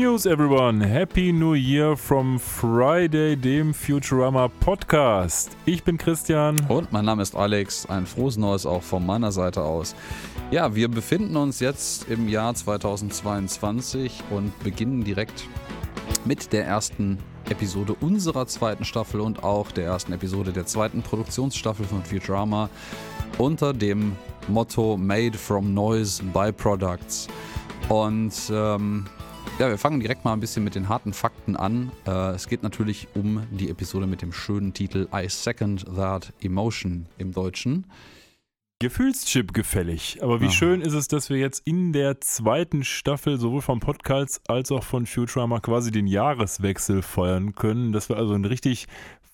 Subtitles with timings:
[0.00, 0.80] news, everyone.
[0.80, 5.50] Happy New Year from Friday, dem Futurama Podcast.
[5.66, 6.56] Ich bin Christian.
[6.68, 7.84] Und mein Name ist Alex.
[7.84, 9.94] Ein frohes Neues auch von meiner Seite aus.
[10.50, 15.46] Ja, wir befinden uns jetzt im Jahr 2022 und beginnen direkt
[16.24, 17.18] mit der ersten
[17.50, 22.70] Episode unserer zweiten Staffel und auch der ersten Episode der zweiten Produktionsstaffel von Futurama
[23.36, 24.16] unter dem
[24.48, 27.28] Motto Made from Noise Byproducts.
[27.90, 29.06] Und ähm,
[29.60, 31.92] ja, wir fangen direkt mal ein bisschen mit den harten Fakten an.
[32.06, 37.04] Äh, es geht natürlich um die Episode mit dem schönen Titel I Second That Emotion
[37.18, 37.86] im Deutschen.
[38.78, 40.22] Gefühlschip gefällig.
[40.22, 40.52] Aber wie Aha.
[40.52, 44.82] schön ist es, dass wir jetzt in der zweiten Staffel sowohl vom Podcast als auch
[44.82, 47.92] von Futurama quasi den Jahreswechsel feiern können.
[47.92, 48.86] Dass wir also einen richtig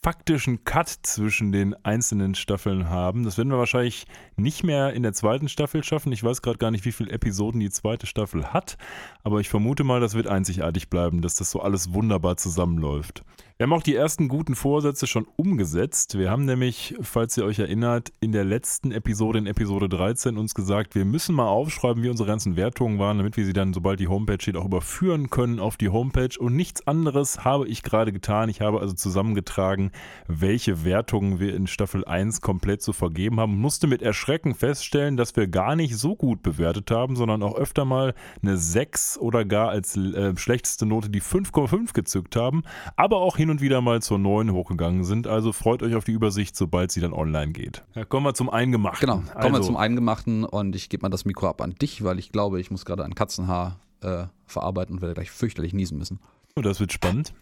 [0.07, 3.25] faktischen Cut zwischen den einzelnen Staffeln haben.
[3.25, 4.07] Das werden wir wahrscheinlich
[4.37, 6.13] nicht mehr in der zweiten Staffel schaffen.
[6.13, 8.79] Ich weiß gerade gar nicht, wie viele Episoden die zweite Staffel hat,
[9.25, 13.25] aber ich vermute mal, das wird einzigartig bleiben, dass das so alles wunderbar zusammenläuft.
[13.59, 16.19] Wir haben auch die ersten guten Vorsätze schon umgesetzt.
[16.19, 20.55] Wir haben nämlich, falls ihr euch erinnert, in der letzten Episode, in Episode 13, uns
[20.55, 23.99] gesagt, wir müssen mal aufschreiben, wie unsere ganzen Wertungen waren, damit wir sie dann, sobald
[23.99, 26.39] die Homepage steht, auch überführen können auf die Homepage.
[26.39, 28.51] Und nichts anderes habe ich gerade getan.
[28.51, 29.91] Ich habe also zusammengetragen,
[30.29, 33.59] welche Wertungen wir in Staffel 1 komplett zu vergeben haben.
[33.59, 37.87] Musste mit Erschrecken feststellen, dass wir gar nicht so gut bewertet haben, sondern auch öfter
[37.87, 42.63] mal eine 6 oder gar als äh, schlechteste Note die 5,5 gezückt haben,
[42.97, 45.27] aber auch hin und wieder mal zur 9 hochgegangen sind.
[45.27, 47.85] Also freut euch auf die Übersicht, sobald sie dann online geht.
[47.95, 49.01] Ja, kommen wir zum Eingemachten.
[49.01, 52.05] Genau, kommen wir also, zum Eingemachten und ich gebe mal das Mikro ab an dich,
[52.05, 55.99] weil ich glaube, ich muss gerade ein Katzenhaar äh, verarbeiten und werde gleich fürchterlich niesen
[55.99, 56.21] müssen.
[56.57, 57.33] Oh, Das wird spannend.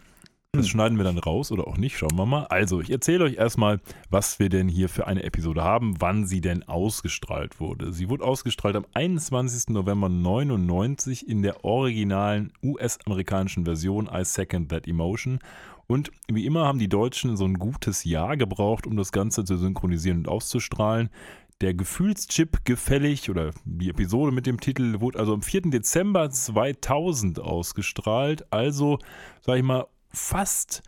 [0.56, 2.44] Das schneiden wir dann raus oder auch nicht, schauen wir mal.
[2.44, 6.40] Also, ich erzähle euch erstmal, was wir denn hier für eine Episode haben, wann sie
[6.40, 7.92] denn ausgestrahlt wurde.
[7.92, 9.70] Sie wurde ausgestrahlt am 21.
[9.70, 15.40] November 99 in der originalen US-amerikanischen Version I Second That Emotion.
[15.86, 19.56] Und wie immer haben die Deutschen so ein gutes Jahr gebraucht, um das Ganze zu
[19.56, 21.10] synchronisieren und auszustrahlen.
[21.60, 25.62] Der Gefühlschip gefällig oder die Episode mit dem Titel wurde also am 4.
[25.70, 28.52] Dezember 2000 ausgestrahlt.
[28.52, 28.98] Also,
[29.40, 30.82] sag ich mal, fast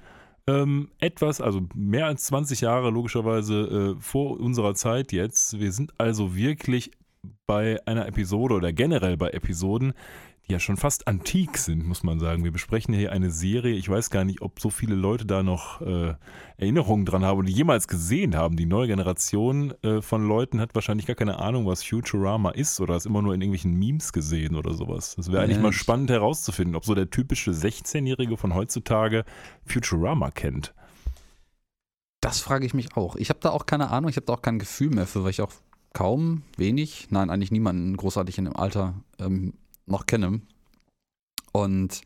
[0.48, 5.58] ähm, etwas, also mehr als 20 Jahre logischerweise äh, vor unserer Zeit jetzt.
[5.58, 6.90] Wir sind also wirklich
[7.46, 9.92] bei einer Episode oder generell bei Episoden,
[10.46, 12.44] die ja schon fast antik sind, muss man sagen.
[12.44, 13.74] Wir besprechen hier eine Serie.
[13.74, 16.14] Ich weiß gar nicht, ob so viele Leute da noch äh,
[16.56, 18.56] Erinnerungen dran haben und die jemals gesehen haben.
[18.56, 22.94] Die neue Generation äh, von Leuten hat wahrscheinlich gar keine Ahnung, was Futurama ist oder
[22.94, 25.16] es immer nur in irgendwelchen Memes gesehen oder sowas.
[25.16, 29.24] Das wäre eigentlich Ja, mal spannend herauszufinden, ob so der typische 16-Jährige von heutzutage
[29.64, 30.74] Futurama kennt.
[32.20, 33.16] Das frage ich mich auch.
[33.16, 35.30] Ich habe da auch keine Ahnung, ich habe da auch kein Gefühl mehr für, weil
[35.30, 35.52] ich auch
[35.92, 39.54] kaum, wenig, nein, eigentlich niemanden großartig in dem Alter ähm,
[39.86, 40.40] noch kenne.
[41.52, 42.02] Und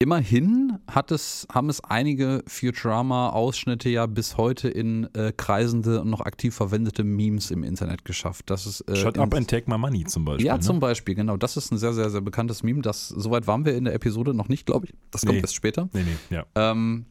[0.00, 6.20] immerhin hat es, haben es einige Futurama-Ausschnitte ja bis heute in äh, kreisende und noch
[6.20, 8.50] aktiv verwendete Memes im Internet geschafft.
[8.50, 10.46] Das ist, äh, Shut up and take my money zum Beispiel.
[10.46, 10.60] Ja, ne?
[10.60, 11.36] zum Beispiel, genau.
[11.36, 12.82] Das ist ein sehr, sehr, sehr bekanntes Meme.
[12.82, 14.94] Das, soweit waren wir in der Episode noch nicht, glaube ich.
[15.10, 15.40] Das kommt Nee.
[15.40, 15.88] erst später.
[15.92, 16.44] Nee, nee, ja.
[16.54, 17.06] Ähm,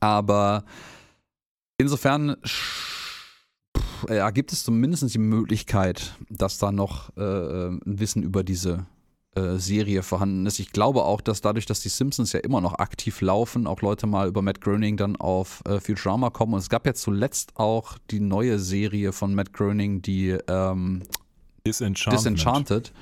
[0.00, 0.64] aber
[1.78, 2.36] insofern
[3.78, 8.86] pff, ja, gibt es zumindest die Möglichkeit, dass da noch äh, ein Wissen über diese
[9.34, 10.58] äh, Serie vorhanden ist.
[10.58, 14.06] Ich glaube auch, dass dadurch, dass die Simpsons ja immer noch aktiv laufen, auch Leute
[14.06, 16.54] mal über Matt Groening dann auf äh, Futurama kommen.
[16.54, 21.02] Und es gab ja zuletzt auch die neue Serie von Matt Groening, die ähm,
[21.66, 22.18] Disenchantment.
[22.18, 22.92] Disenchanted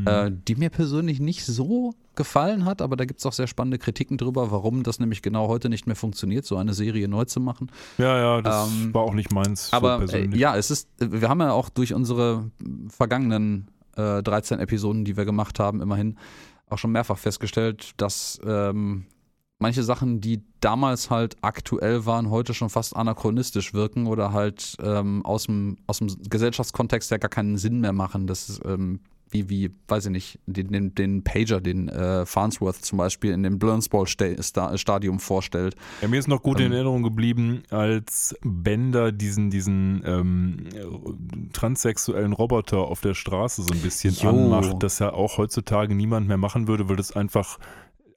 [0.00, 0.08] Mhm.
[0.08, 3.78] äh, die mir persönlich nicht so gefallen hat, aber da gibt es auch sehr spannende
[3.78, 7.40] Kritiken drüber, warum das nämlich genau heute nicht mehr funktioniert, so eine Serie neu zu
[7.40, 7.70] machen.
[7.98, 9.70] ja, ja, das ähm, war auch nicht meins.
[9.70, 10.40] so Aber äh, persönlich.
[10.40, 12.50] ja, es ist, wir haben ja auch durch unsere
[12.88, 16.16] vergangenen äh, 13 Episoden, die wir gemacht haben, immerhin
[16.68, 19.06] auch schon mehrfach festgestellt, dass ähm,
[19.60, 25.24] manche Sachen, die damals halt aktuell waren, heute schon fast anachronistisch wirken oder halt ähm,
[25.24, 28.26] aus, dem, aus dem Gesellschaftskontext ja gar keinen Sinn mehr machen.
[28.26, 29.00] Das ist ähm,
[29.34, 33.58] wie, wie, weiß ich nicht, den, den, Pager, den äh, Farnsworth zum Beispiel in dem
[33.58, 35.74] Blurnsball-Stadium vorstellt.
[36.00, 40.68] Ja, mir ist noch gut in Ähm, Erinnerung geblieben, als Bender diesen, diesen ähm,
[41.52, 44.28] transsexuellen Roboter auf der Straße so ein bisschen Jo.
[44.28, 47.58] anmacht, das ja auch heutzutage niemand mehr machen würde, weil das einfach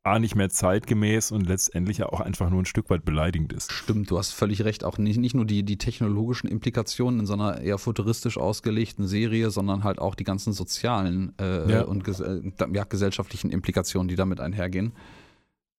[0.08, 3.72] A, nicht mehr zeitgemäß und letztendlich ja auch einfach nur ein Stück weit beleidigend ist.
[3.72, 4.84] Stimmt, du hast völlig recht.
[4.84, 9.50] Auch nicht, nicht nur die, die technologischen Implikationen in so einer eher futuristisch ausgelegten Serie,
[9.52, 11.82] sondern halt auch die ganzen sozialen äh, Ja.
[11.84, 14.94] und ges ja, gesellschaftlichen Implikationen, die damit einhergehen.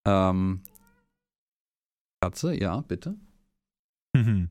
[0.06, 0.60] Ähm,
[2.20, 3.14] Katze, ja, bitte.
[4.14, 4.50] Mhm.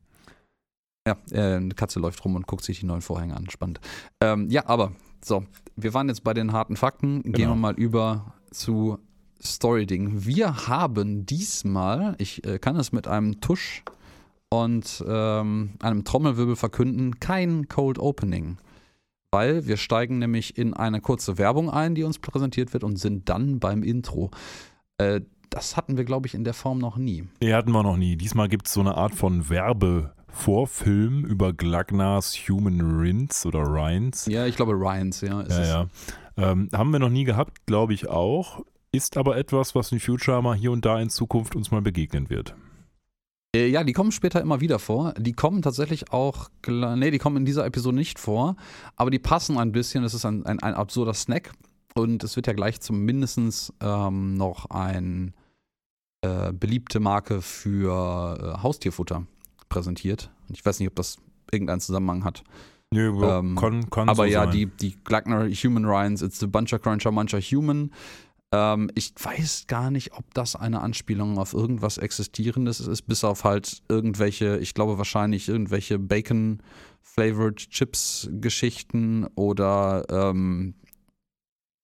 [1.06, 3.48] Ja, äh, eine Katze läuft rum und guckt sich die neuen Vorhänge an.
[3.50, 3.80] Spannend.
[4.20, 4.92] Ähm, ja, aber
[5.24, 5.44] so,
[5.76, 7.22] wir waren jetzt bei den harten Fakten.
[7.22, 7.50] Gehen Genau.
[7.50, 8.98] wir mal über zu
[9.42, 10.26] Story-Ding.
[10.26, 13.82] Wir haben diesmal, ich äh, kann es mit einem Tusch
[14.50, 18.58] und ähm, einem Trommelwirbel verkünden, kein Cold Opening.
[19.30, 23.28] Weil wir steigen nämlich in eine kurze Werbung ein, die uns präsentiert wird und sind
[23.28, 24.30] dann beim Intro.
[24.96, 25.20] Äh,
[25.50, 27.26] das hatten wir, glaube ich, in der Form noch nie.
[27.40, 28.16] Nee, hatten wir noch nie.
[28.16, 34.26] Diesmal gibt es so eine Art von Werbevorfilm über Glagnars Human Rins oder Rhines.
[34.26, 35.42] Ja, ich glaube Ryans, ja.
[35.42, 35.86] Ja, ja.
[36.36, 38.62] Ähm, haben wir noch nie gehabt, glaube ich auch.
[38.92, 42.54] Ist aber etwas, was in Futurama hier und da in Zukunft uns mal begegnen wird.
[43.54, 45.14] Äh, ja, die kommen später immer wieder vor.
[45.14, 48.56] Die kommen tatsächlich auch, nee, die kommen in dieser Episode nicht vor,
[48.96, 50.04] aber die passen ein bisschen.
[50.04, 51.52] Es ist ein, ein, ein absurder Snack
[51.94, 55.34] und es wird ja gleich zumindest ähm, noch ein
[56.22, 59.26] äh, beliebte Marke für äh, Haustierfutter
[59.68, 60.30] präsentiert.
[60.52, 61.16] Ich weiß nicht, ob das
[61.50, 62.42] irgendeinen Zusammenhang hat.
[62.90, 64.52] Nö, ähm, kann, kann aber so ja, sein.
[64.52, 67.92] die, die Glagner Human Ryans, it's the Buncher Cruncher Muncher Human.
[68.52, 73.44] Ähm, ich weiß gar nicht, ob das eine Anspielung auf irgendwas Existierendes ist, bis auf
[73.44, 80.74] halt irgendwelche, ich glaube wahrscheinlich irgendwelche Bacon-Flavored Chips-Geschichten oder ähm,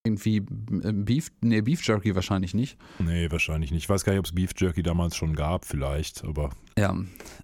[0.07, 2.79] irgendwie Beef, nee, Beef Jerky wahrscheinlich nicht.
[2.99, 3.85] Nee, wahrscheinlich nicht.
[3.85, 6.51] Ich weiß gar nicht, ob es Beef Jerky damals schon gab, vielleicht, aber.
[6.79, 6.95] Ja,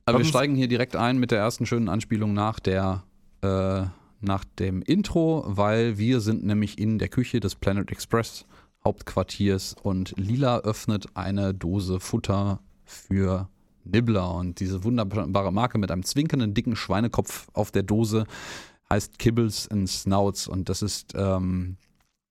[0.04, 3.04] aber wir steigen hier direkt ein mit der ersten schönen Anspielung nach der,
[3.42, 3.84] äh,
[4.20, 8.44] nach dem Intro, weil wir sind nämlich in der Küche des Planet Express
[8.84, 13.48] Hauptquartiers und Lila öffnet eine Dose Futter für
[13.84, 18.24] Nibbler und diese wunderbare Marke mit einem zwinkernden dicken Schweinekopf auf der Dose
[18.88, 21.76] heißt Kibbles and Snouts und das ist ähm,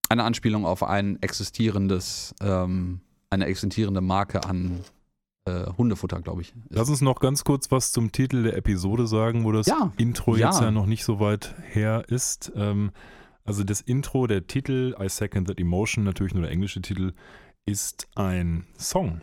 [0.10, 4.82] eine Anspielung auf ein existierendes, ähm, eine existierende Marke an
[5.46, 6.54] äh, Hundefutter, glaube ich.
[6.70, 10.36] Lass uns noch ganz kurz was zum Titel der Episode sagen, wo das Ja, Intro
[10.36, 10.50] ja.
[10.50, 12.52] jetzt ja noch nicht so weit her ist.
[12.56, 12.92] Ähm,
[13.46, 17.14] also das Intro, der Titel, I Second That Emotion, natürlich nur der englische Titel,
[17.66, 19.22] ist ein Song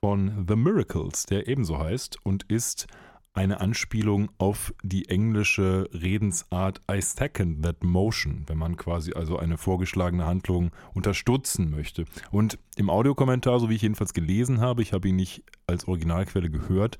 [0.00, 2.86] von The Miracles, der ebenso heißt und ist
[3.34, 9.58] eine Anspielung auf die englische Redensart I second that motion, wenn man quasi also eine
[9.58, 12.04] vorgeschlagene Handlung unterstützen möchte.
[12.30, 16.48] Und im Audiokommentar, so wie ich jedenfalls gelesen habe, ich habe ihn nicht als Originalquelle
[16.48, 16.98] gehört,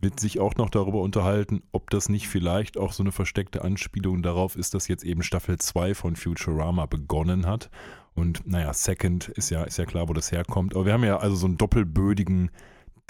[0.00, 4.22] wird sich auch noch darüber unterhalten, ob das nicht vielleicht auch so eine versteckte Anspielung
[4.22, 7.70] darauf ist, dass jetzt eben Staffel 2 von Futurama begonnen hat.
[8.14, 10.74] Und naja, Second ist ja, ist ja klar, wo das herkommt.
[10.74, 12.50] Aber wir haben ja also so einen doppelbödigen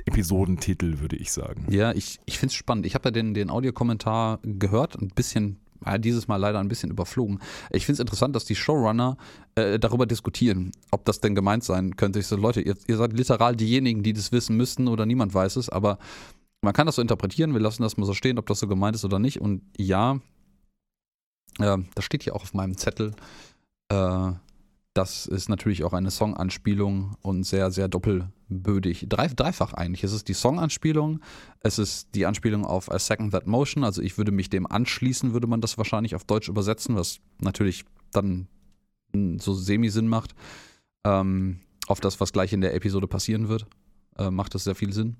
[0.05, 1.67] Episodentitel, würde ich sagen.
[1.71, 2.87] Ja, ich, ich finde es spannend.
[2.87, 6.91] Ich habe ja den, den Audiokommentar gehört, ein bisschen, ja, dieses Mal leider ein bisschen
[6.91, 7.41] überflogen.
[7.71, 9.17] Ich finde es interessant, dass die Showrunner
[9.55, 12.19] äh, darüber diskutieren, ob das denn gemeint sein könnte.
[12.19, 15.57] Ich so, Leute, ihr, ihr seid literal diejenigen, die das wissen müssten oder niemand weiß
[15.57, 15.99] es, aber
[16.63, 18.95] man kann das so interpretieren, wir lassen das mal so stehen, ob das so gemeint
[18.95, 19.41] ist oder nicht.
[19.41, 20.21] Und ja,
[21.59, 23.15] äh, das steht hier auch auf meinem Zettel.
[23.89, 24.33] Äh,
[24.93, 29.07] das ist natürlich auch eine Song-Anspielung und sehr, sehr doppelbödig.
[29.09, 30.03] Drei, dreifach eigentlich.
[30.03, 31.21] Es ist die Song-Anspielung,
[31.61, 33.85] es ist die Anspielung auf A Second That Motion.
[33.85, 37.85] Also ich würde mich dem anschließen, würde man das wahrscheinlich auf Deutsch übersetzen, was natürlich
[38.11, 38.49] dann
[39.39, 40.35] so semi-Sinn macht.
[41.05, 43.67] Ähm, auf das, was gleich in der Episode passieren wird,
[44.19, 45.17] äh, macht das sehr viel Sinn.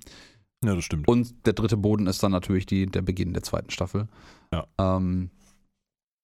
[0.65, 1.09] Ja, das stimmt.
[1.09, 4.09] Und der dritte Boden ist dann natürlich die, der Beginn der zweiten Staffel.
[4.53, 4.67] Ja.
[4.79, 5.31] Ähm,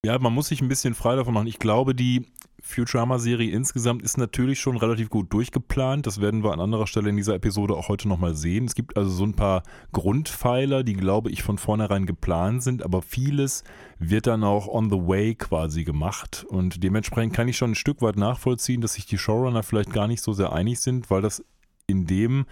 [0.04, 1.46] Ja, man muss sich ein bisschen frei davon machen.
[1.46, 2.26] Ich glaube, die
[2.62, 6.06] Futurama-Serie insgesamt ist natürlich schon relativ gut durchgeplant.
[6.06, 8.66] Das werden wir an anderer Stelle in dieser Episode auch heute nochmal sehen.
[8.66, 13.02] Es gibt also so ein paar Grundpfeiler, die, glaube ich, von vornherein geplant sind, aber
[13.02, 13.64] vieles
[13.98, 16.44] wird dann auch on the way quasi gemacht.
[16.48, 20.08] Und dementsprechend kann ich schon ein Stück weit nachvollziehen, dass sich die Showrunner vielleicht gar
[20.08, 21.44] nicht so sehr einig sind, weil das
[21.86, 22.46] in dem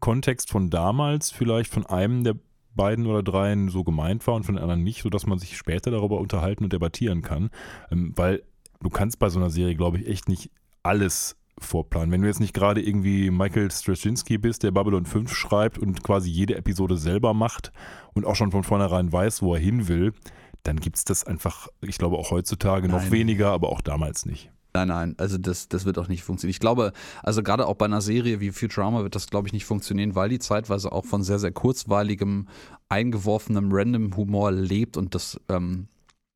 [0.00, 2.36] Kontext von damals vielleicht von einem der
[2.74, 5.90] beiden oder dreien so gemeint war und von den anderen nicht, sodass man sich später
[5.90, 7.50] darüber unterhalten und debattieren kann.
[7.90, 8.42] Ähm, weil
[8.80, 10.50] du kannst bei so einer Serie, glaube ich, echt nicht
[10.82, 12.12] alles vorplanen.
[12.12, 16.30] Wenn du jetzt nicht gerade irgendwie Michael Straczynski bist, der Babylon 5 schreibt und quasi
[16.30, 17.72] jede Episode selber macht
[18.14, 20.12] und auch schon von vornherein weiß, wo er hin will,
[20.62, 23.12] dann gibt es das einfach, ich glaube auch heutzutage noch Nein.
[23.12, 24.50] weniger, aber auch damals nicht.
[24.74, 26.50] Nein, nein, also das, das wird auch nicht funktionieren.
[26.52, 29.64] Ich glaube, also gerade auch bei einer Serie wie Futurama wird das, glaube ich, nicht
[29.64, 32.48] funktionieren, weil die zeitweise auch von sehr, sehr kurzweiligem,
[32.88, 35.88] eingeworfenem Random-Humor lebt und das, ähm,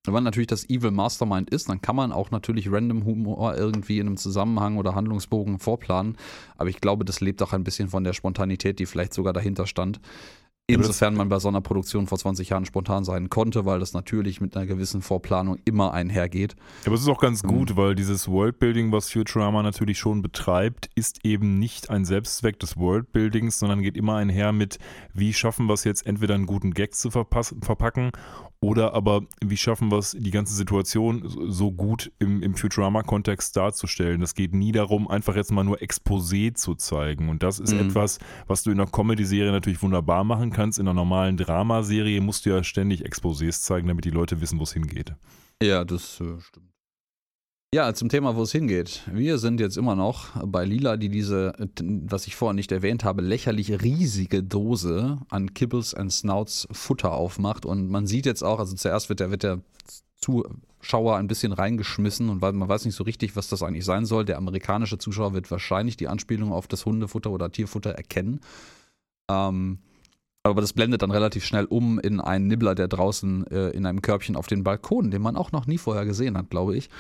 [0.05, 4.09] wenn man natürlich das Evil Mastermind ist, dann kann man auch natürlich Random-Humor irgendwie in
[4.09, 6.17] einem Zusammenhang oder Handlungsbogen vorplanen.
[6.57, 9.67] Aber ich glaube, das lebt auch ein bisschen von der Spontanität, die vielleicht sogar dahinter
[9.69, 10.01] stand.
[10.69, 14.41] Insofern man bei so einer Produktion vor 20 Jahren spontan sein konnte, weil das natürlich
[14.41, 16.55] mit einer gewissen Vorplanung immer einhergeht.
[16.87, 21.25] Aber es ist auch ganz gut, weil dieses Worldbuilding, was Futurama natürlich schon betreibt, ist
[21.25, 24.79] eben nicht ein Selbstzweck des Worldbuildings, sondern geht immer einher mit,
[25.13, 28.13] wie schaffen wir es jetzt entweder einen guten Gag zu verpacken
[28.63, 34.23] oder aber, wie schaffen wir es, die ganze Situation so gut im, im Futurama-Kontext darzustellen?
[34.23, 37.29] Es geht nie darum, einfach jetzt mal nur Exposé zu zeigen.
[37.29, 37.89] Und das ist mhm.
[37.89, 40.79] etwas, was du in einer Comedy-Serie natürlich wunderbar machen kannst.
[40.79, 44.63] In einer normalen Dramaserie musst du ja ständig Exposés zeigen, damit die Leute wissen, wo
[44.63, 45.13] es hingeht.
[45.61, 46.72] Ja, das äh, stimmt.
[47.75, 49.01] Ja, zum Thema, wo es hingeht.
[49.11, 53.23] Wir sind jetzt immer noch bei Lila, die diese, was ich vorher nicht erwähnt habe,
[53.23, 57.65] lächerlich riesige Dose an Kibbles and Snouts Futter aufmacht.
[57.65, 59.61] Und man sieht jetzt auch, also zuerst wird der, wird der
[60.17, 64.27] Zuschauer ein bisschen reingeschmissen und man weiß nicht so richtig, was das eigentlich sein soll.
[64.27, 68.41] Der amerikanische Zuschauer wird wahrscheinlich die Anspielung auf das Hundefutter oder Tierfutter erkennen.
[69.31, 69.79] Ähm,
[70.43, 74.03] aber das blendet dann relativ schnell um in einen Nibbler, der draußen äh, in einem
[74.03, 76.91] Körbchen auf den Balkon, den man auch noch nie vorher gesehen hat, glaube ich,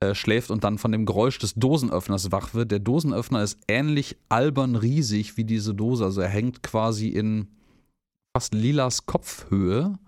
[0.00, 2.70] äh, schläft und dann von dem Geräusch des Dosenöffners wach wird.
[2.70, 6.04] Der Dosenöffner ist ähnlich albern riesig wie diese Dose.
[6.04, 7.48] Also er hängt quasi in
[8.32, 9.98] fast lilas Kopfhöhe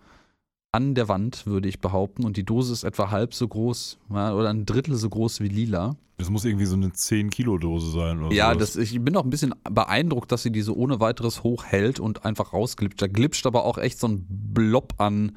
[0.73, 2.25] an der Wand, würde ich behaupten.
[2.25, 5.49] Und die Dose ist etwa halb so groß ja, oder ein Drittel so groß wie
[5.49, 5.97] lila.
[6.19, 8.23] Das muss irgendwie so eine 10-Kilo-Dose sein.
[8.23, 11.99] Oder ja, das, ich bin auch ein bisschen beeindruckt, dass sie diese ohne weiteres hochhält
[11.99, 13.03] und einfach rausglitscht.
[13.03, 15.37] Da glitscht aber auch echt so ein Blob an,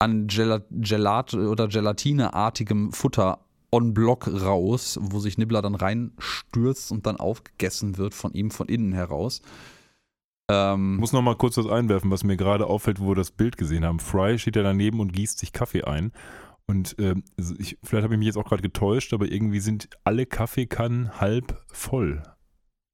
[0.00, 3.38] an Gelat, Gelat oder Gelatineartigem Futter
[3.72, 8.68] on Block raus, wo sich Nibbler dann reinstürzt und dann aufgegessen wird von ihm von
[8.68, 9.40] innen heraus.
[10.50, 13.30] Ähm, ich muss noch mal kurz was einwerfen, was mir gerade auffällt, wo wir das
[13.30, 13.98] Bild gesehen haben.
[13.98, 16.12] Fry steht ja daneben und gießt sich Kaffee ein.
[16.66, 17.14] Und äh,
[17.58, 21.60] ich, vielleicht habe ich mich jetzt auch gerade getäuscht, aber irgendwie sind alle Kaffeekannen halb
[21.66, 22.22] voll.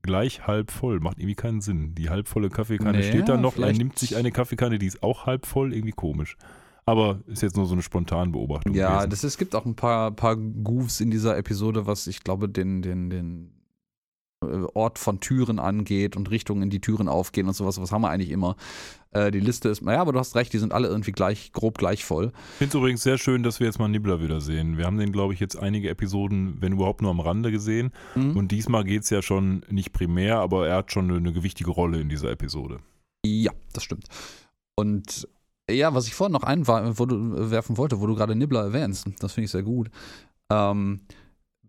[0.02, 1.00] Gleich halb voll.
[1.00, 1.94] Macht irgendwie keinen Sinn.
[1.94, 3.58] Die halbvolle Kaffeekanne nee, steht da noch.
[3.58, 5.74] Er nimmt sich eine Kaffeekanne, die ist auch halb voll.
[5.74, 6.36] Irgendwie komisch.
[6.88, 8.74] Aber ist jetzt nur so eine spontane Beobachtung.
[8.74, 12.48] Ja, das, es gibt auch ein paar, paar Goofs in dieser Episode, was ich glaube,
[12.48, 13.50] den, den, den
[14.42, 17.78] äh, Ort von Türen angeht und Richtungen in die Türen aufgehen und sowas.
[17.78, 18.56] Was haben wir eigentlich immer?
[19.10, 21.76] Äh, die Liste ist, naja, aber du hast recht, die sind alle irgendwie gleich, grob
[21.76, 22.32] gleich voll.
[22.52, 24.78] Ich finde es übrigens sehr schön, dass wir jetzt mal Nibbler wieder sehen.
[24.78, 27.92] Wir haben den, glaube ich, jetzt einige Episoden, wenn überhaupt nur am Rande gesehen.
[28.14, 28.34] Mhm.
[28.34, 31.70] Und diesmal geht es ja schon nicht primär, aber er hat schon eine, eine gewichtige
[31.70, 32.78] Rolle in dieser Episode.
[33.26, 34.06] Ja, das stimmt.
[34.74, 35.28] Und
[35.70, 39.50] ja, was ich vorhin noch einwerfen wollte, wo du gerade Nibbler erwähnst, das finde ich
[39.50, 39.90] sehr gut.
[40.50, 41.00] Ähm,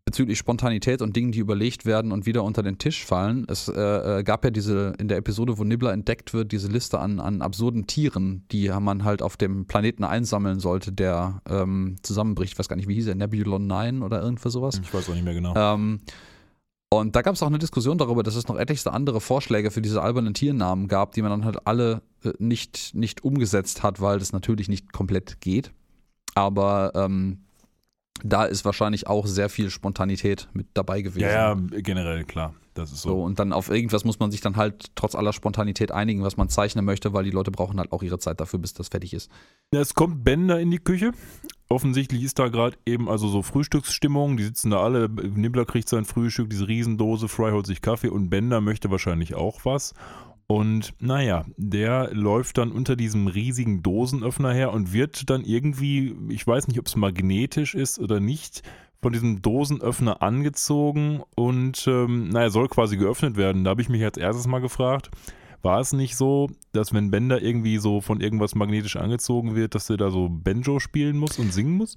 [0.09, 3.45] bezüglich Spontanität und Dingen, die überlegt werden und wieder unter den Tisch fallen.
[3.47, 6.99] Es äh, äh, gab ja diese, in der Episode, wo Nibbler entdeckt wird, diese Liste
[6.99, 12.53] an, an absurden Tieren, die man halt auf dem Planeten einsammeln sollte, der ähm, zusammenbricht.
[12.53, 14.81] Ich weiß gar nicht, wie hieß er, Nebulon 9 oder irgendwas sowas?
[14.81, 15.53] Ich weiß auch nicht mehr genau.
[15.55, 15.99] Ähm,
[16.91, 19.81] und da gab es auch eine Diskussion darüber, dass es noch etlichste andere Vorschläge für
[19.81, 24.19] diese albernen Tiernamen gab, die man dann halt alle äh, nicht, nicht umgesetzt hat, weil
[24.19, 25.71] das natürlich nicht komplett geht.
[26.33, 27.39] Aber ähm,
[28.23, 31.21] da ist wahrscheinlich auch sehr viel Spontanität mit dabei gewesen.
[31.21, 32.53] Ja, ja, generell, klar.
[32.73, 33.09] Das ist so.
[33.09, 33.23] so.
[33.23, 36.49] Und dann auf irgendwas muss man sich dann halt trotz aller Spontanität einigen, was man
[36.49, 39.29] zeichnen möchte, weil die Leute brauchen halt auch ihre Zeit dafür, bis das fertig ist.
[39.71, 41.11] Es kommt Bender in die Küche.
[41.71, 44.37] Offensichtlich ist da gerade eben also so Frühstücksstimmung.
[44.37, 45.07] Die sitzen da alle.
[45.07, 47.27] Nibbler kriegt sein Frühstück, diese Riesendose.
[47.27, 49.93] Fry holt sich Kaffee und Bender möchte wahrscheinlich auch was.
[50.47, 56.45] Und naja, der läuft dann unter diesem riesigen Dosenöffner her und wird dann irgendwie, ich
[56.47, 58.63] weiß nicht, ob es magnetisch ist oder nicht,
[58.99, 63.63] von diesem Dosenöffner angezogen und ähm, naja, soll quasi geöffnet werden.
[63.63, 65.11] Da habe ich mich als erstes mal gefragt,
[65.61, 69.89] war es nicht so, dass wenn Bender irgendwie so von irgendwas magnetisch angezogen wird, dass
[69.89, 71.95] er da so Banjo spielen muss und singen muss?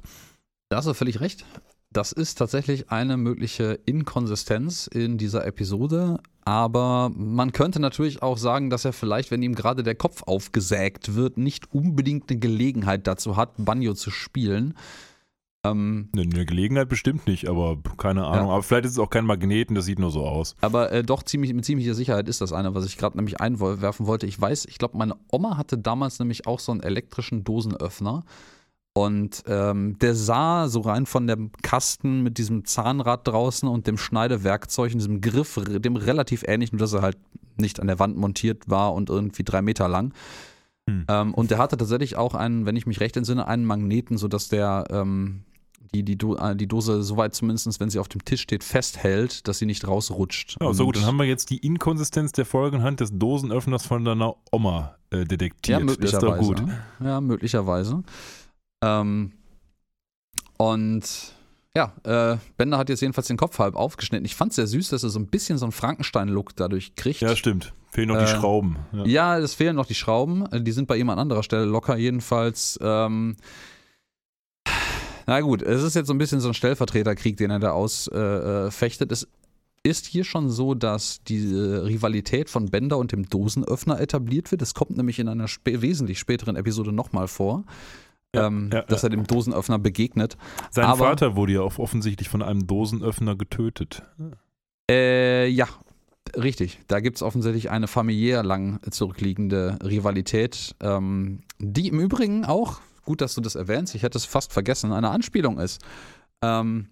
[0.69, 1.45] Da hast du völlig recht.
[1.93, 6.21] Das ist tatsächlich eine mögliche Inkonsistenz in dieser Episode.
[6.45, 11.15] Aber man könnte natürlich auch sagen, dass er vielleicht, wenn ihm gerade der Kopf aufgesägt
[11.15, 14.75] wird, nicht unbedingt eine Gelegenheit dazu hat, Banjo zu spielen.
[15.65, 18.49] Ähm, eine Gelegenheit bestimmt nicht, aber keine Ahnung.
[18.49, 18.55] Ja.
[18.55, 20.57] Aber vielleicht ist es auch kein Magneten, das sieht nur so aus.
[20.61, 24.07] Aber äh, doch ziemlich, mit ziemlicher Sicherheit ist das eine, was ich gerade nämlich einwerfen
[24.07, 24.27] wollte.
[24.27, 28.25] Ich weiß, ich glaube, meine Oma hatte damals nämlich auch so einen elektrischen Dosenöffner.
[28.95, 33.97] Und ähm, der sah so rein von dem Kasten mit diesem Zahnrad draußen und dem
[33.97, 37.17] Schneidewerkzeug und diesem Griff, dem relativ ähnlich, nur dass er halt
[37.57, 40.13] nicht an der Wand montiert war und irgendwie drei Meter lang.
[40.91, 41.07] Hm.
[41.09, 44.49] Ähm, und der hatte tatsächlich auch einen, wenn ich mich recht entsinne, einen Magneten, sodass
[44.49, 45.45] der ähm,
[45.95, 49.47] die, die, Do äh, die Dose soweit zumindest, wenn sie auf dem Tisch steht, festhält,
[49.47, 50.57] dass sie nicht rausrutscht.
[50.61, 54.35] Ja, so gut, dann haben wir jetzt die Inkonsistenz der Folgenhand des Dosenöffners von deiner
[54.51, 55.81] Oma äh, detektiert.
[55.81, 56.27] Ja, möglicherweise.
[56.27, 56.65] Das ist doch gut.
[57.05, 58.03] Ja, möglicherweise.
[58.83, 59.33] Ähm,
[60.59, 61.35] und
[61.77, 64.25] ja, äh, Bender hat jetzt jedenfalls den Kopf halb aufgeschnitten.
[64.27, 67.21] Ich fand es sehr süß, dass er so ein bisschen so einen Frankenstein-Look dadurch kriegt.
[67.21, 67.73] Ja, stimmt.
[67.91, 68.77] Fehlen noch die Äh, Schrauben.
[68.93, 69.05] Ja.
[69.07, 70.47] Ja, es fehlen noch die Schrauben.
[70.53, 72.79] Äh, Die sind bei ihm an anderer Stelle locker jedenfalls.
[72.83, 73.37] Ähm,
[75.33, 79.11] na gut, es ist jetzt so ein bisschen so ein Stellvertreterkrieg, den er da ausfechtet.
[79.11, 79.29] Äh, äh, es
[79.83, 84.61] ist hier schon so, dass diese Rivalität von Bender und dem Dosenöffner etabliert wird.
[84.61, 87.65] Es kommt nämlich in einer spä wesentlich späteren Episode nochmal vor,
[88.35, 90.37] Ja, ähm, ja, dass er dem Dosenöffner begegnet.
[90.71, 94.03] Sein aber- Vater wurde ja auch offensichtlich von einem Dosenöffner getötet.
[94.91, 95.67] Äh, ja,
[96.37, 96.79] richtig.
[96.89, 103.21] Da gibt es offensichtlich eine familiär lang zurückliegende Rivalität, ähm, die im Übrigen auch, gut,
[103.21, 105.81] dass du das erwähnst, ich hätte es fast vergessen, eine Anspielung ist.
[106.43, 106.89] Ähm,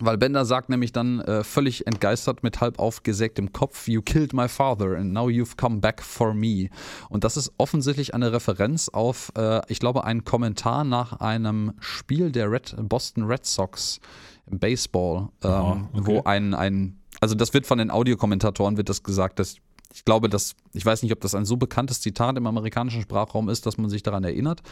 [0.00, 4.46] weil Bender sagt nämlich dann äh, völlig entgeistert mit halb aufgesägtem Kopf, You killed my
[4.48, 6.68] father and now you've come back for me.
[7.08, 12.30] Und das ist offensichtlich eine Referenz auf, äh, ich glaube, einen Kommentar nach einem Spiel
[12.30, 13.98] der Red, Boston Red Sox
[14.46, 16.02] im Baseball, ähm, Ah, okay.
[16.04, 19.56] wo ein, ein, also das wird von den Audiokommentatoren wird das gesagt, dass
[19.92, 23.48] ich glaube, dass, ich weiß nicht, ob das ein so bekanntes Zitat im amerikanischen Sprachraum
[23.48, 24.62] ist, dass man sich daran erinnert,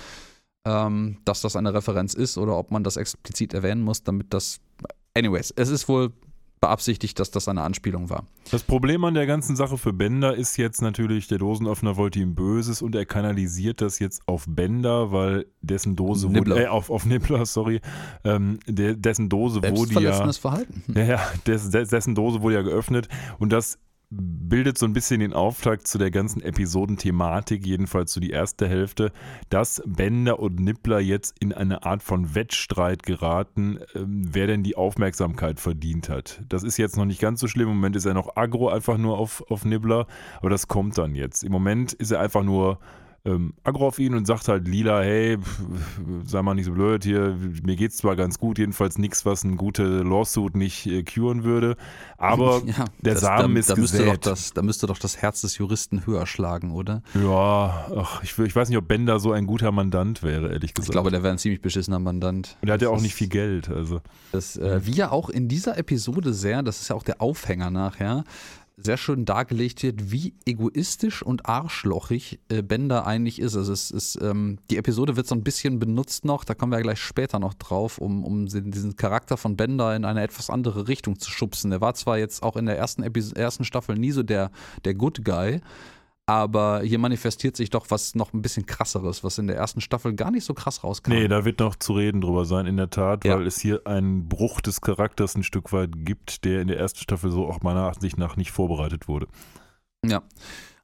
[0.67, 4.61] ähm, dass das eine Referenz ist oder ob man das explizit erwähnen muss, damit das.
[5.15, 6.13] Anyways, es ist wohl
[6.61, 8.25] beabsichtigt, dass das eine Anspielung war.
[8.51, 12.35] Das Problem an der ganzen Sache für Bender ist jetzt natürlich, der Dosenöffner wollte ihm
[12.35, 16.57] Böses und er kanalisiert das jetzt auf Bender, weil dessen Dose Nibbler.
[16.57, 17.81] wurde, äh, auf, auf Nibbler, sorry,
[18.25, 20.83] ähm, der, dessen Dose wurde ja, Verhalten.
[20.95, 23.09] Ja, ja des, des, dessen Dose wurde ja geöffnet
[23.39, 23.79] und das
[24.11, 29.13] bildet so ein bisschen den Auftakt zu der ganzen Episodenthematik, jedenfalls zu die erste Hälfte,
[29.51, 34.77] dass Bender und Nibbler jetzt in eine Art von Wettstreit geraten, ähm, wer denn die
[34.77, 36.43] Aufmerksamkeit verdient hat.
[36.49, 37.69] Das ist jetzt noch nicht ganz so schlimm.
[37.69, 40.07] Im Moment ist er noch aggro einfach nur auf, auf Nibbler,
[40.39, 41.43] aber das kommt dann jetzt.
[41.43, 42.79] Im Moment ist er einfach nur
[43.27, 45.37] ähm, aggro auf ihn und sagt halt Lila, hey,
[46.25, 49.57] sei mal nicht so blöd hier, mir geht's zwar ganz gut, jedenfalls nichts, was eine
[49.57, 51.77] gute Lawsuit nicht äh, curen würde,
[52.19, 54.27] aber Ja, der das, Samen da, ist da müsste, doch gesät.
[54.27, 57.03] das, da müsste doch das Herz des Juristen höher schlagen, oder?
[57.15, 60.89] Ja, ach, ich, ich weiß nicht, ob Bender so ein guter Mandant wäre, ehrlich gesagt.
[60.89, 62.57] Ich glaube, der wäre ein ziemlich beschissener Mandant.
[62.63, 64.01] und er hat ja auch nicht ist- viel Geld, also.
[64.33, 67.71] Das, äh, wie ja auch in dieser Episode sehr, das ist ja auch der Aufhänger
[67.71, 68.25] nachher,
[68.77, 73.57] sehr schön dargelegt wird, wie egoistisch und arschlochig äh, Bender eigentlich ist.
[73.57, 76.79] Also es ist, ähm, die Episode wird so ein bisschen benutzt noch, da kommen wir
[76.79, 80.89] ja gleich später noch drauf, um, um diesen Charakter von Bender in eine etwas andere
[80.89, 81.71] Richtung zu schubsen.
[81.71, 84.51] Der war zwar jetzt auch in der ersten, Epis ersten Staffel nie so der,
[84.85, 85.61] der Good Guy,
[86.27, 90.13] aber hier manifestiert sich doch was noch ein bisschen krasseres, was in der ersten Staffel
[90.15, 91.13] gar nicht so krass rauskam.
[91.13, 93.37] Nee, da wird noch zu reden drüber sein, in der Tat, Ja.
[93.37, 96.99] weil es hier einen Bruch des Charakters ein Stück weit gibt, der in der ersten
[96.99, 99.29] Staffel so auch meiner Ansicht nach nicht vorbereitet wurde.
[100.05, 100.23] Ja.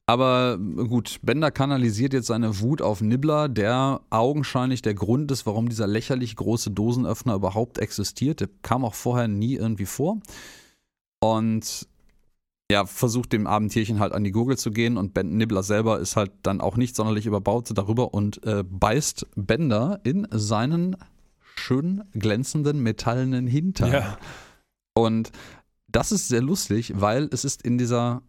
[0.06, 5.68] Aber gut, Bender kanalisiert jetzt seine Wut auf Nibbler, der augenscheinlich der Grund ist, warum
[5.68, 8.40] dieser lächerlich große Dosenöffner überhaupt existiert.
[8.40, 10.18] Der kam auch vorher nie irgendwie vor.
[11.20, 11.86] Und
[12.72, 16.00] ja, versucht dem armen Tierchen halt an die Gurgel zu gehen und Ben Nibbler selber
[16.00, 20.96] ist halt dann auch nicht sonderlich überbaut darüber und äh, beißt Bender in seinen
[21.54, 23.92] schön glänzenden metallenen Hintern.
[23.92, 24.18] Ja.
[24.94, 25.32] Und
[25.86, 28.22] das ist sehr lustig, weil es ist in dieser,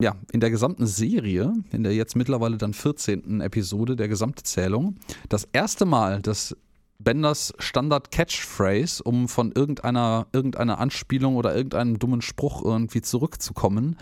[0.00, 3.40] ja, in der gesamten Serie, in der jetzt mittlerweile dann 14.
[3.40, 4.94] Episode der Gesamtzählung,
[5.28, 6.56] das erste Mal, dass
[6.98, 13.96] Benders Standard-Catchphrase, um von irgendeiner, irgendeiner Anspielung oder irgendeinem dummen Spruch irgendwie zurückzukommen,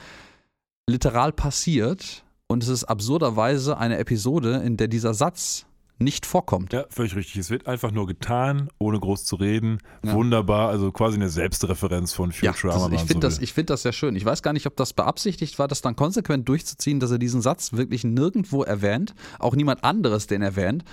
[0.88, 2.24] literal passiert.
[2.48, 5.66] Und es ist absurderweise eine Episode, in der dieser Satz
[5.98, 6.72] nicht vorkommt.
[6.72, 7.36] Ja, völlig richtig.
[7.36, 9.78] Es wird einfach nur getan, ohne groß zu reden.
[10.04, 10.12] Ja.
[10.12, 12.84] Wunderbar, also quasi eine Selbstreferenz von Ja, Futurama.
[12.84, 14.14] das, wenn ich finde so das, ich find das sehr schön.
[14.14, 17.40] Ich weiß gar nicht, ob das beabsichtigt war, das dann konsequent durchzuziehen, dass er diesen
[17.40, 20.84] Satz wirklich nirgendwo erwähnt, auch niemand anderes den erwähnt.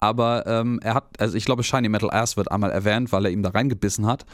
[0.00, 3.30] Aber ähm, er hat, also ich glaube, Shiny Metal Ass wird einmal erwähnt, weil er
[3.32, 4.24] ihm da reingebissen hat.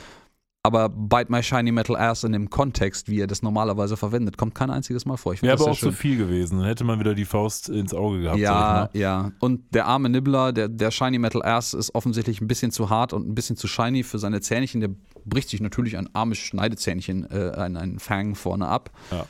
[0.66, 4.54] Aber Bite My Shiny Metal Ass in dem Kontext, wie er das normalerweise verwendet, kommt
[4.54, 5.34] kein einziges Mal vor.
[5.42, 5.92] Wäre aber auch zu schön.
[5.92, 6.58] viel gewesen.
[6.58, 8.38] Dann hätte man wieder die Faust ins Auge gehabt.
[8.38, 9.32] Ja, ja.
[9.40, 13.12] Und der arme Nibbler, der, der Shiny Metal Ass, ist offensichtlich ein bisschen zu hart
[13.12, 14.80] und ein bisschen zu shiny für seine Zähnchen.
[14.80, 14.88] Der
[15.26, 18.90] bricht sich natürlich ein armes Schneidezähnchen, äh, ein, ein Fang vorne ab.
[19.10, 19.26] Ja.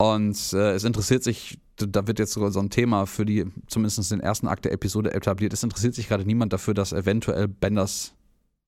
[0.00, 4.10] Und äh, es interessiert sich, da wird jetzt sogar so ein Thema für die, zumindest
[4.10, 5.52] den ersten Akt der Episode etabliert.
[5.52, 8.14] Es interessiert sich gerade niemand dafür, dass eventuell Benders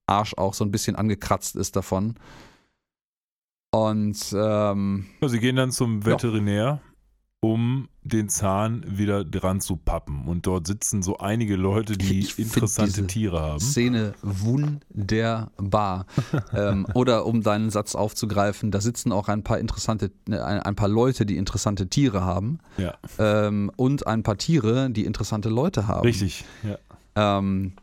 [0.05, 2.13] Arsch auch so ein bisschen angekratzt ist davon.
[3.71, 6.81] Und ähm, Ja, Sie gehen dann zum Veterinär,
[7.43, 10.27] um den Zahn wieder dran zu pappen.
[10.27, 13.59] Und dort sitzen so einige Leute, die Ich interessante Tiere haben.
[13.59, 16.05] Szene wunderbar.
[16.55, 20.87] ähm, oder um deinen Satz aufzugreifen, da sitzen auch ein paar interessante, ein, ein paar
[20.87, 22.59] Leute, die interessante Tiere haben.
[22.77, 26.03] Ja, Ähm, und ein paar Tiere, die interessante Leute haben.
[26.03, 26.45] richtig.
[26.63, 26.77] Ja.
[27.39, 27.73] Ähm,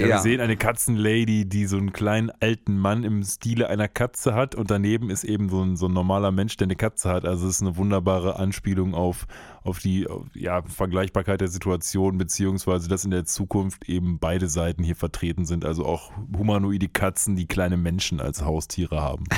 [0.00, 0.16] Ja, Ja.
[0.16, 4.54] Wir sehen eine Katzenlady, die so einen kleinen alten Mann im Stile einer Katze hat
[4.54, 7.24] und daneben ist eben so ein, so ein normaler Mensch, der eine Katze hat.
[7.24, 9.26] Also es ist eine wunderbare Anspielung auf,
[9.62, 14.96] auf die ja, Vergleichbarkeit der Situation, beziehungsweise dass in der Zukunft eben beide Seiten hier
[14.96, 15.64] vertreten sind.
[15.64, 19.24] Also auch humanoide Katzen, die kleine Menschen als Haustiere haben.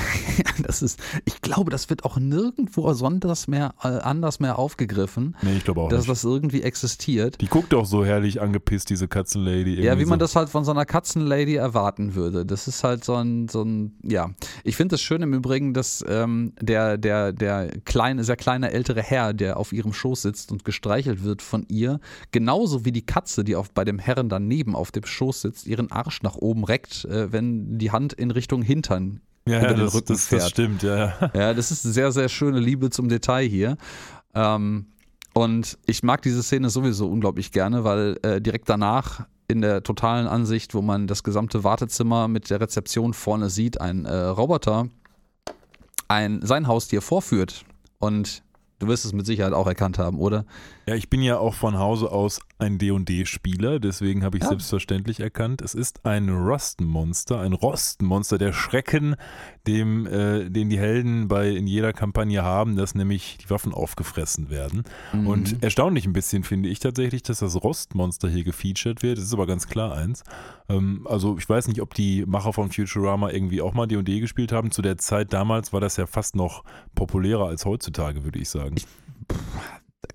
[0.63, 5.57] Das ist, ich glaube, das wird auch nirgendwo sonst mehr, äh, anders mehr aufgegriffen, Nee,
[5.57, 6.11] ich glaube auch dass nicht.
[6.11, 7.41] das irgendwie existiert.
[7.41, 9.83] Die guckt auch so herrlich angepisst, diese Katzenlady.
[9.83, 10.25] Ja, wie man so.
[10.25, 12.47] das halt von so einer Katzenlady erwarten würde.
[12.47, 14.31] Das ist halt so ein, so ein ja.
[14.63, 19.03] Ich finde es schön im Übrigen, dass ähm, der, der, der kleine, sehr kleine ältere
[19.03, 23.45] Herr, der auf ihrem Schoß sitzt und gestreichelt wird von ihr, genauso wie die Katze,
[23.45, 27.05] die auf, bei dem Herren daneben auf dem Schoß sitzt, ihren Arsch nach oben reckt,
[27.07, 30.27] äh, wenn die Hand in Richtung Hintern ja, über ja, den das, Rücken das, das
[30.29, 30.51] fährt.
[30.51, 30.97] stimmt, ja.
[30.97, 31.31] ja.
[31.35, 33.77] Ja, das ist sehr, sehr schöne Liebe zum Detail hier.
[34.35, 34.87] Ähm,
[35.35, 40.27] und ich mag diese Szene sowieso unglaublich gerne, weil äh, direkt danach in der totalen
[40.27, 44.89] Ansicht, wo man das gesamte Wartezimmer mit der Rezeption vorne sieht, ein äh, Roboter
[46.09, 47.65] ein, sein Haustier vorführt.
[47.99, 48.43] Und
[48.83, 50.45] du wirst es mit Sicherheit auch erkannt haben, oder?
[50.87, 54.49] Ja, ich bin ja auch von Hause aus ein D&D-Spieler, deswegen habe ich Ja.
[54.51, 59.15] selbstverständlich erkannt, es ist ein Rustmonster, ein Rostmonster, der Schrecken,
[59.67, 64.51] dem, äh, den die Helden bei in jeder Kampagne haben, dass nämlich die Waffen aufgefressen
[64.51, 64.83] werden.
[65.13, 65.27] Mhm.
[65.27, 69.19] Und erstaunlich ein bisschen finde ich tatsächlich, dass das Rostmonster hier gefeatured wird.
[69.19, 70.25] Das ist aber ganz klar eins.
[70.69, 74.51] Ähm, also ich weiß nicht, ob die Macher von Futurama irgendwie auch mal D&D gespielt
[74.53, 74.73] haben.
[74.73, 76.65] Zu der Zeit damals war das ja fast noch
[76.97, 78.75] populärer als heutzutage, würde ich sagen.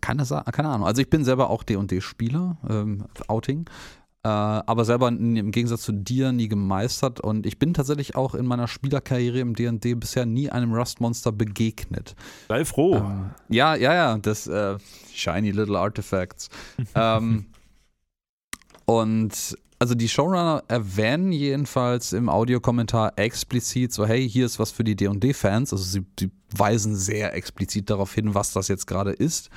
[0.01, 0.87] Keine, keine Ahnung.
[0.87, 3.69] Also ich bin selber auch D&D-Spieler, ähm, Outing,
[4.23, 8.45] äh, aber selber im Gegensatz zu dir nie gemeistert und ich bin tatsächlich auch in
[8.45, 12.15] meiner Spielerkarriere im D&D bisher nie einem Rust-Monster begegnet.
[12.49, 12.95] Sei froh.
[12.95, 14.77] Ähm, ja, ja, ja, das äh,
[15.13, 16.49] shiny little artifacts.
[16.95, 17.45] ähm,
[18.85, 24.83] und also die Showrunner erwähnen jedenfalls im Audiokommentar explizit so, hey, hier ist was für
[24.83, 25.71] die D&D-Fans.
[25.71, 29.49] Also sie, sie weisen sehr explizit darauf hin, was das jetzt gerade ist.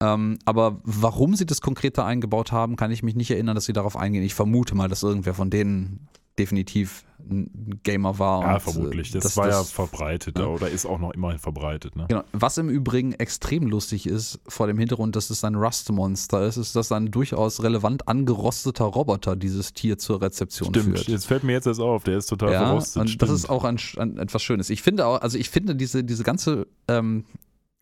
[0.00, 3.72] Ähm, aber warum sie das konkreter eingebaut haben, kann ich mich nicht erinnern, dass sie
[3.72, 4.22] darauf eingehen.
[4.22, 8.42] Ich vermute mal, dass irgendwer von denen definitiv ein Gamer war.
[8.42, 9.10] Ja, und, äh, vermutlich.
[9.10, 10.46] Das dass war ja das- verbreitet ja.
[10.46, 11.96] oder ist auch noch immerhin verbreitet.
[11.96, 12.06] Ne?
[12.08, 12.22] Genau.
[12.32, 16.74] Was im Übrigen extrem lustig ist, vor dem Hintergrund, dass es ein Rust-Monster ist, ist,
[16.76, 21.08] dass ein durchaus relevant angerosteter Roboter dieses Tier zur Rezeption Stimmt, führt.
[21.08, 23.02] jetzt fällt mir jetzt erst auf, der ist total ja, verrostet.
[23.02, 23.22] und Stimmt.
[23.22, 24.70] das ist auch ein, ein, etwas Schönes.
[24.70, 27.24] Ich finde auch, also ich finde diese, diese ganze ähm,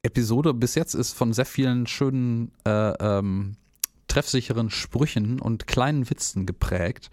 [0.03, 3.57] Episode bis jetzt ist von sehr vielen schönen, äh, ähm,
[4.09, 7.11] treffsicheren Sprüchen und kleinen Witzen geprägt.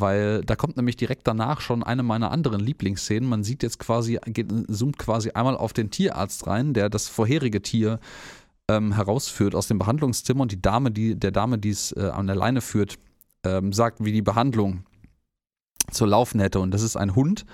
[0.00, 3.28] Weil da kommt nämlich direkt danach schon eine meiner anderen Lieblingsszenen.
[3.28, 7.62] Man sieht jetzt quasi, geht, zoomt quasi einmal auf den Tierarzt rein, der das vorherige
[7.62, 7.98] Tier
[8.68, 12.26] ähm, herausführt aus dem Behandlungszimmer und die Dame, die der Dame, die es äh, an
[12.26, 12.98] der Leine führt,
[13.44, 14.84] ähm, sagt, wie die Behandlung
[15.90, 16.60] zu laufen hätte.
[16.60, 17.46] Und das ist ein Hund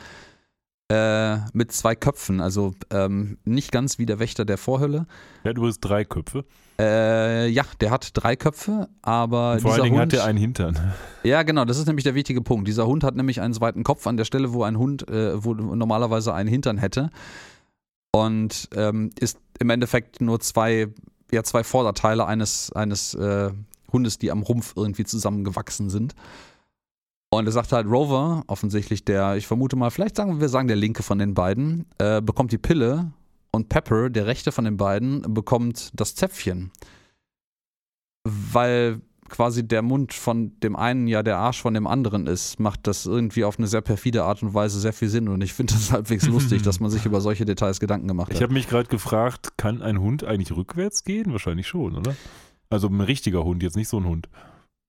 [0.92, 5.07] äh, mit zwei Köpfen, also ähm, nicht ganz wie der Wächter der Vorhölle.
[5.42, 6.44] der hat übrigens drei Köpfe.
[6.78, 10.26] Äh, ja, der hat drei Köpfe, aber Und vor dieser allen Dingen Hund, hat er
[10.26, 10.78] einen Hintern.
[11.22, 12.68] ja, genau, das ist nämlich der wichtige Punkt.
[12.68, 15.55] Dieser Hund hat nämlich einen zweiten Kopf an der Stelle, wo ein Hund, äh, wo
[15.55, 17.11] normalerweise einen Hintern hätte.
[18.14, 20.88] Und ähm, ist im Endeffekt nur zwei,
[21.31, 23.50] ja, zwei Vorderteile eines, eines äh,
[23.90, 26.14] Hundes, die am Rumpf irgendwie zusammengewachsen sind.
[27.33, 30.77] Und er sagt halt, Rover, offensichtlich der, ich vermute mal, vielleicht sagen wir sagen der
[30.77, 33.11] linke von den beiden, äh, bekommt die Pille
[33.53, 36.73] und Pepper, der rechte von den beiden, bekommt das Zäpfchen.
[38.29, 42.87] Weil quasi der Mund von dem einen ja der Arsch von dem anderen ist, macht
[42.87, 45.29] das irgendwie auf eine sehr perfide Art und Weise sehr viel Sinn.
[45.31, 48.37] Und ich finde das halbwegs lustig, dass man sich über solche Details Gedanken gemacht Ich
[48.37, 48.42] hat.
[48.42, 51.33] habe mich gerade gefragt, kann ein Hund eigentlich rückwärts gehen?
[51.33, 52.14] Wahrscheinlich schon, oder?
[52.68, 54.29] Also ein richtiger Hund, jetzt nicht so ein Hund.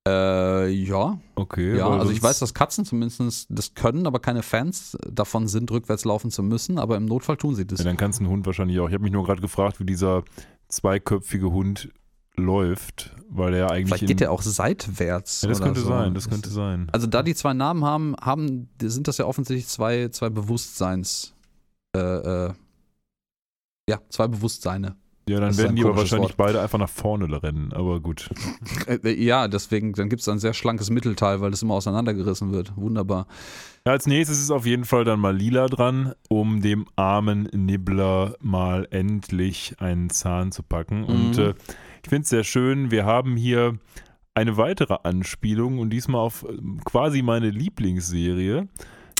[0.08, 1.78] Äh, ja, Okay.
[1.78, 1.90] ja.
[1.90, 6.30] Also ich weiß, dass Katzen zumindest das können, aber keine Fans davon sind, rückwärts laufen
[6.30, 6.78] zu müssen.
[6.78, 7.80] Aber im Notfall tun sie das.
[7.80, 8.88] Ja, dann kann es ein Hund wahrscheinlich auch.
[8.88, 10.24] Ich habe mich nur gerade gefragt, wie dieser
[10.68, 11.90] zweiköpfige Hund
[12.36, 13.88] läuft, weil er eigentlich.
[13.90, 15.42] Vielleicht geht er auch seitwärts.
[15.44, 15.88] Ja, das könnte so.
[15.88, 16.90] sein, das könnte sein.
[16.92, 21.34] Also da die zwei Namen haben, haben sind das ja offensichtlich zwei, zwei Bewusstseins.
[21.96, 22.54] Äh, äh,
[23.90, 24.96] ja, zwei Bewusstseine.
[25.28, 26.38] Ja, dann werden die aber wahrscheinlich Wort.
[26.38, 28.30] beide einfach nach vorne rennen, aber gut.
[28.88, 32.52] Äh, äh, ja, deswegen, dann gibt es ein sehr schlankes Mittelteil, weil das immer auseinandergerissen
[32.52, 32.74] wird.
[32.76, 33.28] Wunderbar.
[33.86, 38.36] Ja, als nächstes ist auf jeden Fall dann mal Lila dran, um dem armen Nibbler
[38.42, 41.06] mal endlich einen Zahn zu packen.
[41.06, 41.44] Und Mhm.
[41.44, 41.54] äh,
[42.04, 43.78] ich finde es sehr schön, wir haben hier
[44.36, 48.68] eine weitere Anspielung und diesmal auf äh, quasi meine Lieblingsserie.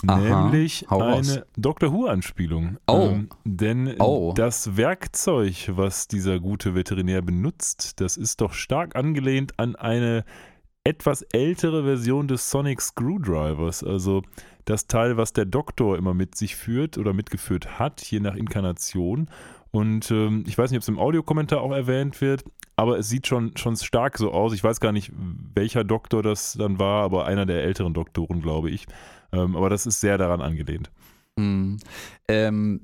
[0.08, 2.78] Aha, nämlich eine Doctor Who-Anspielung.
[2.86, 3.18] Oh.
[3.44, 4.32] denn Oh.
[4.36, 10.24] das Werkzeug, was dieser gute Veterinär benutzt, das ist doch stark angelehnt an eine
[10.84, 13.82] etwas ältere Version des Sonic Screwdrivers.
[13.82, 14.22] Also
[14.66, 19.28] das Teil, was der Doktor immer mit sich führt oder mitgeführt hat, je nach Inkarnation.
[19.70, 22.44] Und ähm, ich weiß nicht, ob es im Audiokommentar auch erwähnt wird,
[22.76, 24.52] aber es sieht schon, schon stark so aus.
[24.52, 25.10] Ich weiß gar nicht,
[25.54, 28.86] welcher Doktor das dann war, aber einer der älteren Doktoren, glaube ich.
[29.34, 30.90] Ähm, aber das ist sehr daran angelehnt.
[31.36, 31.78] Mhm.
[32.28, 32.80] Ähm,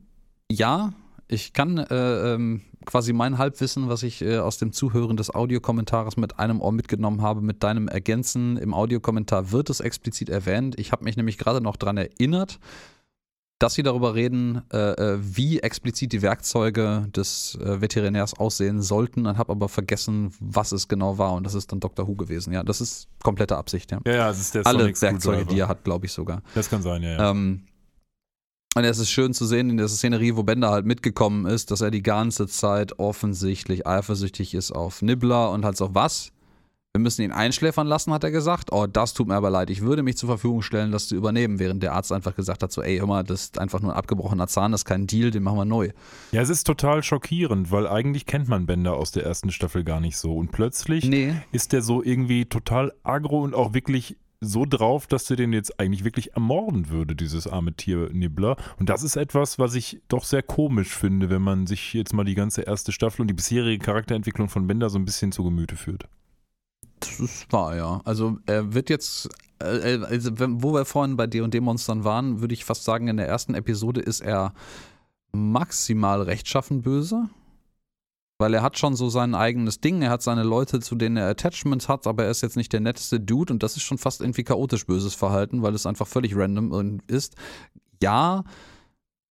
[0.50, 0.92] ja,
[1.28, 6.16] ich kann äh, ähm, quasi mein Halbwissen, was ich äh, aus dem Zuhören des Audiokommentares
[6.16, 8.56] mit einem Ohr mitgenommen habe, mit deinem Ergänzen.
[8.56, 10.78] Im Audiokommentar wird es explizit erwähnt.
[10.78, 12.58] Ich habe mich nämlich gerade noch daran erinnert,
[13.60, 19.26] dass sie darüber reden, äh, äh, wie explizit die Werkzeuge des äh, Veterinärs aussehen sollten,
[19.26, 21.34] und habe aber vergessen, was es genau war.
[21.34, 22.08] Und das ist dann Dr.
[22.08, 22.54] Who gewesen.
[22.54, 23.92] Ja, das ist komplette Absicht.
[23.92, 26.42] Ja, ja, ja das ist der Alle Sonic Werkzeuge, die er hat, glaube ich sogar.
[26.54, 27.10] Das kann sein, ja.
[27.10, 27.30] ja.
[27.30, 27.62] Ähm,
[28.76, 31.82] und es ist schön zu sehen in der Szenerie, wo Bender halt mitgekommen ist, dass
[31.82, 36.32] er die ganze Zeit offensichtlich eifersüchtig ist auf Nibbler und halt so, was?
[36.96, 38.72] Wir müssen ihn einschläfern lassen, hat er gesagt.
[38.72, 39.70] Oh, das tut mir aber leid.
[39.70, 42.72] Ich würde mich zur Verfügung stellen, das zu übernehmen, während der Arzt einfach gesagt hat,
[42.72, 45.30] so, ey, hör mal, das ist einfach nur ein abgebrochener Zahn, das ist kein Deal,
[45.30, 45.90] den machen wir neu.
[46.32, 50.00] ja, es ist total schockierend, weil eigentlich kennt man Bender aus der ersten Staffel gar
[50.00, 50.34] nicht so.
[50.34, 51.34] Und plötzlich Nee.
[51.52, 55.78] ist der so irgendwie total aggro und auch wirklich so drauf, dass der den jetzt
[55.78, 58.56] eigentlich wirklich ermorden würde, dieses arme Tier Nibbler.
[58.80, 62.24] Und das ist etwas, was ich doch sehr komisch finde, wenn man sich jetzt mal
[62.24, 65.76] die ganze erste Staffel und die bisherige Charakterentwicklung von Bender so ein bisschen zu Gemüte
[65.76, 66.08] führt.
[67.00, 68.00] Das ist ja.
[68.04, 69.28] Also er wird jetzt,
[69.62, 73.28] äh, äh, also wo wir vorhin bei D&D-Monstern waren, würde ich fast sagen, in der
[73.28, 74.52] ersten Episode ist er
[75.32, 77.28] maximal rechtschaffen böse.
[78.38, 81.28] Weil er hat schon so sein eigenes Ding, er hat seine Leute, zu denen er
[81.28, 84.22] Attachments hat, aber er ist jetzt nicht der netteste Dude und das ist schon fast
[84.22, 87.34] irgendwie chaotisch böses Verhalten, weil es einfach völlig random ist.
[88.02, 88.44] Ja,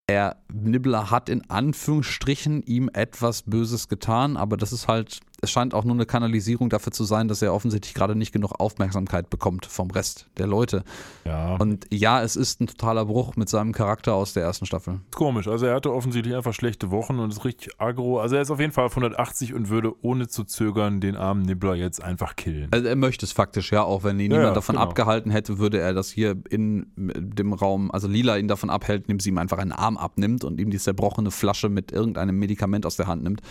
[0.06, 5.74] er, Nibbler hat in Anführungsstrichen ihm etwas Böses getan, aber das ist halt, es scheint
[5.74, 9.66] auch nur eine Kanalisierung dafür zu sein, dass er offensichtlich gerade nicht genug Aufmerksamkeit bekommt
[9.66, 10.84] vom Rest der Leute.
[11.26, 15.00] Ja, Und ja, es ist ein totaler Bruch mit seinem Charakter aus der ersten Staffel.
[15.16, 15.48] komisch.
[15.48, 18.20] Also er hatte offensichtlich einfach schlechte Wochen und ist richtig aggro.
[18.20, 21.44] Also er ist auf jeden Fall auf 180 und würde ohne zu zögern den armen
[21.44, 22.68] Nibbler jetzt einfach killen.
[22.72, 24.88] Also er möchte es faktisch, ja, auch wenn ihn Ja, niemand ja, davon genau.
[24.88, 29.20] abgehalten hätte, würde er das hier in dem Raum, also Lila ihn davon abhält, indem
[29.20, 32.96] sie ihm einfach einen Arm abnimmt und ihm die zerbrochene Flasche mit irgendeinem Medikament aus
[32.96, 33.42] der Hand nimmt.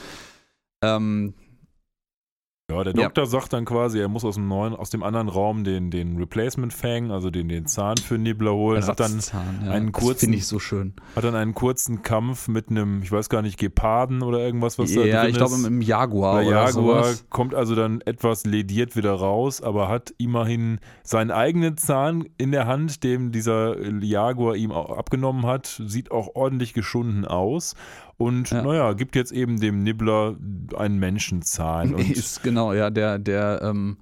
[0.83, 1.35] Ähm,
[2.70, 3.04] Ja, der Ja.
[3.04, 6.18] Doktor sagt dann quasi, er muss aus dem neuen, aus dem anderen Raum den, den
[6.18, 9.18] Replacement Fang, also den, den Zahn für Nibbler holen, hat dann,
[9.64, 9.70] ja.
[9.72, 10.92] einen Das kurzen- finde ich so schön.
[11.16, 14.92] hat dann einen kurzen Kampf mit einem, ich weiß gar nicht, Geparden oder irgendwas, was
[14.92, 15.64] da ja, drin ich glaube ist.
[15.66, 16.72] im Jaguar Der Jaguar
[17.04, 17.24] sowas.
[17.31, 22.66] kommt also dann etwas lediert wieder raus, aber hat immerhin seinen eigenen Zahn in der
[22.66, 25.81] Hand, dem dieser Jaguar ihm abgenommen hat.
[25.87, 27.76] Sieht auch ordentlich geschunden aus.
[28.18, 28.62] Und Ja.
[28.62, 30.37] naja, gibt jetzt eben dem Nibbler
[30.76, 31.94] einen Menschenzahn.
[31.94, 33.96] Und Ist genau, ja, der, der, ähm,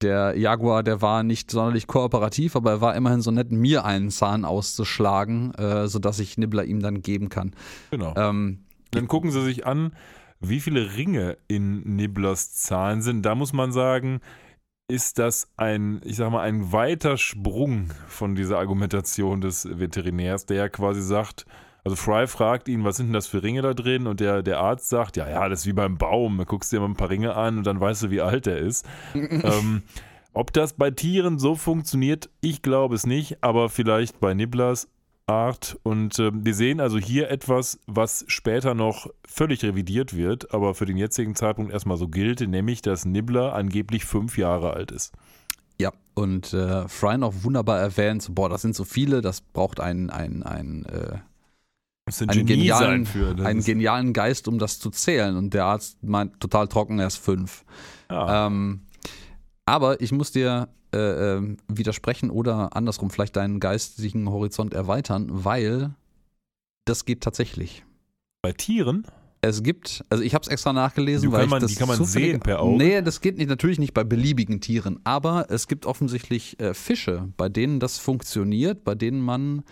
[0.00, 4.10] der Jaguar, der war nicht sonderlich kooperativ, aber er war immerhin so nett, mir einen
[4.10, 7.52] Zahn auszuschlagen, äh, sodass ich Nibbler ihm dann geben kann.
[7.90, 8.14] genau.
[8.16, 9.92] Ähm, Dann gucken Sie sich an,
[10.38, 13.22] wie viele Ringe in Nibblers Zahlen sind.
[13.22, 14.20] Da muss man sagen,
[14.88, 20.56] ist das ein, ich sag mal, ein weiter Sprung von dieser Argumentation des Veterinärs, der
[20.58, 21.46] ja quasi sagt,
[21.86, 24.08] also Fry fragt ihn, was sind denn das für Ringe da drin?
[24.08, 26.36] Und der, der Arzt sagt, ja, ja, das ist wie beim Baum.
[26.36, 28.48] Da guckst du dir mal ein paar Ringe an und dann weißt du, wie alt
[28.48, 28.84] er ist.
[29.14, 29.84] ähm,
[30.32, 34.88] ob das bei Tieren so funktioniert, ich glaube es nicht, aber vielleicht bei Nibblers
[35.26, 35.78] Art.
[35.84, 40.86] Und ähm, wir sehen also hier etwas, was später noch völlig revidiert wird, aber für
[40.86, 45.12] den jetzigen Zeitpunkt erstmal so gilt, nämlich, dass Nibbler angeblich fünf Jahre alt ist.
[45.78, 50.10] ja, und äh, Fry noch wunderbar erwähnt, boah, das sind so viele, das braucht ein,
[50.10, 51.18] ein, ein, äh,
[52.06, 53.34] Das ist einen genialen, für.
[53.44, 55.36] Einen genialen Geist, um das zu zählen.
[55.36, 57.64] Und der Arzt meint total trocken, er ist fünf.
[58.10, 58.46] ja.
[58.46, 58.82] Ähm,
[59.68, 65.90] aber ich muss dir äh, ähm, widersprechen oder andersrum vielleicht deinen geistigen Horizont erweitern, weil
[66.84, 67.84] das geht tatsächlich.
[68.42, 69.04] bei Tieren?
[69.40, 71.76] Es gibt, also ich habe es extra nachgelesen, Die weil kann ich man- das die
[71.76, 72.76] kann man zufällig- sehen per Auge?
[72.78, 77.28] Nee, das geht nicht, natürlich nicht bei beliebigen Tieren, aber es gibt offensichtlich äh, Fische,
[77.36, 79.64] bei denen das funktioniert, bei denen man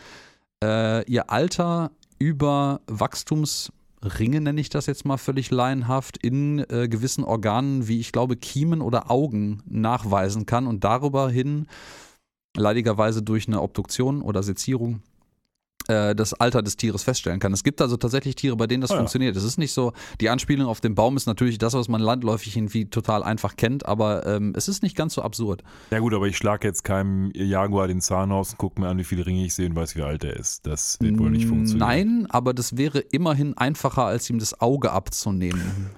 [0.64, 7.24] äh, ihr Alter über Wachstumsringe, nenne ich das jetzt mal völlig laienhaft, in äh, gewissen
[7.24, 11.66] Organen wie ich glaube Kiemen oder Augen nachweisen kann und darüber hin
[12.56, 15.02] leidigerweise durch eine Obduktion oder Sezierung
[15.86, 17.52] das Alter des Tieres feststellen kann.
[17.52, 18.98] Es gibt also tatsächlich Tiere, bei denen das Ah ja.
[19.00, 19.36] funktioniert.
[19.36, 22.56] Es ist nicht so, die Anspielung auf den Baum ist natürlich das, was man landläufig
[22.56, 25.62] irgendwie total einfach kennt, aber ähm, es ist nicht ganz so absurd.
[25.90, 28.98] Ja gut, aber ich schlage jetzt keinem Jaguar den Zahn aus und gucke mir an,
[28.98, 30.66] wie viele Ringe ich sehe und weiß, wie alt er ist.
[30.66, 31.86] Das wird wohl nicht funktionieren.
[31.86, 35.90] Nein, aber das wäre immerhin einfacher, als ihm das Auge abzunehmen.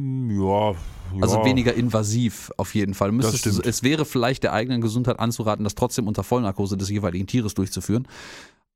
[0.00, 0.76] Ja, ja.
[1.20, 3.12] Also weniger invasiv auf jeden Fall.
[3.12, 7.54] Müsstest es wäre vielleicht der eigenen Gesundheit anzuraten, das trotzdem unter Vollnarkose des jeweiligen Tieres
[7.54, 8.08] durchzuführen.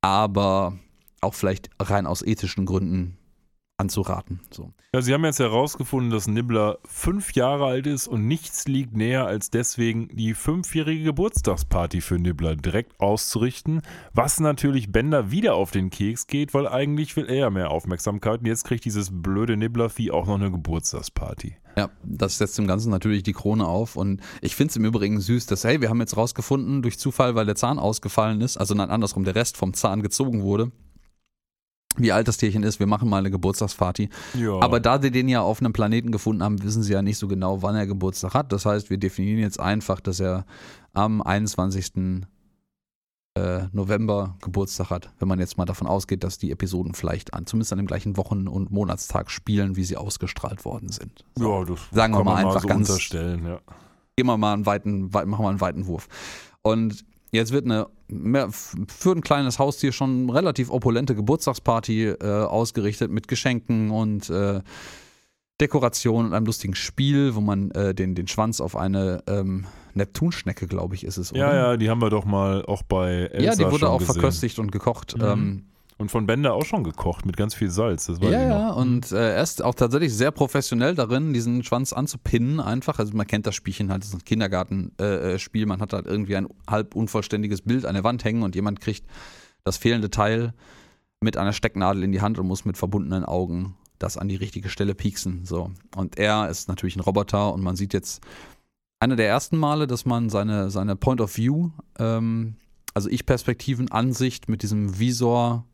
[0.07, 0.79] Aber
[1.21, 3.19] auch vielleicht rein aus ethischen Gründen
[3.79, 4.41] anzuraten.
[4.51, 4.73] So.
[4.95, 9.27] Ja, sie haben jetzt herausgefunden, dass Nibbler fünf Jahre alt ist und nichts liegt näher,
[9.27, 13.83] als deswegen die fünfjährige Geburtstagsparty für Nibbler direkt auszurichten,
[14.15, 18.41] was natürlich Bender wieder auf den Keks geht, weil eigentlich will er ja mehr Aufmerksamkeit
[18.41, 21.57] und jetzt kriegt dieses blöde Nibblervieh auch noch eine Geburtstagsparty.
[21.77, 23.97] Ja, das setzt dem Ganzen natürlich die Krone auf.
[23.97, 27.35] Und ich finde es im Übrigen süß, dass, hey, wir haben jetzt rausgefunden, durch Zufall,
[27.35, 30.73] weil der Zahn ausgefallen ist, also nein, andersrum, der Rest vom Zahn gezogen wurde,
[31.97, 34.09] wie alt das Tierchen ist, wir machen mal eine Geburtstagsparty.
[34.35, 34.61] Ja.
[34.61, 37.29] Aber da sie den ja auf einem Planeten gefunden haben, wissen sie ja nicht so
[37.29, 38.53] genau, wann er Geburtstag hat.
[38.53, 40.45] Das heißt, wir definieren jetzt einfach, dass er
[40.93, 42.25] am 21.
[43.35, 47.47] äh, November Geburtstag hat, wenn man jetzt mal davon ausgeht, dass die Episoden vielleicht an,
[47.47, 51.25] zumindest an dem gleichen Wochen- und Monatstag spielen, wie sie ausgestrahlt worden sind.
[51.35, 51.51] So.
[51.61, 53.45] ja, das Sagen wir mal einfach so ganz- unterstellen.
[53.47, 53.61] Ja.
[54.17, 56.09] Gehen wir mal einen weiten, weit, machen wir einen weiten Wurf.
[56.63, 57.87] Und jetzt wird eine
[58.49, 64.61] für ein kleines Haustier schon relativ opulente Geburtstagsparty äh, ausgerichtet mit Geschenken und äh,
[65.61, 70.67] Dekoration und einem lustigen Spiel, wo man äh, den, den Schwanz auf eine ähm, Neptunschnecke,
[70.67, 71.33] glaube ich, ist es.
[71.33, 71.41] Oder?
[71.41, 74.15] ja, ja, die haben wir doch mal auch bei Elsa Ja, die wurde auch gesehen.
[74.15, 75.17] verköstigt und gekocht.
[75.17, 75.25] Mhm.
[75.25, 75.65] Ähm,
[75.99, 78.07] Und von Bender auch schon gekocht mit ganz viel Salz.
[78.07, 81.95] Das weiß ja, ja, und äh, er ist auch tatsächlich sehr professionell darin, diesen Schwanz
[81.95, 82.99] anzupinnen einfach.
[82.99, 85.61] Also man kennt das Spielchen halt, das ist ein Kindergartenspiel.
[85.61, 88.55] Äh, äh, man hat halt irgendwie ein halb unvollständiges Bild an der Wand hängen und
[88.55, 89.07] jemand kriegt
[89.65, 90.53] das fehlende Teil
[91.21, 94.69] mit einer Stecknadel in die Hand und muss mit verbundenen Augen das an die richtige
[94.69, 95.47] Stelle pieksen.
[95.47, 95.71] So.
[95.95, 98.23] Und er ist natürlich ein Roboter und man sieht jetzt
[99.01, 102.57] einer der ersten Male, dass man seine, seine Point of View, ähm,
[102.93, 105.65] also Ich-Perspektiven-Ansicht mit diesem Visor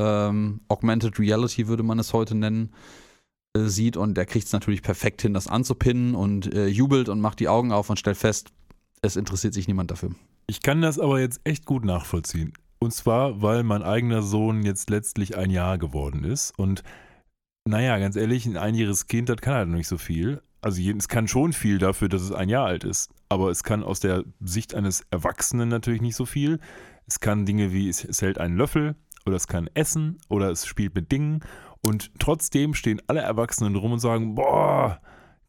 [0.00, 2.72] ähm, Augmented Reality würde man es heute nennen,
[3.56, 7.20] äh, sieht und der kriegt es natürlich perfekt hin, das anzupinnen und äh, jubelt und
[7.20, 8.52] macht die Augen auf und stellt fest,
[9.02, 10.10] es interessiert sich niemand dafür.
[10.46, 12.52] Ich kann das aber jetzt echt gut nachvollziehen.
[12.78, 16.58] Und zwar, weil mein eigener Sohn jetzt letztlich ein Jahr geworden ist.
[16.58, 16.82] Und
[17.64, 20.42] naja, ganz ehrlich, ein einjähriges Kind, das kann halt noch nicht so viel.
[20.62, 23.10] Also es kann schon viel dafür, dass es ein Jahr alt ist.
[23.28, 26.58] Aber es kann aus der Sicht eines Erwachsenen natürlich nicht so viel.
[27.06, 28.94] Es kann Dinge wie, es, es hält einen Löffel
[29.26, 31.40] oder es kann essen oder es spielt mit Dingen.
[31.82, 35.00] Und trotzdem stehen alle Erwachsenen rum und sagen, boah,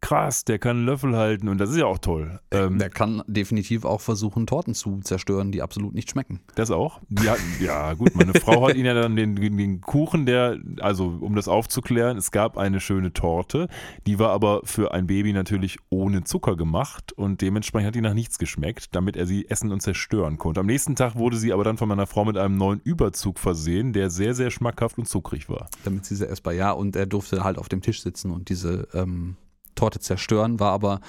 [0.01, 1.47] krass, der kann einen Löffel halten.
[1.47, 2.39] Und das ist ja auch toll.
[2.51, 6.41] Ähm, Der kann definitiv auch versuchen, Torten zu zerstören, die absolut nicht schmecken.
[6.55, 6.99] Das auch?
[7.19, 11.35] Hatten, ja, gut, meine Frau hat ihnen ja dann den, den Kuchen, der, also um
[11.35, 13.67] das aufzuklären, es gab eine schöne Torte,
[14.07, 18.13] die war aber für ein Baby natürlich ohne Zucker gemacht und dementsprechend hat die nach
[18.13, 20.59] nichts geschmeckt, damit er sie essen und zerstören konnte.
[20.59, 23.93] Am nächsten Tag wurde sie aber dann von meiner Frau mit einem neuen Überzug versehen,
[23.93, 25.69] der sehr, sehr schmackhaft und zuckrig war.
[25.83, 26.53] damit sie sie essbar.
[26.53, 29.35] Ja, und er durfte halt auf dem Tisch sitzen und diese ähm,
[29.81, 30.99] Torte zerstören, war aber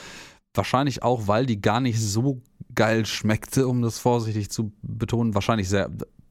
[0.55, 2.41] wahrscheinlich auch, weil die gar nicht so
[2.75, 5.91] geil schmeckte, um das vorsichtig zu betonen, wahrscheinlich sehr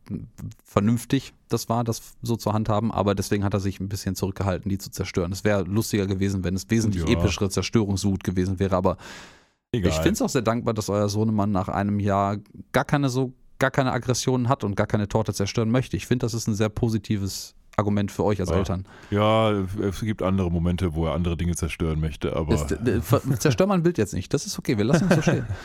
[0.09, 0.15] äh,
[0.63, 4.69] vernünftig das war, das so zu handhaben, aber deswegen hat er sich ein bisschen zurückgehalten,
[4.69, 5.31] die zu zerstören.
[5.31, 7.09] Es wäre lustiger gewesen, wenn es wesentlich Ja.
[7.09, 8.97] epischere Zerstörungswut gewesen wäre, aber
[9.71, 9.91] Egal.
[9.91, 12.37] ich finde es auch sehr dankbar, dass euer Sohnemann nach einem Jahr
[12.71, 15.95] gar keine so gar keine Aggressionen hat und gar keine Torte zerstören möchte.
[15.95, 18.57] Ich finde, das ist ein sehr positives Argument für euch als Ja.
[18.57, 18.85] Eltern.
[19.09, 22.53] ja, es gibt andere Momente, wo er andere Dinge zerstören möchte, aber.
[22.55, 22.75] Ist,
[23.39, 24.33] zerstör mal ein Bild jetzt nicht.
[24.33, 25.45] Das ist okay, wir lassen es so stehen.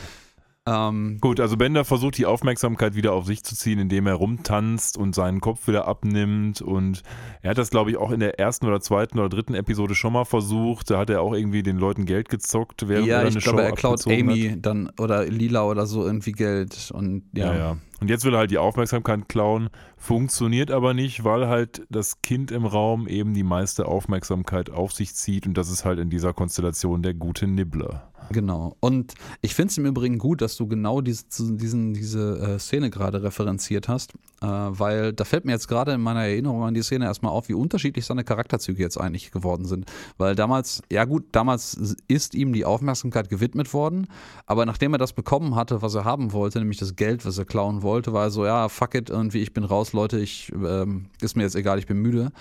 [0.66, 4.98] ähm, Gut, also Bender versucht die Aufmerksamkeit wieder auf sich zu ziehen, indem er rumtanzt
[4.98, 6.60] und seinen Kopf wieder abnimmt.
[6.60, 7.02] Und
[7.40, 10.12] er hat das, glaube ich, auch in der ersten oder zweiten oder dritten Episode schon
[10.12, 10.90] mal versucht.
[10.90, 13.58] Da hat er auch irgendwie den Leuten Geld gezockt, während ja, er ich eine glaube,
[13.58, 14.66] Show er klaut Amy Hat.
[14.66, 17.52] dann oder Lila oder so irgendwie Geld und ja.
[17.52, 17.76] Ja, ja.
[18.00, 22.50] Und jetzt will er halt die Aufmerksamkeit klauen, funktioniert aber nicht, weil halt das Kind
[22.50, 26.34] im Raum eben die meiste Aufmerksamkeit auf sich zieht und das ist halt in dieser
[26.34, 28.12] Konstellation der gute Nibbler.
[28.30, 28.76] Genau.
[28.80, 32.90] Und ich finde es im Übrigen gut, dass du genau diese, diesen, diese äh, Szene
[32.90, 36.82] gerade referenziert hast, äh, weil da fällt mir jetzt gerade in meiner Erinnerung an die
[36.82, 39.86] Szene erstmal auf, wie unterschiedlich seine Charakterzüge jetzt eigentlich geworden sind.
[40.18, 44.08] Weil damals, ja gut, damals ist ihm die Aufmerksamkeit gewidmet worden,
[44.46, 47.44] aber nachdem er das bekommen hatte, was er haben wollte, nämlich das Geld, was er
[47.44, 51.06] klauen wollte, war er so, ja, fuck it, irgendwie, ich bin raus, Leute, ich, ähm,
[51.20, 52.32] ist mir jetzt egal, ich bin müde.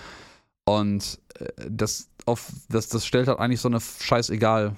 [0.65, 4.75] Und äh, das, auf, das, das stellt halt eigentlich so eine scheißegal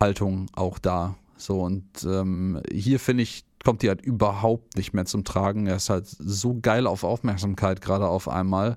[0.00, 1.14] Haltung auch da.
[1.36, 5.66] So, und ähm, hier finde ich, kommt die halt überhaupt nicht mehr zum Tragen.
[5.66, 8.76] Er ist halt so geil auf Aufmerksamkeit, gerade auf einmal,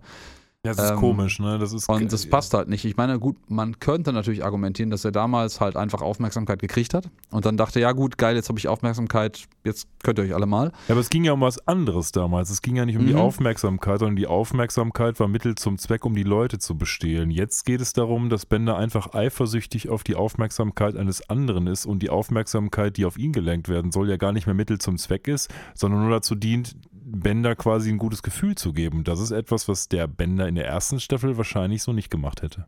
[0.66, 1.58] Ja, das ist Ähm, komisch, ne?
[1.58, 2.84] Das ist Und das passt halt nicht.
[2.84, 7.10] Ich meine, gut, man könnte natürlich argumentieren, dass er damals halt einfach Aufmerksamkeit gekriegt hat
[7.32, 10.48] und dann dachte, ja gut, geil, jetzt habe ich Aufmerksamkeit, jetzt könnt ihr euch alle
[10.48, 10.74] mal.
[10.90, 12.50] Ja, aber es ging ja um was anderes damals.
[12.50, 13.20] Es ging ja nicht um die Mhm.
[13.20, 17.32] Aufmerksamkeit, sondern die Aufmerksamkeit war Mittel zum Zweck, um die Leute zu bestehlen.
[17.32, 22.00] Jetzt geht es darum, dass Bender einfach eifersüchtig auf die Aufmerksamkeit eines anderen ist und
[22.04, 25.30] die Aufmerksamkeit, die auf ihn gelenkt werden soll, ja gar nicht mehr Mittel zum Zweck
[25.30, 26.76] ist, sondern nur dazu dient,
[27.12, 29.04] Bender quasi ein gutes Gefühl zu geben.
[29.04, 32.68] Das ist etwas, was der Bender in der ersten Staffel wahrscheinlich so nicht gemacht hätte.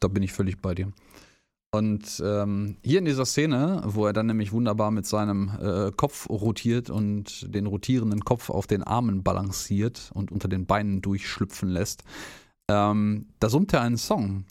[0.00, 0.92] Da bin ich völlig bei dir.
[1.72, 6.28] Und ähm, hier in dieser Szene, wo er dann nämlich wunderbar mit seinem äh, Kopf
[6.28, 12.04] rotiert und den rotierenden Kopf auf den Armen balanciert und unter den Beinen durchschlüpfen lässt,
[12.70, 14.44] ähm, da summt er einen Song.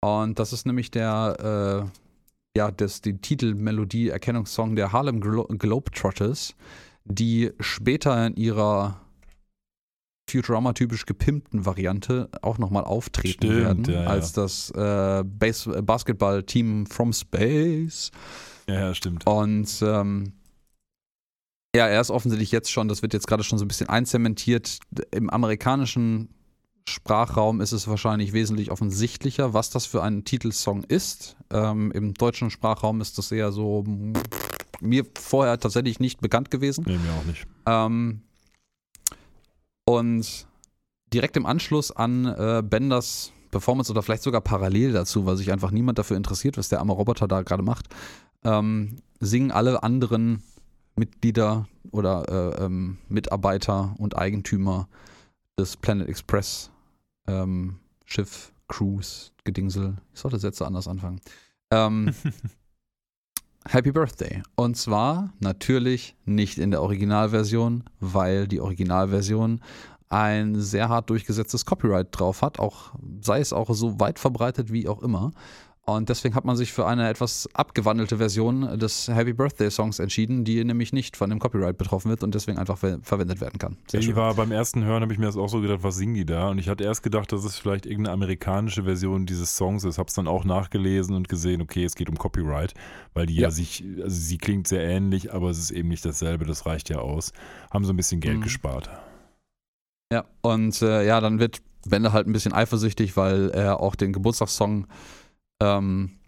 [0.00, 6.56] Und das ist nämlich der, äh, ja, das, die Titelmelodie-Erkennungssong der Harlem Glo Globetrotters,
[7.04, 9.00] die später in ihrer
[10.30, 14.06] Futurama-typisch gepimpten Variante auch nochmal auftreten Stimmt, werden, ja, ja.
[14.06, 18.10] als das äh, Basketball-Team from Space.
[18.68, 19.26] Ja, ja, stimmt.
[19.26, 20.32] Und ähm,
[21.74, 24.78] ja, er ist offensichtlich jetzt schon, das wird jetzt gerade schon so ein bisschen einzementiert.
[25.10, 26.28] Im amerikanischen
[26.88, 31.36] Sprachraum ist es wahrscheinlich wesentlich offensichtlicher, was das für ein Titelsong ist.
[31.52, 34.14] Ähm, Im deutschen Sprachraum ist das eher so mm,
[34.80, 36.84] mir vorher tatsächlich nicht bekannt gewesen.
[36.86, 37.46] Nee, mir auch nicht.
[37.66, 38.22] Ähm,
[39.84, 40.46] und
[41.12, 45.70] direkt im Anschluss an äh, Benders Performance oder vielleicht sogar parallel dazu, weil sich einfach
[45.70, 47.88] niemand dafür interessiert, was der arme Roboter da gerade macht,
[48.44, 50.42] ähm, singen alle anderen
[50.96, 52.28] Mitglieder oder
[52.58, 54.88] äh, ähm, Mitarbeiter und Eigentümer
[55.58, 56.70] des Planet Express
[57.26, 59.96] ähm, Schiff, Cruise, Gedingsel.
[60.14, 61.20] Ich sollte Sätze anders anfangen.
[61.70, 62.14] Ähm,
[63.68, 64.42] Happy Birthday.
[64.56, 69.60] Und zwar natürlich nicht in der Originalversion, weil die Originalversion
[70.08, 74.88] ein sehr hart durchgesetztes Copyright drauf hat, auch sei es auch so weit verbreitet wie
[74.88, 75.30] auch immer.
[75.96, 80.44] Und deswegen hat man sich für eine etwas abgewandelte Version des Happy Birthday Songs entschieden,
[80.44, 83.76] die nämlich nicht von dem Copyright betroffen wird und deswegen einfach ver verwendet werden kann.
[83.88, 84.16] Sehr ich schön.
[84.16, 86.48] war beim ersten Hören, habe ich mir das auch so gedacht, was singen die da?
[86.48, 89.98] Und ich hatte erst gedacht, dass es vielleicht irgendeine amerikanische Version dieses Songs ist.
[89.98, 92.74] Habe es dann auch nachgelesen und gesehen, okay, es geht um Copyright,
[93.14, 93.50] weil die ja, Ja.
[93.50, 96.98] sich, also sie klingt sehr ähnlich, aber es ist eben nicht dasselbe, das reicht ja
[96.98, 97.32] aus.
[97.70, 98.42] Haben so ein bisschen Geld Mhm.
[98.42, 98.90] gespart.
[100.12, 104.12] Ja, und äh, ja, dann wird Bender halt ein bisschen eifersüchtig, weil er auch den
[104.12, 104.86] Geburtstagssong
[105.60, 106.18] ähm,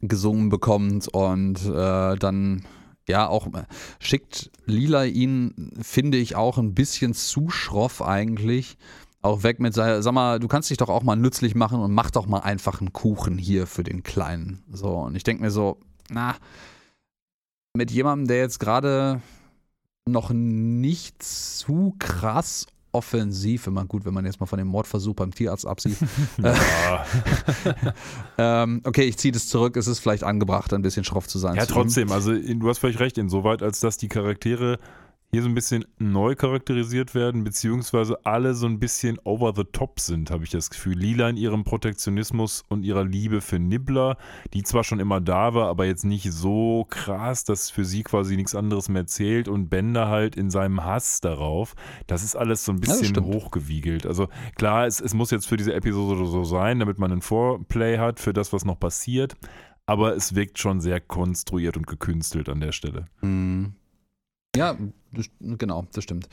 [0.00, 2.64] gesungen bekommt und äh, dann
[3.08, 3.64] ja auch äh,
[3.98, 8.76] schickt Lila ihn, finde ich, auch ein bisschen zu schroff eigentlich.
[9.22, 11.92] Auch weg mit, sei- sag mal, du kannst dich doch auch mal nützlich machen und
[11.92, 14.62] mach doch mal einfach einen Kuchen hier für den Kleinen.
[14.72, 16.36] So, und ich denke mir so, na,
[17.76, 19.20] mit jemandem, der jetzt gerade
[20.08, 25.14] noch nicht zu krass offensiv, wenn man gut, wenn man jetzt mal von dem Mordversuch
[25.14, 25.96] beim Tierarzt absieht.
[26.42, 27.04] Ja,
[28.38, 29.76] ähm, okay, ich ziehe das zurück.
[29.76, 31.54] Es ist vielleicht angebracht, ein bisschen schroff zu sein.
[31.54, 31.74] ja zu ihm.
[31.74, 34.78] trotzdem, also in, du hast völlig recht, insoweit, als dass die Charaktere
[35.32, 40.00] hier so ein bisschen neu charakterisiert werden, beziehungsweise alle so ein bisschen over the top
[40.00, 40.98] sind, habe ich das Gefühl.
[40.98, 44.16] Lila in ihrem Protektionismus und ihrer Liebe für Nibbler,
[44.54, 48.36] die zwar schon immer da war, aber jetzt nicht so krass, dass für sie quasi
[48.36, 51.74] nichts anderes mehr zählt und Bender halt in seinem Hass darauf.
[52.08, 53.26] Das ist alles so ein bisschen stimmt.
[53.26, 54.06] hochgewiegelt.
[54.06, 57.98] Also klar, es, es muss jetzt für diese Episode so sein, damit man einen Vorplay
[57.98, 59.36] hat für das, was noch passiert.
[59.86, 63.06] Aber es wirkt schon sehr konstruiert und gekünstelt an der Stelle.
[63.22, 63.74] Mhm.
[64.56, 64.76] Ja,
[65.40, 66.28] genau, das stimmt.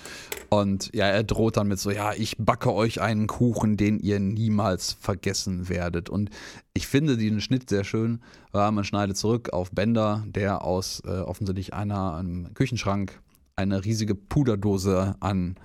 [0.50, 4.20] Und ja, er droht dann mit so, ja, ich backe euch einen Kuchen, den ihr
[4.20, 6.10] niemals vergessen werdet.
[6.10, 6.32] Und
[6.74, 11.10] ich finde den Schnitt sehr schön, weil man schneidet zurück auf Bender, der aus äh,
[11.10, 13.22] offensichtlich einer einem Küchenschrank
[13.56, 15.56] eine riesige Puderdose an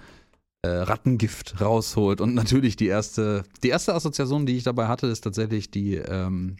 [0.62, 2.20] äh, Rattengift rausholt.
[2.20, 6.56] Und natürlich die erste, die erste Assoziation, die ich dabei hatte, ist tatsächlich die, ähm,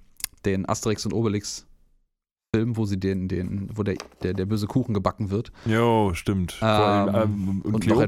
[0.46, 1.66] den Asterix und Obelix
[2.54, 5.50] Film, wo sie den, den, wo der, der, der böse Kuchen gebacken wird.
[5.64, 6.52] Jo, stimmt.
[6.52, 8.04] Vor Ähm, allem, ähm, und, glaube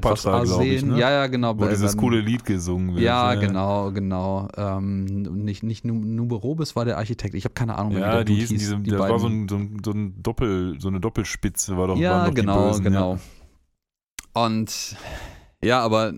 [0.66, 0.98] ich, ne?
[0.98, 1.58] Ja, ja, genau.
[1.58, 3.02] Wo dieses Ähm, coole Lied gesungen wird.
[3.02, 4.48] Ja, genau, genau.
[4.58, 7.34] Ähm, nicht nicht Nu- Nuberobis war der Architekt.
[7.34, 8.60] Ich habe keine Ahnung, wie Ja, der die hießen, hieß.
[8.60, 11.86] diese, die das war so ein, so, ein, so ein Doppel, so eine Doppelspitze war
[11.86, 13.14] doch, ja, doch genau, Bösen, genau.
[13.14, 14.42] Ja.
[14.44, 14.96] Und
[15.62, 16.12] ja, aber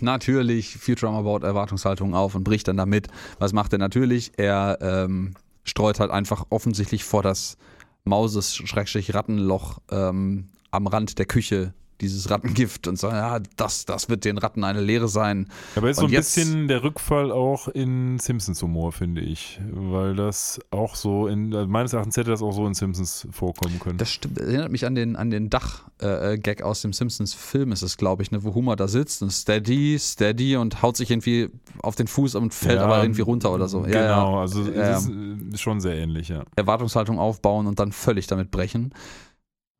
[0.00, 3.08] natürlich, Futurama baut Erwartungshaltungen auf und bricht dann damit.
[3.38, 4.32] Was macht er natürlich?
[4.38, 5.34] Er ähm,
[5.66, 7.58] streut halt einfach offensichtlich vor das
[8.04, 14.38] Mauses-Rattenloch ähm, am Rand der Küche dieses Rattengift und sagen, ja, das, das wird den
[14.38, 15.48] Ratten eine Lehre sein.
[15.74, 19.60] Aber ist so Und ein jetzt- bisschen der Rückfall auch in Simpsons Humor, finde ich.
[19.72, 23.78] Weil das auch so in, also meines Erachtens hätte das auch so in Simpsons vorkommen
[23.80, 23.98] können.
[23.98, 28.22] Das stimmt, erinnert mich an den, an den Dach-Gag aus dem Simpsons-Film, ist es, glaube
[28.22, 31.48] ich, ne, wo Homer da sitzt und steady, steady und haut sich irgendwie
[31.82, 33.82] auf den Fuß und fällt Ja, aber irgendwie runter oder so.
[33.82, 34.40] Genau, Ja, ja.
[34.40, 36.44] also Ja, es ist äh, schon sehr ähnlich, ja.
[36.56, 38.92] Erwartungshaltung aufbauen und dann völlig damit brechen.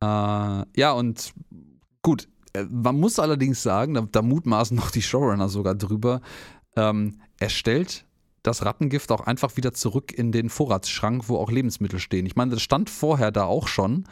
[0.02, 1.32] Äh, ja, und
[2.06, 6.20] gut, äh, man muss allerdings sagen, da, da mutmaßen noch die Showrunner sogar drüber,
[6.76, 8.04] ähm, er stellt
[8.44, 12.24] das Rattengift auch einfach wieder zurück in den Vorratsschrank, wo auch Lebensmittel stehen.
[12.24, 14.04] Ich meine, das stand vorher da auch schon,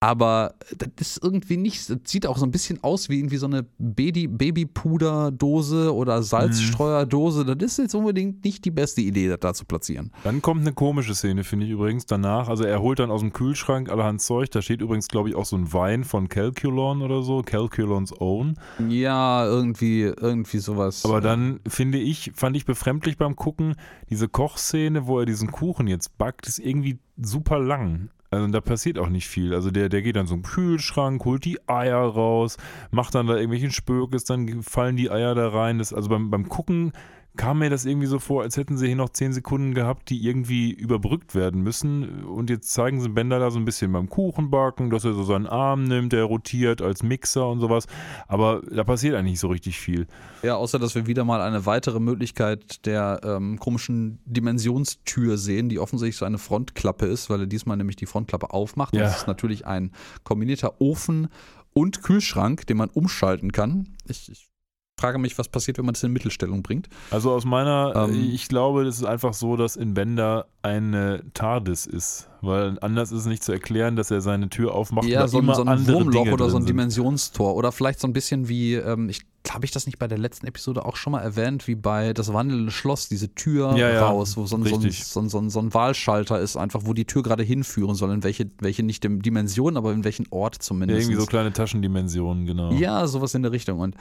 [0.00, 0.54] aber
[0.96, 3.64] das ist irgendwie nicht, das sieht auch so ein bisschen aus wie irgendwie so eine
[3.78, 7.44] Baby, Babypuderdose oder Salzstreuerdose.
[7.56, 10.12] Das ist jetzt unbedingt nicht die beste Idee, das da zu platzieren.
[10.22, 12.50] Dann kommt eine komische Szene, finde ich übrigens, danach.
[12.50, 14.50] Also er holt dann aus dem Kühlschrank allerhand Zeug.
[14.50, 18.58] Da steht übrigens, glaube ich, auch so ein Wein von Calculon oder so, Calculons Own.
[18.90, 21.06] Ja, irgendwie, irgendwie sowas.
[21.06, 23.74] Aber dann finde ich, fand ich befremdlich beim Gucken,
[24.10, 28.10] diese Kochszene, wo er diesen Kuchen jetzt backt, ist irgendwie super lang.
[28.34, 29.54] Also da passiert auch nicht viel.
[29.54, 32.56] Also der, der geht dann im Kühlschrank, holt die Eier raus,
[32.90, 35.78] macht dann da irgendwelchen Spökes, dann fallen die Eier da rein.
[35.78, 36.92] Das, also beim, beim Gucken
[37.36, 40.24] kam mir das irgendwie so vor, als hätten sie hier noch zehn Sekunden gehabt, die
[40.24, 42.24] irgendwie überbrückt werden müssen.
[42.24, 45.46] Und jetzt zeigen sie Bender da so ein bisschen beim Kuchenbacken, dass er so seinen
[45.46, 47.86] Arm nimmt, der rotiert als Mixer und sowas.
[48.28, 50.06] Aber da passiert eigentlich nicht so richtig viel.
[50.42, 55.80] Ja, außer dass wir wieder mal eine weitere Möglichkeit der ähm, komischen Dimensionstür sehen, die
[55.80, 58.94] offensichtlich so eine Frontklappe ist, weil er diesmal nämlich die Frontklappe aufmacht.
[58.94, 59.02] Ja.
[59.02, 59.90] Das ist natürlich ein
[60.22, 61.28] kombinierter Ofen
[61.72, 63.88] und Kühlschrank, den man umschalten kann.
[64.06, 64.53] Ich, ich
[64.98, 66.88] frage mich, was passiert, wenn man das in Mittelstellung bringt.
[67.10, 71.86] Also aus meiner, Ähm, ich glaube, das ist einfach so, dass in Bender eine TARDIS
[71.86, 72.28] ist.
[72.40, 75.64] Weil anders ist es nicht zu erklären, dass er seine Tür aufmacht Ja, so so
[75.64, 76.66] ein Wurmloch oder so ein.
[76.66, 77.54] Dimensionstor.
[77.54, 80.46] Oder vielleicht so ein bisschen wie, ähm, ich habe ich das nicht bei der letzten
[80.46, 84.36] Episode auch schon mal erwähnt, wie bei das wandelnde Schloss, diese Tür Ja, ja, raus,
[84.36, 86.94] wo so ein, so, ein, so, ein, so, ein, so ein Wahlschalter ist, einfach wo
[86.94, 90.60] die Tür gerade hinführen soll, in welche, welche nicht Dimension, aber in welchen Ort Ja,
[90.60, 91.02] zumindest.
[91.02, 92.72] irgendwie so kleine Taschendimensionen, genau.
[92.72, 93.80] Ja, sowas in der Richtung.
[93.80, 93.96] Und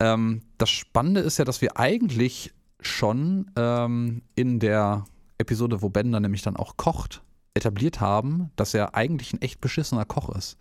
[0.00, 5.04] ähm, das Spannende ist ja, dass wir eigentlich schon ähm, in der
[5.38, 7.22] Episode, wo Bender nämlich dann auch kocht,
[7.54, 10.58] etabliert haben, dass er eigentlich ein echt beschissener Koch ist.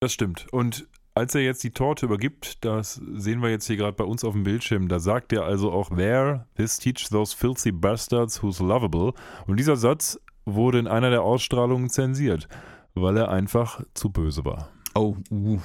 [0.00, 0.46] Das stimmt.
[0.52, 4.24] Und als er jetzt die Torte übergibt, das sehen wir jetzt hier gerade bei uns
[4.24, 8.60] auf dem Bildschirm, da sagt er also auch, there, this teach those filthy bastards who's
[8.60, 9.12] lovable.
[9.46, 12.48] Und dieser Satz wurde in einer der Ausstrahlungen zensiert,
[12.94, 14.70] weil er einfach zu böse war.
[14.94, 15.60] Oh, uh.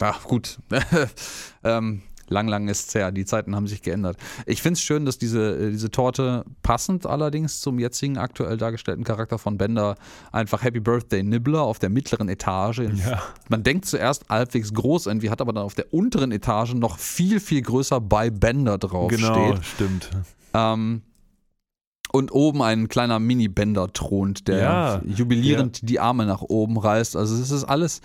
[0.00, 0.58] Ach, gut.
[1.64, 3.12] ähm, lang, lang ist's her.
[3.12, 4.16] Die Zeiten haben sich geändert.
[4.46, 9.04] Ich finde es schön, dass diese, äh, diese Torte passend allerdings zum jetzigen aktuell dargestellten
[9.04, 9.96] Charakter von Bender
[10.32, 12.78] einfach Happy Birthday Nibbler auf der mittleren Etage.
[12.94, 13.20] Ja.
[13.48, 17.40] Man denkt zuerst halbwegs groß irgendwie, hat aber dann auf der unteren Etage noch viel,
[17.40, 19.64] viel größer bei Bender drauf Genau, steht.
[19.66, 20.10] stimmt.
[20.54, 21.02] Ähm,
[22.12, 27.14] und oben ein kleiner Mini-Bender thront, der Ja, jubilierend die Arme nach oben reißt.
[27.16, 28.00] Also es ist alles.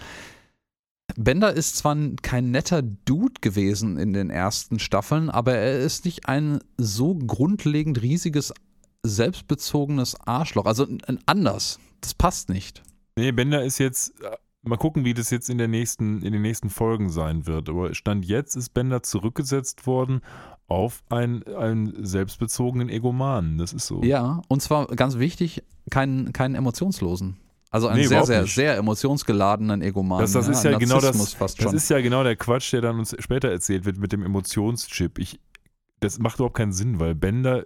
[1.16, 6.04] Bender ist zwar ein- kein netter Dude gewesen in den ersten Staffeln, aber er ist
[6.06, 8.54] nicht ein so grundlegend riesiges,
[9.04, 10.66] selbstbezogenes Arschloch.
[10.66, 10.88] Also
[11.26, 11.80] anders.
[12.02, 12.84] Das passt nicht.
[13.18, 16.42] Nee, Bender ist jetzt, äh, mal gucken, wie das jetzt in, der nächsten, in den
[16.42, 17.70] nächsten Folgen sein wird.
[17.70, 20.22] Aber Stand jetzt ist Bender zurückgesetzt worden
[20.68, 23.58] auf einen, einen selbstbezogenen Egomanen.
[23.58, 24.04] Das ist so.
[24.04, 27.38] Ja, und zwar ganz wichtig, keinen, keinen emotionslosen.
[27.72, 30.22] Also einen Nee, sehr, sehr, sehr emotionsgeladenen Egoman.
[30.22, 33.16] Das, das ist ja genau das, das ist ja genau der Quatsch, der dann uns
[33.20, 35.20] später erzählt wird mit dem Emotionschip.
[35.20, 35.40] Ich,
[36.00, 37.66] das macht überhaupt keinen Sinn, weil Bender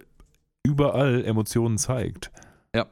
[0.64, 2.30] überall Emotionen zeigt.
[2.74, 2.86] Ja.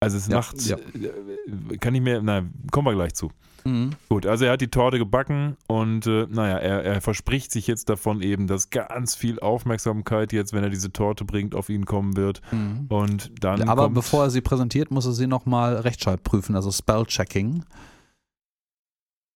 [0.00, 0.76] Also es Ja, macht, ja.
[0.76, 3.30] äh, kann ich mir, na, kommen wir gleich zu.
[3.64, 3.90] Mhm.
[4.08, 7.88] Gut, also er hat die Torte gebacken und äh, naja, er, er verspricht sich jetzt
[7.88, 12.16] davon eben, dass ganz viel Aufmerksamkeit jetzt, wenn er diese Torte bringt, auf ihn kommen
[12.16, 12.40] wird.
[12.52, 12.86] Mhm.
[12.88, 17.64] Und dann Aber bevor er sie präsentiert, muss er sie nochmal Rechtschreib prüfen, also Spellchecking,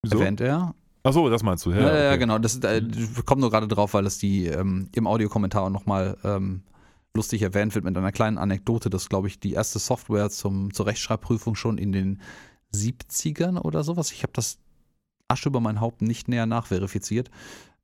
[0.02, 0.18] so?
[0.18, 0.74] erwähnt er.
[1.02, 1.80] Achso, das meinst du, ja.
[1.80, 2.18] Ja, ja, okay.
[2.18, 2.38] genau.
[2.38, 6.62] Das äh, ich komme nur gerade drauf, weil es die ähm, im Audiokommentar nochmal ähm,
[7.14, 10.86] lustig erwähnt wird mit einer kleinen Anekdote, dass, glaube ich, die erste Software zum, zur
[10.86, 12.20] Rechtschreibprüfung schon in den
[12.74, 14.58] 70ern oder sowas, ich habe das
[15.28, 17.30] Asche über mein Haupt nicht näher nachverifiziert,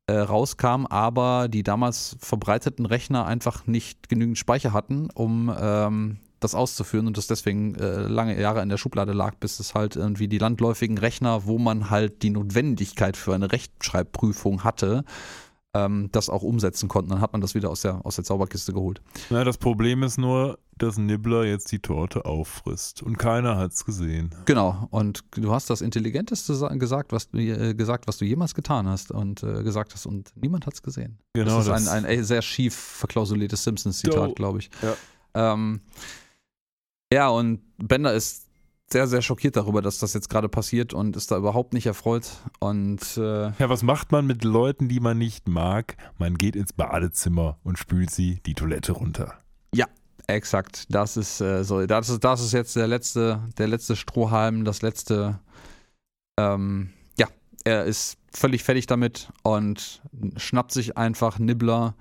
[0.07, 6.55] äh, rauskam, aber die damals verbreiteten Rechner einfach nicht genügend Speicher hatten, um ähm, das
[6.55, 10.27] auszuführen und das deswegen äh, lange Jahre in der Schublade lag, bis es halt irgendwie
[10.27, 15.03] die landläufigen Rechner, wo man halt die Notwendigkeit für eine Rechtschreibprüfung hatte,
[15.73, 17.11] ähm, das auch umsetzen konnten.
[17.11, 19.01] Dann hat man das wieder aus der, aus der Zauberkiste geholt.
[19.29, 23.85] Ja, das Problem ist nur, dass Nibbler jetzt die Torte auffrisst und keiner hat es
[23.85, 24.31] gesehen.
[24.45, 28.87] Genau, und du hast das Intelligenteste gesagt, was du, äh, gesagt, was du jemals getan
[28.87, 31.19] hast und äh, gesagt hast und niemand hat es gesehen.
[31.33, 34.69] Genau, das ist das- ein, ein sehr schief verklausuliertes Simpsons-Zitat, glaube ich.
[34.81, 35.53] Ja.
[35.53, 35.81] Ähm,
[37.13, 38.47] ja, und Bender ist
[38.91, 42.29] sehr, sehr schockiert darüber, dass das jetzt gerade passiert und ist da überhaupt nicht erfreut.
[42.59, 45.97] Und äh, Ja, was macht man mit Leuten, die man nicht mag?
[46.17, 49.35] Man geht ins Badezimmer und spült sie die Toilette runter.
[50.31, 54.65] exakt, das ist äh, so, das ist, das ist jetzt der letzte, der letzte Strohhalm,
[54.65, 55.39] das letzte,
[56.39, 57.27] ähm, ja,
[57.63, 60.01] er ist völlig fertig damit und
[60.37, 61.95] schnappt sich einfach Nibbler,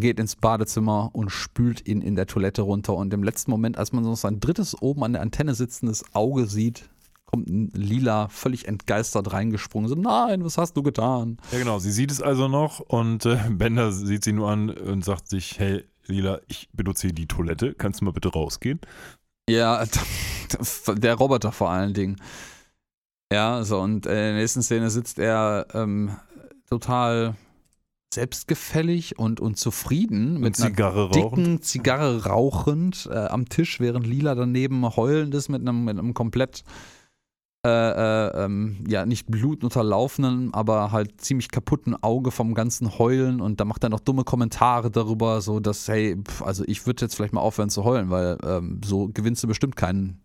[0.00, 2.94] geht ins Badezimmer und spült ihn in der Toilette runter.
[2.94, 6.46] Und im letzten Moment, als man so sein drittes oben an der Antenne sitzendes Auge
[6.46, 6.88] sieht,
[7.26, 9.88] kommt ein Lila völlig entgeistert reingesprungen.
[9.88, 11.38] So, nein, was hast du getan?
[11.52, 11.78] Ja, genau.
[11.78, 15.58] Sie sieht es also noch und äh, Bender sieht sie nur an und sagt sich:
[15.58, 17.74] Hey, Lila, ich benutze hier die Toilette.
[17.74, 18.80] Kannst du mal bitte rausgehen?
[19.50, 19.84] Ja,
[20.88, 22.16] der Roboter vor allen Dingen.
[23.32, 26.16] Ja, so, und in der nächsten Szene sitzt er ähm,
[26.70, 27.34] total
[28.12, 31.12] selbstgefällig und, und zufrieden mit einer Zigarre rauchen.
[31.12, 36.14] dicken Zigarre rauchend äh, am Tisch, während Lila daneben heulend ist mit einem, mit einem
[36.14, 36.64] komplett
[37.66, 43.60] äh, äh, ähm, ja, nicht blutunterlaufenden, aber halt ziemlich kaputten Auge vom ganzen Heulen und
[43.60, 47.16] da macht er noch dumme Kommentare darüber, so dass, hey, pf, also ich würde jetzt
[47.16, 50.20] vielleicht mal aufhören zu heulen, weil ähm, so gewinnst du bestimmt keinen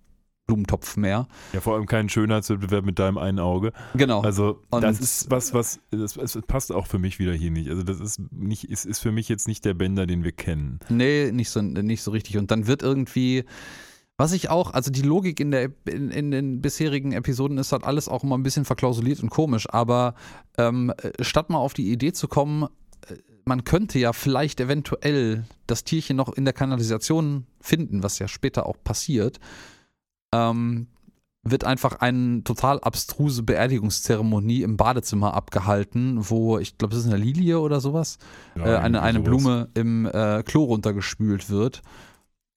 [0.54, 1.28] Blumentopf mehr.
[1.54, 3.72] Ja, vor allem kein Schönheitswettbewerb mit deinem einen Auge.
[3.95, 4.22] Genau.
[4.22, 7.70] Also, Und- das ist was, was, das, das passt auch für mich wieder hier nicht.
[7.70, 10.80] Also, das ist nicht, ist, ist für mich jetzt nicht der Bender, den wir kennen.
[10.89, 12.38] Nee, nicht so, nicht so richtig.
[12.38, 13.45] Und dann wird irgendwie,
[14.18, 17.84] was ich auch, also die Logik in, der, in, in den bisherigen Episoden ist halt
[17.84, 20.14] alles auch immer ein bisschen verklausuliert und komisch, aber
[20.58, 22.64] ähm, äh, statt mal auf die Idee zu kommen,
[23.08, 28.28] äh, man könnte ja vielleicht eventuell das Tierchen noch in der Kanalisation finden, was ja
[28.28, 29.39] später auch passiert,
[30.34, 30.88] ähm,
[31.44, 37.22] wird einfach eine total abstruse Beerdigungszeremonie im Badezimmer abgehalten, wo, ich glaube, das ist eine
[37.22, 38.18] Lilie oder sowas,
[38.56, 39.30] Ja, äh, eine, eine sowas.
[39.30, 41.82] Blume im äh, Klo runtergespült wird.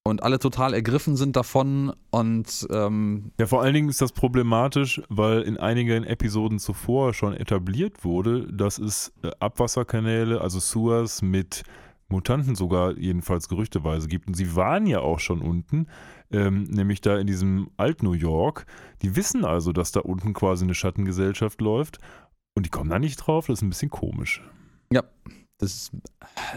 [0.05, 5.03] Und alle total ergriffen sind davon und ähm, Ja, vor allen Dingen ist das problematisch,
[5.09, 11.65] weil in einigen Episoden zuvor schon etabliert wurde, dass es äh, Abwasserkanäle, also Sewers mit
[12.09, 14.29] Mutanten sogar jedenfalls gerüchteweise gibt.
[14.29, 15.89] Und sie waren ja auch schon unten,
[16.31, 18.67] ähm, nämlich da in diesem Alt-New York.
[19.03, 21.99] Die wissen also, dass da unten quasi eine Schattengesellschaft läuft.
[22.57, 24.43] Und die kommen da nicht drauf, das ist ein bisschen komisch.
[25.59, 25.93] das ist,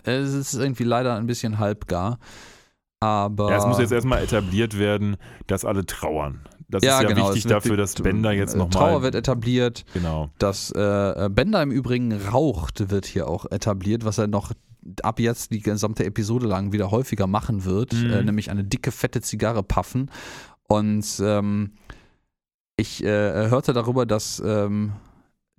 [0.03, 2.19] es ist irgendwie leider ein bisschen halbgar.
[3.01, 5.15] Aber Ja, es muss jetzt erstmal etabliert werden,
[5.47, 6.41] dass alle trauern.
[6.67, 8.71] Das Ja, ist ja genau, wichtig dafür, dass Bender jetzt nochmal.
[8.91, 10.29] Trauer wird etabliert, Genau.
[10.37, 14.51] dass äh, Bender im Übrigen raucht, wird hier auch etabliert, was er noch
[15.03, 18.09] ab jetzt die gesamte Episode lang wieder häufiger machen wird, Mhm.
[18.11, 20.09] äh, nämlich eine dicke, fette Zigarre puffen.
[20.67, 21.71] Und ähm,
[22.77, 24.93] ich äh, hörte darüber, dass ähm,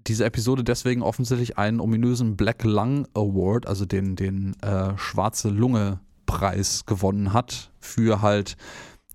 [0.07, 6.01] diese Episode deswegen offensichtlich einen ominösen Black Lung Award, also den, den äh, Schwarze Lunge
[6.27, 8.57] Preis gewonnen hat für halt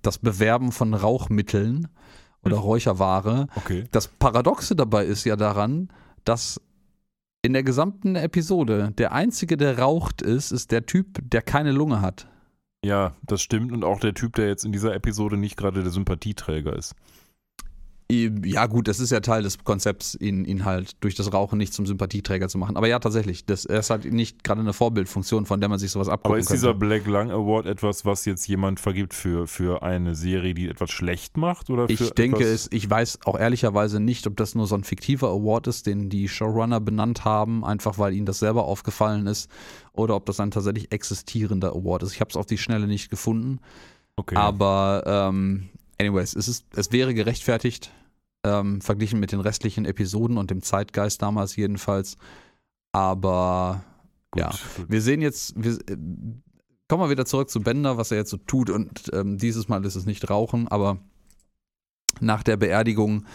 [0.02, 1.88] das Bewerben von Rauchmitteln
[2.44, 2.62] oder Mhm.
[2.64, 3.48] Räucherware.
[3.56, 3.86] Okay.
[3.92, 5.90] Das Paradoxe dabei ist ja daran,
[6.26, 6.62] dass
[7.46, 12.02] in der gesamten Episode der einzige, der raucht ist, ist der Typ, der keine Lunge
[12.02, 12.28] hat.
[12.84, 13.72] Ja, das stimmt.
[13.72, 16.96] Und auch der Typ, der jetzt in dieser Episode nicht gerade der Sympathieträger ist.
[18.12, 21.74] Ja, gut, das ist ja Teil des Konzepts, ihn, ihn halt durch das Rauchen nicht
[21.74, 22.78] zum Sympathieträger zu machen.
[22.78, 25.90] Aber ja, tatsächlich, das, er ist halt nicht gerade eine Vorbildfunktion, von der man sich
[25.90, 26.60] sowas abgucken Aber ist könnte.
[26.60, 30.92] dieser Black Lung Award etwas, was jetzt jemand vergibt für, für eine Serie, die etwas
[30.92, 31.72] schlecht macht?
[31.72, 35.30] Oder Ich denke es, ich weiß auch ehrlicherweise nicht, ob das nur so ein fiktiver
[35.30, 39.50] Award ist, den die Showrunner benannt haben, einfach weil ihnen das selber aufgefallen ist,
[39.94, 42.14] oder ob das ein tatsächlich existierender Award ist.
[42.14, 43.60] Ich habe es auf die Schnelle nicht gefunden.
[44.16, 44.36] Okay.
[44.36, 45.70] Aber ähm,
[46.00, 47.92] anyways, es, ist, es wäre gerechtfertigt,
[48.44, 52.18] ähm, verglichen mit den restlichen Episoden und dem Zeitgeist damals jedenfalls.
[52.92, 53.84] Aber
[54.32, 54.52] Gut, ja.
[54.88, 55.98] wir sehen jetzt, wir, äh,
[56.88, 58.70] kommen wir wieder zurück zu Bender, was er jetzt so tut.
[58.70, 61.00] Und ähm, dieses Mal ist es nicht Rauchen, aber
[62.20, 63.26] nach der Beerdigung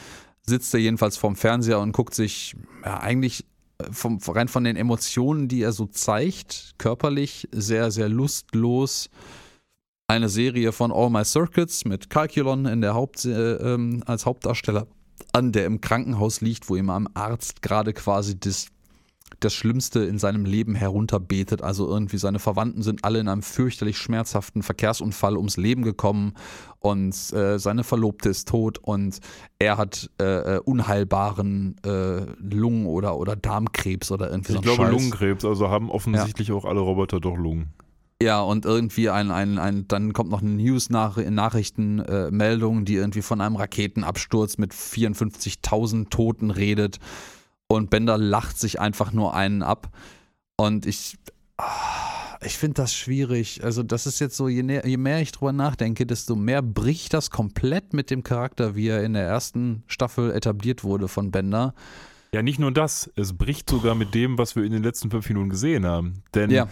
[0.43, 3.45] sitzt er jedenfalls vorm Fernseher und guckt sich ja, eigentlich
[3.79, 9.11] äh, vom, rein von den Emotionen, die er so zeigt, körperlich sehr, sehr lustlos
[10.11, 14.89] eine Serie von All My Circuits mit Calculon in der Haupt, äh, ähm, als Hauptdarsteller
[15.33, 18.67] an, der im Krankenhaus liegt, wo ihm am Arzt gerade quasi das,
[19.39, 21.63] das Schlimmste in seinem Leben herunterbetet.
[21.63, 26.35] Also irgendwie seine Verwandten sind alle in einem fürchterlich schmerzhaften Verkehrsunfall ums Leben gekommen
[26.81, 29.21] und äh, seine Verlobte ist tot und
[29.61, 34.83] er hat äh, äh unheilbaren äh, Lungen- oder, oder Darmkrebs oder irgendwie so Ich glaube
[34.83, 34.91] Scheiß.
[34.91, 36.55] Lungenkrebs, also haben offensichtlich ja.
[36.55, 37.75] auch alle Roboter doch Lungen.
[38.23, 43.41] Ja, und irgendwie ein, ein, ein, dann kommt noch eine News-Nachrichtenmeldung, äh, die irgendwie von
[43.41, 46.99] einem Raketenabsturz mit 54.000 Toten redet.
[47.67, 49.89] Und Bender lacht sich einfach nur einen ab.
[50.59, 51.17] Und ich,
[51.57, 53.65] ah, ich finde das schwierig.
[53.65, 57.15] Also, das ist jetzt so, je, näher, je mehr ich drüber nachdenke, desto mehr bricht
[57.15, 61.73] das komplett mit dem Charakter, wie er in der ersten Staffel etabliert wurde von Bender.
[62.35, 63.11] Ja, nicht nur das.
[63.17, 66.23] Es bricht sogar mit dem, was wir in den letzten fünf Minuten gesehen haben.
[66.35, 66.69] Denn ja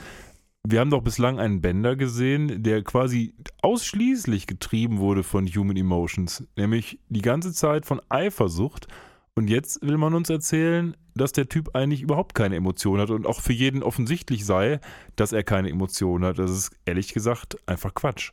[0.66, 6.44] wir haben doch bislang einen Bender gesehen, der quasi ausschließlich getrieben wurde von Human Emotions,
[6.56, 8.86] nämlich die ganze Zeit von Eifersucht.
[9.34, 13.26] Und jetzt will man uns erzählen, dass der Typ eigentlich überhaupt keine Emotionen hat und
[13.26, 14.80] auch für jeden offensichtlich sei,
[15.16, 16.38] dass er keine Emotionen hat.
[16.38, 18.32] Das ist ehrlich gesagt einfach Quatsch.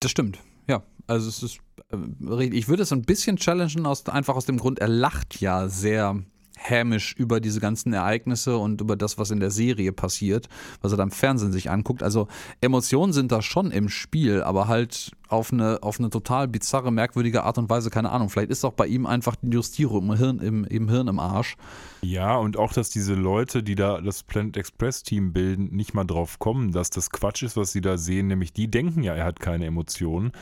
[0.00, 0.82] Das stimmt, ja.
[1.06, 1.58] Also es ist,
[1.92, 5.68] äh, ich würde es ein bisschen challengen, aus, einfach aus dem Grund, er lacht ja
[5.68, 6.24] sehr
[6.64, 10.48] hämisch über diese ganzen Ereignisse und über das, was in der Serie passiert,
[10.80, 12.02] was er dann im Fernsehen sich anguckt.
[12.02, 12.26] Also
[12.60, 17.44] Emotionen sind da schon im Spiel, aber halt auf eine, auf eine total bizarre, merkwürdige
[17.44, 18.30] Art und Weise, keine Ahnung.
[18.30, 21.56] Vielleicht ist auch bei ihm einfach die Justierung im Hirn im, im Hirn im Arsch.
[22.02, 26.04] Ja, und auch, dass diese Leute, die da das Planet Express Team bilden, nicht mal
[26.04, 29.24] drauf kommen, dass das Quatsch ist, was sie da sehen, nämlich die denken ja, er
[29.24, 30.32] hat keine Emotionen,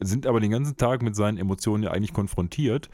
[0.00, 2.88] sind aber den ganzen Tag mit seinen Emotionen ja eigentlich konfrontiert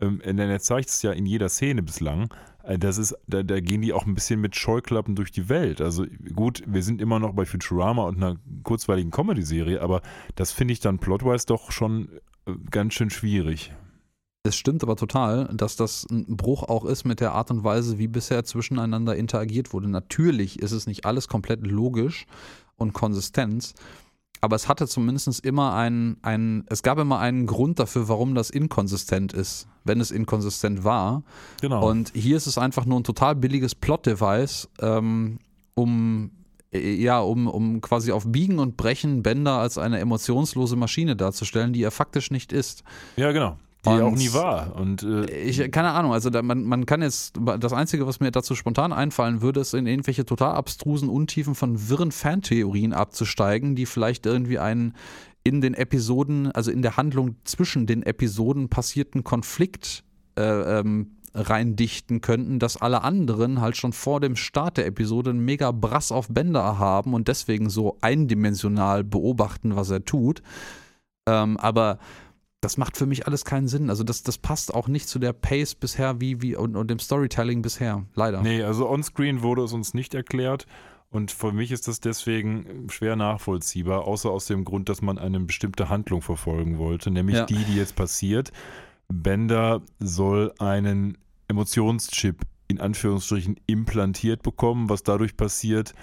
[0.00, 2.32] ähm, denn er zeigt es ja in jeder Szene bislang.
[2.62, 5.80] Äh, das ist, da, da, gehen die auch ein bisschen mit Scheuklappen durch die Welt.
[5.80, 10.02] Also gut, wir sind immer noch bei Futurama und einer kurzweiligen Comedy-Serie, aber
[10.34, 12.08] das finde ich dann plotwise doch schon
[12.46, 13.72] äh, ganz schön schwierig.
[14.46, 17.98] Es stimmt aber total, dass das ein Bruch auch ist mit der Art und Weise,
[17.98, 19.88] wie bisher zwischeneinander interagiert wurde.
[19.88, 22.26] Natürlich ist es nicht alles komplett logisch
[22.76, 23.72] und konsistent,
[24.44, 28.50] aber es hatte zumindest immer einen, einen, es gab immer einen Grund dafür, warum das
[28.50, 31.22] inkonsistent ist, wenn es inkonsistent war.
[31.62, 31.88] Genau.
[31.88, 35.38] Und hier ist es einfach nur ein total billiges Plot-Device, ähm,
[35.74, 36.30] um
[36.72, 41.82] ja, um, um quasi auf Biegen und Brechen Bender als eine emotionslose Maschine darzustellen, die
[41.84, 42.82] er faktisch nicht ist.
[43.16, 43.58] Ja, genau.
[43.84, 44.76] Die und auch nie war.
[44.76, 48.30] Und, äh ich, keine Ahnung, also da, man, man kann jetzt, das Einzige, was mir
[48.30, 53.86] dazu spontan einfallen würde, ist in irgendwelche total abstrusen Untiefen von wirren Fantheorien abzusteigen, die
[53.86, 54.94] vielleicht irgendwie einen
[55.44, 60.02] in den Episoden, also in der Handlung zwischen den Episoden passierten Konflikt
[60.36, 65.44] äh, ähm, reindichten könnten, dass alle anderen halt schon vor dem Start der Episode einen
[65.44, 70.42] mega Brass auf Bänder haben und deswegen so eindimensional beobachten, was er tut.
[71.28, 71.98] Ähm, aber
[72.64, 73.90] das macht für mich alles keinen Sinn.
[73.90, 76.98] Also das, das passt auch nicht zu der Pace bisher wie, wie und, und dem
[76.98, 78.42] Storytelling bisher, leider.
[78.42, 80.66] Nee, also onscreen wurde es uns nicht erklärt.
[81.10, 85.38] Und für mich ist das deswegen schwer nachvollziehbar, außer aus dem Grund, dass man eine
[85.38, 87.46] bestimmte Handlung verfolgen wollte, nämlich ja.
[87.46, 88.50] die, die jetzt passiert.
[89.08, 95.94] Bender soll einen Emotionschip in Anführungsstrichen implantiert bekommen, was dadurch passiert,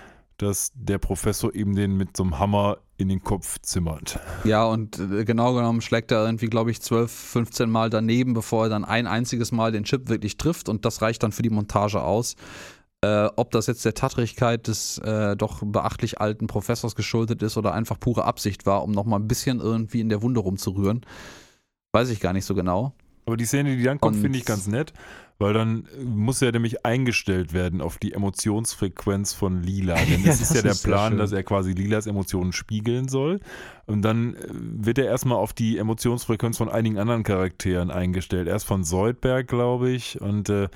[0.41, 4.19] dass der Professor ihm den mit so einem Hammer in den Kopf zimmert.
[4.43, 8.65] Ja, und äh, genau genommen schlägt er irgendwie, glaube ich, 12, 15 Mal daneben, bevor
[8.65, 11.49] er dann ein einziges Mal den Chip wirklich trifft und das reicht dann für die
[11.49, 12.35] Montage aus.
[13.03, 17.73] Äh, ob das jetzt der Tattrigkeit des äh, doch beachtlich alten Professors geschuldet ist oder
[17.73, 21.01] einfach pure Absicht war, um nochmal ein bisschen irgendwie in der Wunde rumzurühren,
[21.93, 22.93] weiß ich gar nicht so genau.
[23.25, 24.93] Aber die Szene, die dann kommt, finde ich ganz nett,
[25.41, 29.95] weil dann muss er nämlich eingestellt werden auf die Emotionsfrequenz von Lila.
[30.09, 33.39] Denn ja, es ist ja der ist Plan, dass er quasi Lilas Emotionen spiegeln soll.
[33.87, 38.47] Und dann äh, wird er erstmal auf die Emotionsfrequenz von einigen anderen Charakteren eingestellt.
[38.47, 40.69] Erst von Soldberg, glaube ich, und äh,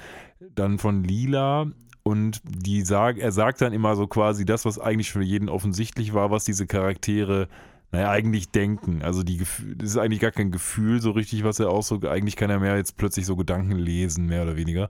[0.55, 1.67] dann von Lila.
[2.01, 6.13] Und die sag, er sagt dann immer so quasi das, was eigentlich für jeden offensichtlich
[6.13, 7.49] war, was diese Charaktere
[7.91, 9.01] naja, eigentlich denken.
[9.01, 12.05] Also die das ist eigentlich gar kein Gefühl so richtig, was er ausdrückt.
[12.05, 14.89] Eigentlich kann er mehr jetzt plötzlich so Gedanken lesen, mehr oder weniger.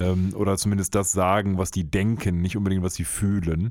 [0.00, 3.70] Ähm, oder zumindest das sagen, was die denken, nicht unbedingt, was sie fühlen.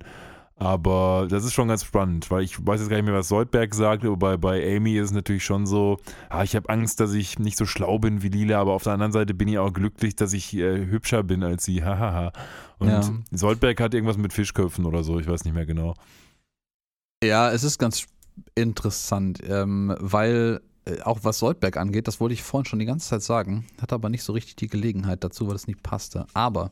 [0.62, 3.74] Aber das ist schon ganz spannend, weil ich weiß jetzt gar nicht mehr, was Soldberg
[3.74, 5.98] sagt, aber bei, bei Amy ist es natürlich schon so,
[6.30, 8.94] ah, ich habe Angst, dass ich nicht so schlau bin wie Lila, aber auf der
[8.94, 12.32] anderen Seite bin ich auch glücklich, dass ich äh, hübscher bin als sie, hahaha.
[12.78, 13.02] Und ja.
[13.32, 15.96] Soldberg hat irgendwas mit Fischköpfen oder so, ich weiß nicht mehr genau.
[17.24, 18.06] Ja, es ist ganz
[18.56, 23.10] interessant, ähm, weil äh, auch was Soldberg angeht, das wollte ich vorhin schon die ganze
[23.10, 26.26] Zeit sagen, hatte aber nicht so richtig die Gelegenheit dazu, weil es nicht passte.
[26.34, 26.72] Aber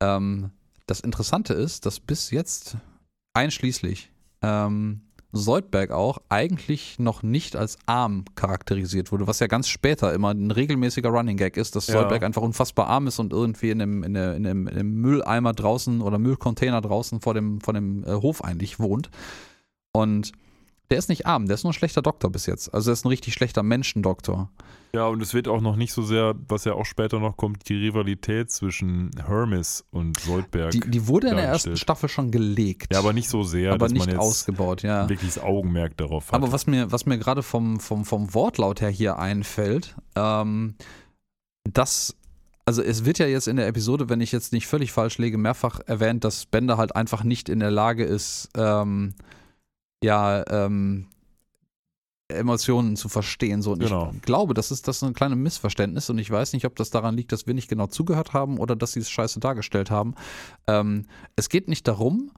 [0.00, 0.50] ähm,
[0.86, 2.76] das Interessante ist, dass bis jetzt
[3.34, 4.10] einschließlich
[4.42, 5.02] ähm,
[5.32, 10.50] Soldberg auch eigentlich noch nicht als arm charakterisiert wurde, was ja ganz später immer ein
[10.50, 11.94] regelmäßiger Running Gag ist, dass Ja.
[11.94, 14.94] Soldberg einfach unfassbar arm ist und irgendwie in einem, in einem, in einem, in einem
[15.00, 19.10] Mülleimer draußen oder Müllcontainer draußen vor dem, vor dem äh, Hof eigentlich wohnt.
[19.92, 20.32] Und
[20.90, 22.72] der ist nicht arm, der ist nur ein schlechter Doktor bis jetzt.
[22.72, 24.50] Also er ist ein richtig schlechter Menschendoktor.
[24.94, 27.68] Ja, und es wird auch noch nicht so sehr, was ja auch später noch kommt,
[27.68, 30.70] die Rivalität zwischen Hermes und Soldberg.
[30.70, 32.92] Die, die wurde in der ersten Staffel schon gelegt.
[32.92, 35.08] ja, aber nicht so sehr, aber dass nicht man jetzt ausgebaut, ja.
[35.08, 36.34] wirklich das Augenmerk darauf hat.
[36.34, 40.76] Aber was mir, was mir gerade vom, vom, vom Wortlaut her hier einfällt, ähm,
[41.64, 42.16] dass,
[42.64, 45.36] also es wird ja jetzt in der Episode, wenn ich jetzt nicht völlig falsch lege,
[45.36, 49.14] mehrfach erwähnt, dass Bender halt einfach nicht in der Lage ist, ähm,
[50.06, 51.08] ja, ähm,
[52.28, 53.62] Emotionen zu verstehen.
[53.62, 53.72] So.
[53.72, 54.12] Und Genau.
[54.14, 56.90] ich glaube, das ist das ist ein kleines Missverständnis und ich weiß nicht, ob das
[56.90, 60.14] daran liegt, dass wir nicht genau zugehört haben oder dass sie es scheiße dargestellt haben.
[60.66, 62.32] Ähm, es geht nicht darum,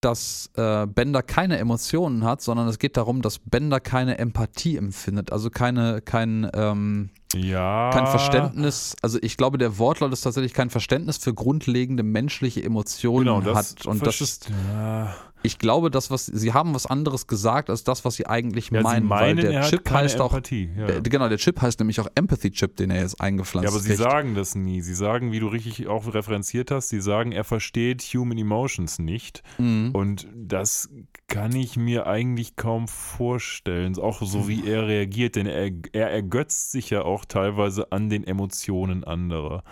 [0.00, 5.32] dass äh, Bender keine Emotionen hat, sondern es geht darum, dass Bender keine Empathie empfindet,
[5.32, 10.70] also keine, kein, ähm, ja, kein Verständnis, also ich glaube, der Wortlaut ist tatsächlich kein
[10.70, 13.86] Verständnis für grundlegende menschliche Emotionen genau, hat.
[13.86, 18.04] Und das ist, ja, ich glaube, das, was sie haben was anderes gesagt, als das,
[18.04, 20.68] was sie eigentlich ja, meinen, sie meinen, weil der er hat Chip heißt auch, Empathie.
[20.76, 20.88] Ja.
[20.88, 23.78] äh, genau, der Chip heißt nämlich auch Empathy Chip, den er jetzt eingepflanzt Ja, aber
[23.80, 24.00] sie kriegt.
[24.02, 24.80] sagen das nie.
[24.82, 29.42] Sie sagen, wie du richtig auch referenziert hast, sie sagen, er versteht Human Emotions nicht.
[29.58, 29.90] Mhm.
[29.92, 30.88] Und das
[31.28, 33.96] kann ich mir eigentlich kaum vorstellen.
[33.98, 38.24] Auch so wie er reagiert, denn er, er ergötzt sich ja auch teilweise an den
[38.24, 39.62] Emotionen anderer.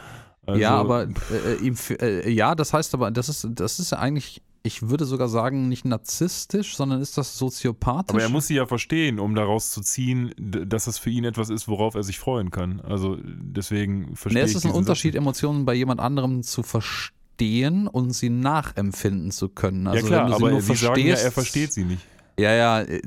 [0.47, 3.91] Also, ja, aber äh, ihm, f- äh, ja, das heißt aber, das ist, das ist
[3.93, 8.15] ja eigentlich, ich würde sogar sagen, nicht narzisstisch, sondern ist das soziopathisch.
[8.15, 11.51] Aber er muss sie ja verstehen, um daraus zu ziehen, dass das für ihn etwas
[11.51, 12.81] ist, worauf er sich freuen kann.
[12.81, 16.63] Also deswegen verstehe nee, ich es ist ein Unterschied, Satz Emotionen bei jemand anderem zu
[16.63, 19.87] verstehen und sie nachempfinden zu können.
[19.87, 22.03] Also ja klar, wenn du sie aber nur sie sagen ja, er versteht sie nicht.
[22.39, 23.01] Ja, ja, äh,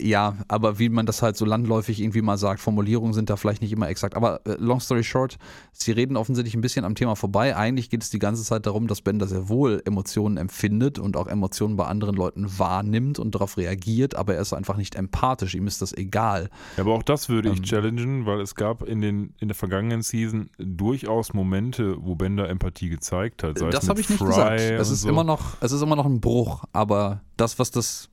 [0.00, 3.62] ja, aber wie man das halt so landläufig irgendwie mal sagt, Formulierungen sind da vielleicht
[3.62, 4.14] nicht immer exakt.
[4.14, 5.38] Aber äh, long story short,
[5.72, 7.56] sie reden offensichtlich ein bisschen am Thema vorbei.
[7.56, 11.28] Eigentlich geht es die ganze Zeit darum, dass Bender sehr wohl Emotionen empfindet und auch
[11.28, 15.66] Emotionen bei anderen Leuten wahrnimmt und darauf reagiert, aber er ist einfach nicht empathisch, ihm
[15.66, 16.50] ist das egal.
[16.76, 17.64] Ja, aber auch das würde ich Ähm.
[17.64, 22.90] challengen, weil es gab in, den, in der vergangenen Season durchaus Momente, wo Bender Empathie
[22.90, 23.60] gezeigt hat.
[23.60, 24.60] das habe ich nicht Fry gesagt.
[24.60, 25.08] Es ist so.
[25.08, 28.10] immer noch, es ist immer noch ein Bruch, aber das, was das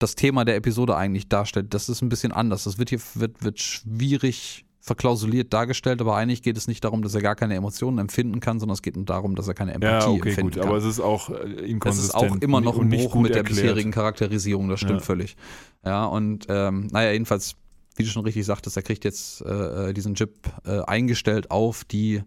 [0.00, 2.64] das Thema der Episode eigentlich darstellt, das ist ein bisschen anders.
[2.64, 7.14] Das wird hier wird, wird schwierig verklausuliert dargestellt, aber eigentlich geht es nicht darum, dass
[7.14, 9.92] er gar keine Emotionen empfinden kann, sondern es geht nur darum, dass er keine Empathie
[9.94, 10.68] Ja, okay, empfinden gut, kann.
[10.68, 12.08] aber es ist auch äh, Es inkonsistent.
[12.24, 13.60] ist auch immer noch ein Bruch mit der erklärt.
[13.62, 15.04] bisherigen Charakterisierung, das stimmt Ja.
[15.06, 15.36] völlig.
[15.84, 17.56] Ja, und ähm, naja, jedenfalls,
[17.96, 21.84] wie du schon richtig sagtest, er kriegt jetzt äh, äh, diesen Chip äh, eingestellt auf
[21.84, 22.22] die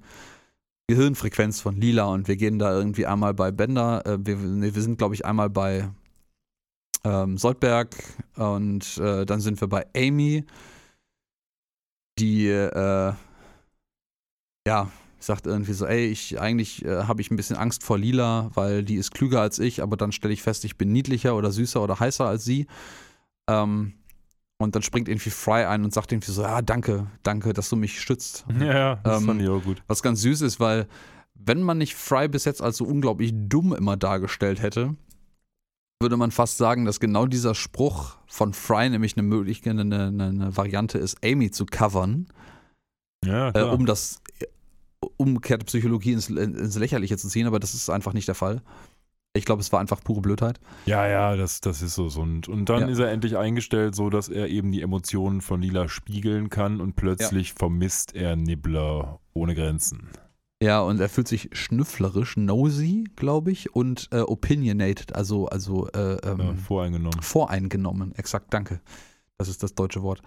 [0.88, 4.82] Gehirnfrequenz von Lila und wir gehen da irgendwie einmal bei Bender, äh, wir, nee, wir
[4.82, 5.90] sind glaube ich einmal bei
[7.04, 7.96] ähm, Soldberg
[8.36, 10.46] und äh, dann sind wir bei Amy,
[12.20, 13.14] die äh,
[14.68, 18.52] ja sagt irgendwie so, ey, ich eigentlich äh, habe ich ein bisschen Angst vor Lila,
[18.54, 21.52] weil die ist klüger als ich, aber dann stelle ich fest, ich bin niedlicher oder
[21.52, 22.68] süßer oder heißer als sie.
[23.50, 23.94] Ähm,
[24.58, 27.76] und dann springt irgendwie Fry ein und sagt irgendwie so, ja, danke, danke, dass du
[27.76, 28.46] mich stützt.
[28.60, 29.82] Ja, ja, das Ähm, fand ich auch gut.
[29.88, 30.88] Was ganz süß ist, weil
[31.34, 34.96] wenn man nicht Fry bis jetzt als so unglaublich dumm immer dargestellt hätte,
[36.04, 40.26] würde man fast sagen, dass genau dieser Spruch von Fry nämlich eine Möglichkeit, eine, eine,
[40.26, 42.28] eine Variante ist, Amy zu covern,
[43.26, 44.22] Ja, äh, um das
[45.18, 48.62] umgekehrte Psychologie ins, ins Lächerliche zu ziehen, aber das ist einfach nicht der Fall.
[49.36, 50.60] Ich glaube, es war einfach pure Blödheit.
[50.86, 52.06] ja, ja, das, das ist so.
[52.22, 52.88] Und, und dann Ja.
[52.88, 56.96] ist er endlich eingestellt, so dass er eben die Emotionen von Lila spiegeln kann und
[56.96, 60.10] plötzlich vermisst er Nibbler ohne Grenzen.
[60.64, 66.16] Ja, und er fühlt sich schnüfflerisch, nosy, glaube ich, und äh, opinionated, also, also äh,
[66.24, 67.22] ähm, Ja, voreingenommen.
[67.22, 68.16] voreingenommen.
[68.16, 68.80] Exakt, danke.
[69.38, 70.22] Das ist das deutsche Wort.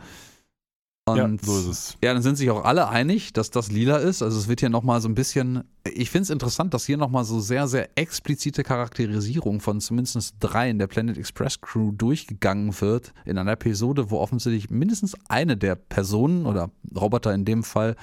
[1.09, 1.97] Und ja, so ist es.
[2.03, 4.23] Ja, dann sind sich auch alle einig, dass das lila ist.
[4.23, 7.25] Also es wird hier nochmal so ein bisschen, ich finde es interessant, dass hier nochmal
[7.25, 13.15] so sehr, sehr explizite Charakterisierung von zumindest drei in der Planet Express Crew durchgegangen wird
[13.25, 17.95] in einer Episode, wo offensichtlich mindestens eine der Personen oder Roboter in dem Fall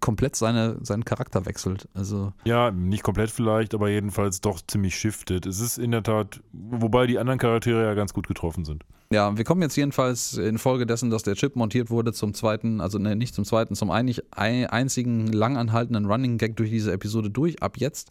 [0.00, 1.88] komplett seine, seinen Charakter wechselt.
[1.94, 5.46] Also Ja, nicht komplett vielleicht, aber jedenfalls doch ziemlich shifted.
[5.46, 8.84] Es ist in der Tat, wobei die anderen Charaktere ja ganz gut getroffen sind.
[9.10, 12.98] Ja, wir kommen jetzt jedenfalls infolge dessen, dass der Chip montiert wurde, zum zweiten, also
[12.98, 17.62] ne, nicht zum zweiten, zum eigentlich ein, einzigen langanhaltenden Running Gag durch diese Episode durch,
[17.62, 18.10] ab jetzt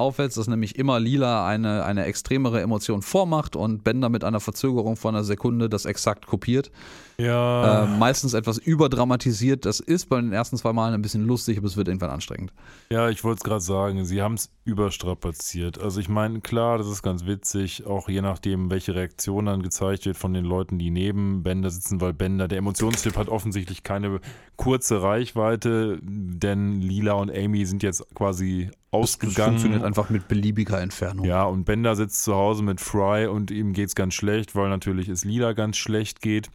[0.00, 4.96] aufwärts, dass nämlich immer Lila eine, eine extremere Emotion vormacht und Bender mit einer Verzögerung
[4.96, 6.70] von einer Sekunde das exakt kopiert.
[7.18, 7.84] Ja.
[7.84, 9.66] Äh, meistens etwas überdramatisiert.
[9.66, 12.52] Das ist bei den ersten zwei Malen ein bisschen lustig, aber es wird irgendwann anstrengend.
[12.90, 15.78] Ja, ich wollte es gerade sagen, sie haben es überstrapaziert.
[15.78, 20.06] Also ich meine, klar, das ist ganz witzig, auch je nachdem, welche Reaktion dann gezeigt
[20.06, 24.20] wird von den Leuten, die neben Bender sitzen, weil Bender, der Emotionstipp hat offensichtlich keine
[24.56, 29.36] kurze Reichweite, denn Lila und Amy sind jetzt quasi ausgegangen.
[29.36, 31.24] Das funktioniert einfach mit beliebiger Entfernung.
[31.24, 34.68] Ja, und Bender sitzt zu Hause mit Fry und ihm geht es ganz schlecht, weil
[34.68, 36.50] natürlich es Lila ganz schlecht geht.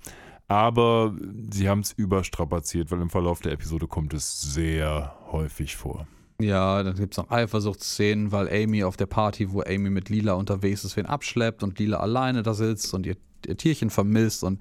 [0.47, 1.15] Aber
[1.49, 6.07] sie haben es überstrapaziert, weil im Verlauf der Episode kommt es sehr häufig vor.
[6.39, 10.33] Ja, dann gibt es noch Eifersuchtsszenen, weil Amy auf der Party, wo Amy mit Lila
[10.33, 13.15] unterwegs ist, wen abschleppt und Lila alleine da sitzt und ihr,
[13.47, 14.59] ihr Tierchen vermisst und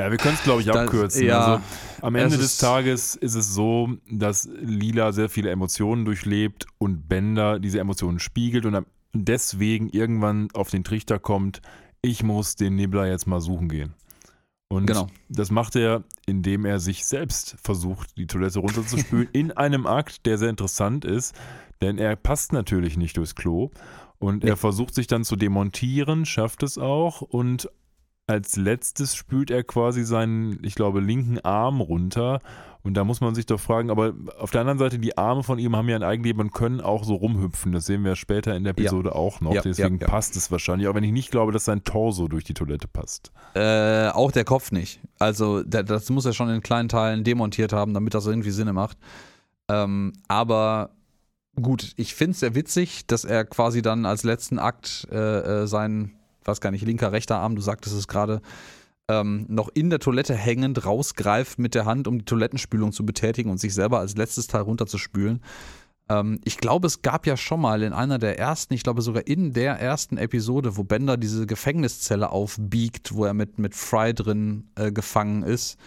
[0.00, 1.22] ja, wir können es, glaube ich, abkürzen.
[1.22, 1.64] Das, ja, also,
[2.02, 7.58] am Ende des Tages ist es so, dass Lila sehr viele Emotionen durchlebt und Bender
[7.58, 8.84] diese Emotionen spiegelt und
[9.14, 11.62] deswegen irgendwann auf den Trichter kommt,
[12.02, 13.94] ich muss den Nibbler jetzt mal suchen gehen.
[14.68, 15.06] Und genau.
[15.28, 20.38] das macht er, indem er sich selbst versucht, die Toilette runterzuspülen, in einem Akt, der
[20.38, 21.34] sehr interessant ist,
[21.80, 23.70] denn er passt natürlich nicht durchs Klo.
[24.18, 24.50] Und nee.
[24.50, 27.70] er versucht sich dann zu demontieren, schafft es auch und
[28.26, 32.40] als letztes spült er quasi seinen, ich glaube, linken Arm runter.
[32.82, 35.58] Und da muss man sich doch fragen, aber auf der anderen Seite, die Arme von
[35.58, 37.72] ihm haben ja ein Eigenleben und können auch so rumhüpfen.
[37.72, 39.14] Das sehen wir später in der Episode ja.
[39.16, 39.54] auch noch.
[39.54, 42.44] Ja, Deswegen ja, passt es wahrscheinlich, auch wenn ich nicht glaube, dass sein Torso durch
[42.44, 43.32] die Toilette passt.
[43.54, 45.00] Äh, auch der Kopf nicht.
[45.18, 48.72] Also, der, das muss er schon in kleinen Teilen demontiert haben, damit das irgendwie Sinn
[48.72, 48.98] macht.
[49.68, 50.90] Ähm, aber
[51.60, 55.16] gut, ich finde es sehr witzig, dass er quasi dann als letzten Akt äh,
[55.62, 56.15] äh, seinen
[56.46, 58.40] weiß gar nicht, linker, rechter Arm, du sagtest es gerade,
[59.08, 63.50] ähm, noch in der Toilette hängend rausgreift mit der Hand, um die Toilettenspülung zu betätigen
[63.50, 65.40] und sich selber als letztes Teil runterzuspülen.
[66.08, 69.26] Ähm, ich glaube, es gab ja schon mal in einer der ersten, ich glaube sogar
[69.26, 74.70] in der ersten Episode, wo Bender diese Gefängniszelle aufbiegt, wo er mit, mit Fry drin
[74.74, 75.78] äh, gefangen ist,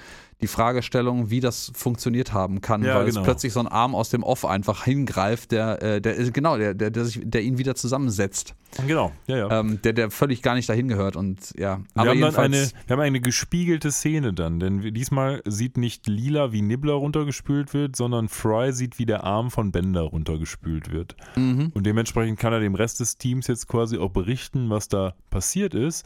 [0.41, 3.19] die Fragestellung, wie das funktioniert haben kann, ja, weil genau.
[3.19, 6.73] es plötzlich so ein Arm aus dem Off einfach hingreift, der, äh, der genau, der,
[6.73, 8.55] der, der, sich, der ihn wieder zusammensetzt.
[8.87, 9.59] Genau, ja, ja.
[9.59, 11.79] Ähm, der, der völlig gar nicht dahin gehört und ja.
[11.93, 16.07] Wir, aber haben dann eine, wir haben eine gespiegelte Szene dann, denn diesmal sieht nicht
[16.07, 21.15] Lila, wie Nibbler runtergespült wird, sondern Fry sieht, wie der Arm von Bender runtergespült wird.
[21.35, 21.71] Mhm.
[21.73, 25.73] Und dementsprechend kann er dem Rest des Teams jetzt quasi auch berichten, was da passiert
[25.73, 26.05] ist.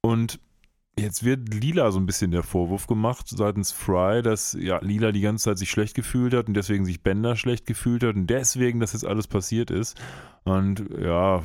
[0.00, 0.38] Und
[0.98, 5.20] Jetzt wird Lila so ein bisschen der Vorwurf gemacht seitens Fry, dass ja Lila die
[5.20, 8.80] ganze Zeit sich schlecht gefühlt hat und deswegen sich Bender schlecht gefühlt hat und deswegen,
[8.80, 10.00] dass jetzt alles passiert ist.
[10.44, 11.42] Und ja,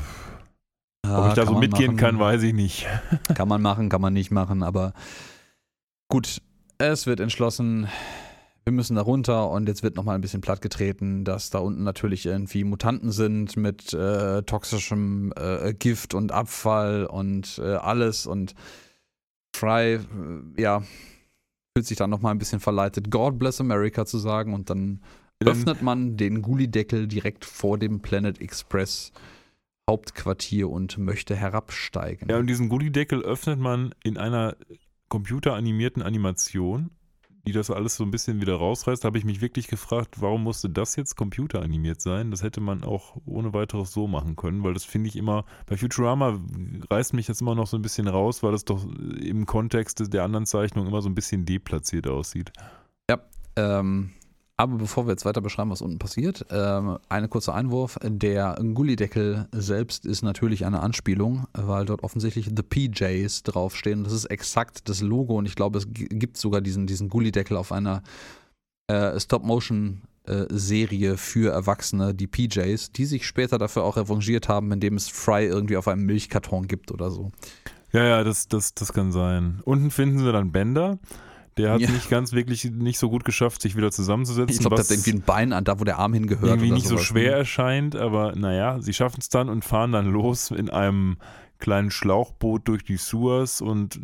[1.06, 1.98] ja ob ich da so mitgehen machen.
[1.98, 2.88] kann, weiß ich nicht.
[3.36, 4.94] Kann man machen, kann man nicht machen, aber
[6.08, 6.42] gut,
[6.78, 7.90] es wird entschlossen,
[8.64, 12.26] wir müssen da runter und jetzt wird nochmal ein bisschen plattgetreten, dass da unten natürlich
[12.26, 18.56] irgendwie Mutanten sind mit äh, toxischem äh, Gift und Abfall und äh, alles und
[19.56, 20.82] Fry, äh, ja,
[21.76, 25.02] fühlt sich dann nochmal ein bisschen verleitet, God bless America zu sagen und dann
[25.44, 29.12] öffnet man den Gullideckel direkt vor dem Planet Express
[29.90, 32.30] Hauptquartier und möchte herabsteigen.
[32.30, 34.56] Ja, und diesen Gullideckel öffnet man in einer
[35.10, 36.92] computeranimierten Animation
[37.46, 40.70] die das alles so ein bisschen wieder rausreißt, habe ich mich wirklich gefragt, warum musste
[40.70, 42.32] das jetzt computeranimiert sein?
[42.32, 45.78] Das hätte man auch ohne weiteres so machen können, weil das finde ich immer, bei
[45.78, 46.40] Futurama
[46.90, 48.86] reißt mich jetzt immer noch so ein bisschen raus, weil das doch
[49.20, 52.52] im Kontext der anderen Zeichnung immer so ein bisschen deplatziert aussieht.
[53.10, 53.20] Ja,
[53.56, 54.12] ähm,
[54.62, 57.98] aber bevor wir jetzt weiter beschreiben, was unten passiert, ähm, eine kurze Einwurf.
[58.04, 64.04] Der Gullideckel selbst ist natürlich eine Anspielung, weil dort offensichtlich The PJs draufstehen.
[64.04, 67.72] Das ist exakt das Logo und ich glaube, es gibt sogar diesen, diesen Gullideckel auf
[67.72, 68.04] einer
[68.88, 70.02] äh, Stop-Motion-
[70.50, 75.48] Serie für Erwachsene, die PJs, die sich später dafür auch revanchiert haben, indem es Fry
[75.48, 77.32] irgendwie auf einem Milchkarton gibt oder so.
[77.92, 79.62] Ja, ja, das, das, das kann sein.
[79.66, 81.00] Unten finden sie dann Bänder.
[81.58, 81.90] Der hat ja.
[81.90, 84.54] nicht ganz wirklich nicht so gut geschafft, sich wieder zusammenzusetzen.
[84.54, 86.46] Ich glaube, das hat irgendwie ein Bein an, da wo der Arm hingehört.
[86.46, 87.38] Irgendwie nicht so schwer ne?
[87.40, 91.18] erscheint, aber naja, sie schaffen es dann und fahren dann los in einem
[91.60, 94.00] kleinen Schlauchboot durch die Sewers und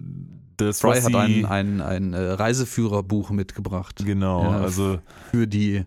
[0.58, 4.04] das Fry hat ein, ein, ein äh, Reiseführerbuch mitgebracht.
[4.06, 5.00] Genau, ja, also
[5.32, 5.86] für die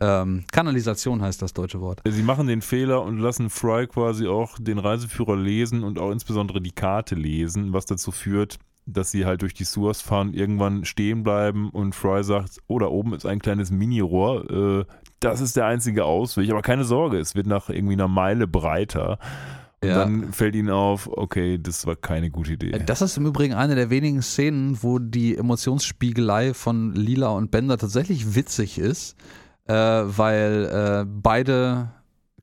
[0.00, 2.02] ähm, Kanalisation heißt das deutsche Wort.
[2.06, 6.60] Sie machen den Fehler und lassen Fry quasi auch den Reiseführer lesen und auch insbesondere
[6.60, 11.22] die Karte lesen, was dazu führt, dass sie halt durch die Source fahren, irgendwann stehen
[11.22, 14.84] bleiben und Fry sagt, oh, da oben ist ein kleines Mini-Rohr, äh,
[15.20, 19.18] das ist der einzige Ausweg, aber keine Sorge, es wird nach irgendwie einer Meile breiter.
[19.82, 19.98] Und ja.
[19.98, 22.70] dann fällt ihnen auf, okay, das war keine gute Idee.
[22.86, 27.78] Das ist im Übrigen eine der wenigen Szenen, wo die Emotionsspiegelei von Lila und Bender
[27.78, 29.16] tatsächlich witzig ist,
[29.66, 31.90] äh, weil äh, beide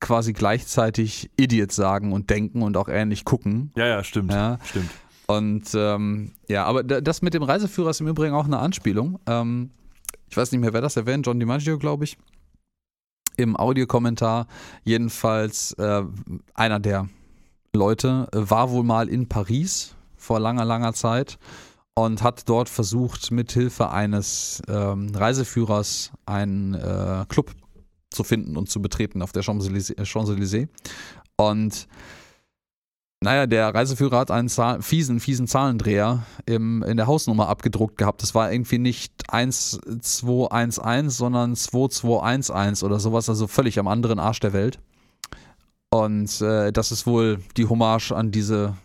[0.00, 3.72] quasi gleichzeitig Idiot sagen und denken und auch ähnlich gucken.
[3.76, 4.32] Ja, ja, stimmt.
[4.32, 4.58] Ja.
[4.64, 4.90] Stimmt.
[5.36, 9.20] Und ähm, ja, aber da- das mit dem Reiseführer ist im Übrigen auch eine Anspielung.
[9.26, 9.70] Ähm,
[10.28, 12.18] ich weiß nicht mehr, wer das erwähnt, John DiMaggio, glaube ich.
[13.36, 14.46] Im Audiokommentar.
[14.84, 16.02] Jedenfalls äh,
[16.54, 17.08] einer der
[17.74, 21.38] Leute äh, war wohl mal in Paris vor langer, langer Zeit
[21.94, 27.52] und hat dort versucht, mithilfe eines ähm, Reiseführers einen äh, Club
[28.10, 29.96] zu finden und zu betreten auf der Champs-Élysées.
[30.04, 30.68] Champs-Élysées.
[31.36, 31.86] Und
[33.22, 38.22] naja, der Reiseführer hat einen Zahl fiesen, fiesen Zahlendreher im, in der Hausnummer abgedruckt gehabt.
[38.22, 44.54] Das war irgendwie nicht 1211, sondern 2211 oder sowas, also völlig am anderen Arsch der
[44.54, 44.78] Welt.
[45.90, 48.76] Und äh, das ist wohl die Hommage an diese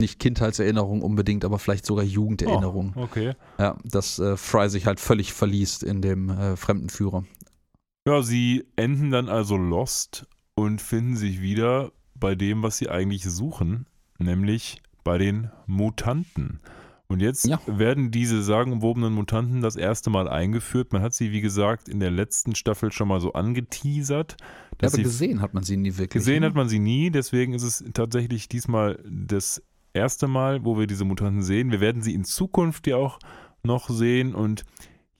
[0.00, 2.94] nicht Kindheitserinnerung unbedingt, aber vielleicht sogar Jugenderinnerung.
[2.96, 3.34] Oh, okay.
[3.58, 7.24] Ja, dass äh, Fry sich halt völlig verliest in dem äh, Fremdenführer.
[8.08, 13.24] Ja, sie enden dann also lost und finden sich wieder bei dem, was sie eigentlich
[13.24, 13.86] suchen,
[14.18, 16.60] nämlich bei den Mutanten.
[17.06, 17.60] Und jetzt Ja.
[17.66, 20.92] werden diese sagenumwobenen Mutanten das erste Mal eingeführt.
[20.92, 24.36] Man hat sie, wie gesagt, in der letzten Staffel schon mal so angeteasert.
[24.80, 26.10] Ja, aber gesehen hat man sie nie wirklich.
[26.22, 26.46] gesehen ne?
[26.46, 29.62] hat man sie nie, deswegen ist es tatsächlich diesmal das
[29.92, 31.70] erste Mal, wo wir diese Mutanten sehen.
[31.70, 33.18] Wir werden sie in Zukunft ja auch
[33.62, 34.64] noch sehen und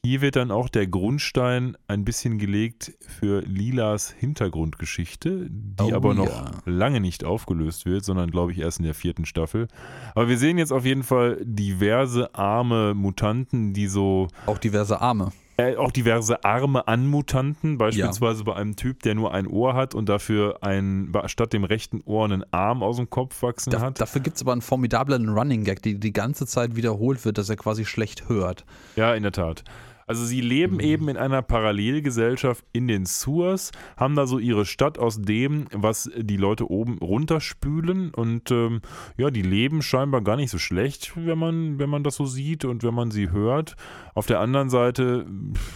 [0.04, 6.14] hier wird dann auch der Grundstein ein bisschen gelegt für Lilas Hintergrundgeschichte, die Oh aber
[6.14, 6.50] noch ja.
[6.66, 9.68] lange nicht aufgelöst wird, sondern glaube ich erst in der vierten Staffel.
[10.14, 15.32] Aber wir sehen jetzt auf jeden Fall diverse arme Mutanten, die so Auch diverse Arme.
[15.56, 19.94] äh, auch diverse Arme an Mutanten, beispielsweise bei einem Typ, der nur ein Ohr hat
[19.94, 24.00] und dafür ein, statt dem rechten Ohr einen Arm aus dem Kopf wachsen Da, hat.
[24.00, 27.48] dafür gibt es aber einen formidablen Running Gag, die die ganze Zeit wiederholt wird, dass
[27.48, 28.64] er quasi schlecht hört.
[28.96, 29.64] Ja, in der Tat.
[30.06, 30.80] Also sie leben Mhm.
[30.80, 36.10] eben in einer Parallelgesellschaft in den Sewers, haben da so ihre Stadt aus dem, was
[36.16, 38.80] die Leute oben runterspülen und ähm,
[39.16, 42.64] ja, die leben scheinbar gar nicht so schlecht, wenn man, wenn man das so sieht
[42.64, 43.76] und wenn man sie hört.
[44.14, 45.26] Auf der anderen Seite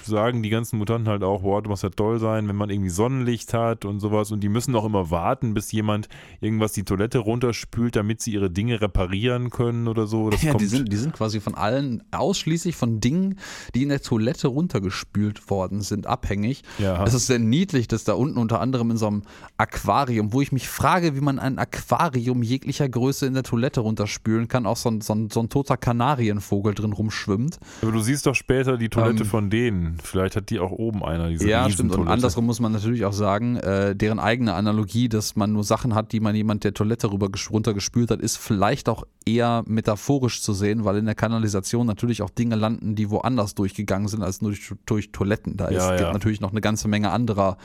[0.05, 2.91] sagen die ganzen Mutanten halt auch, boah, das muss ja toll sein, wenn man irgendwie
[2.91, 6.09] Sonnenlicht hat und sowas und die müssen auch immer warten, bis jemand
[6.41, 10.31] irgendwas die Toilette runterspült, damit sie ihre Dinge reparieren können oder so.
[10.31, 13.39] Das Ja, die sind, die sind quasi von allen, ausschließlich von Dingen,
[13.75, 14.18] die in der Toilette
[14.49, 16.63] runtergespült worden sind, abhängig.
[16.79, 17.05] ja.
[17.05, 19.23] Es ist sehr niedlich, dass da unten unter anderem in so einem
[19.57, 24.49] Aquarium, wo ich mich frage, wie man ein Aquarium jeglicher Größe in der Toilette runterspülen
[24.49, 27.59] kann, auch so ein, so ein, so ein toter Kanarienvogel drin rumschwimmt.
[27.83, 29.99] Aber du siehst doch später die Toilette Ähm, von denen.
[30.03, 31.95] Vielleicht hat die auch oben einer, diese Ja, stimmt.
[31.97, 35.95] Und andersrum muss man natürlich auch sagen, äh, deren eigene Analogie, dass man nur Sachen
[35.95, 40.41] hat, die man jemand der Toilette rüber ges- runtergespült hat, ist vielleicht auch eher metaphorisch
[40.43, 44.43] zu sehen, weil in der Kanalisation natürlich auch Dinge landen, die woanders durchgegangen sind als
[44.43, 45.57] nur durch, durch Toiletten.
[45.57, 45.97] Da Ja, ist, ja.
[45.99, 47.57] gibt natürlich noch eine ganze Menge anderer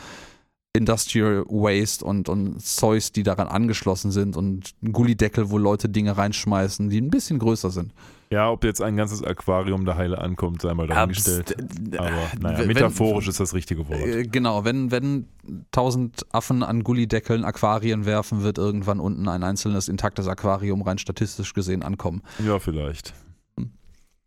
[0.75, 6.17] Industrial Waste und, und Zeus, die daran angeschlossen sind und ein Gullideckel, wo Leute Dinge
[6.17, 7.93] reinschmeißen, die ein bisschen größer sind.
[8.31, 11.55] Ja, ob jetzt ein ganzes Aquarium da heile ankommt, sei mal dahingestellt.
[11.95, 13.99] Aber naja, wenn- metaphorisch ist das richtige Wort.
[13.99, 15.27] Äh, Genau, wenn, wenn
[15.69, 21.53] tausend Affen an Gullideckeln Aquarien werfen, wird irgendwann unten ein einzelnes intaktes Aquarium rein statistisch
[21.53, 22.23] gesehen ankommen.
[22.43, 23.13] Ja, vielleicht.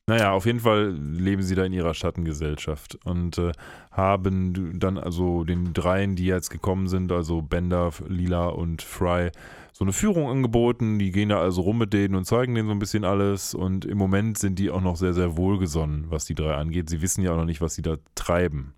[0.08, 3.50] Naja, auf jeden Fall leben sie da in ihrer Schattengesellschaft und äh,
[3.90, 9.32] haben dann also den dreien, die jetzt gekommen sind, also Bender, Lila und Fry,
[9.72, 11.00] so eine Führung angeboten.
[11.00, 13.52] Die gehen da also rum mit denen und zeigen denen so ein bisschen alles.
[13.52, 16.88] Und im Moment sind die auch noch sehr, sehr wohlgesonnen, was die drei angeht.
[16.88, 18.74] Sie wissen ja auch noch nicht, was sie da treiben.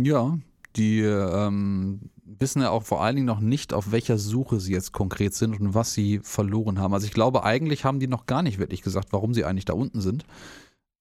[0.00, 0.36] Ja,
[0.74, 4.92] die ähm, wissen ja auch vor allen Dingen noch nicht, auf welcher Suche sie jetzt
[4.92, 6.94] konkret sind und was sie verloren haben.
[6.94, 9.72] Also ich glaube, eigentlich haben die noch gar nicht wirklich gesagt, warum sie eigentlich da
[9.74, 10.24] unten sind.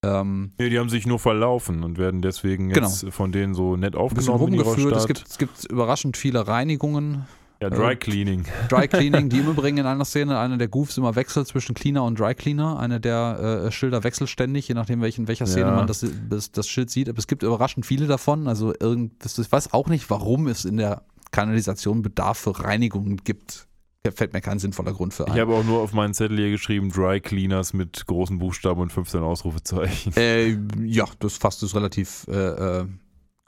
[0.03, 3.95] Ähm, Nee, die haben sich nur verlaufen und werden deswegen jetzt von denen so nett
[3.95, 4.95] ein bisschen aufgenommen in ihrer rumgeführt.
[4.95, 7.25] Es gibt, es gibt überraschend viele Reinigungen.
[7.61, 8.45] ja, Dry Cleaning.
[8.69, 12.03] Dry Cleaning, die im Übrigen in einer Szene, einer der Goofs immer wechselt zwischen Cleaner
[12.03, 12.77] und Dry Cleaner.
[12.77, 15.75] Einer der äh, Schilder wechselt ständig, je nachdem, welchen, welcher Szene Ja.
[15.75, 17.09] man das, das, das Schild sieht.
[17.09, 18.47] Aber es gibt überraschend viele davon.
[18.47, 21.01] Also irgend, das, ich weiß auch nicht, warum es in der
[21.35, 23.67] Kanalisation Bedarf für Reinigungen gibt.
[24.13, 25.39] Fällt mir kein sinnvoller Grund für Ich ein.
[25.39, 29.21] habe auch nur auf meinen Zettel hier geschrieben, Dry Cleaners mit großen Buchstaben und 15
[29.21, 30.13] Ausrufezeichen.
[30.15, 32.85] Äh, ja, das fasst es relativ äh, äh,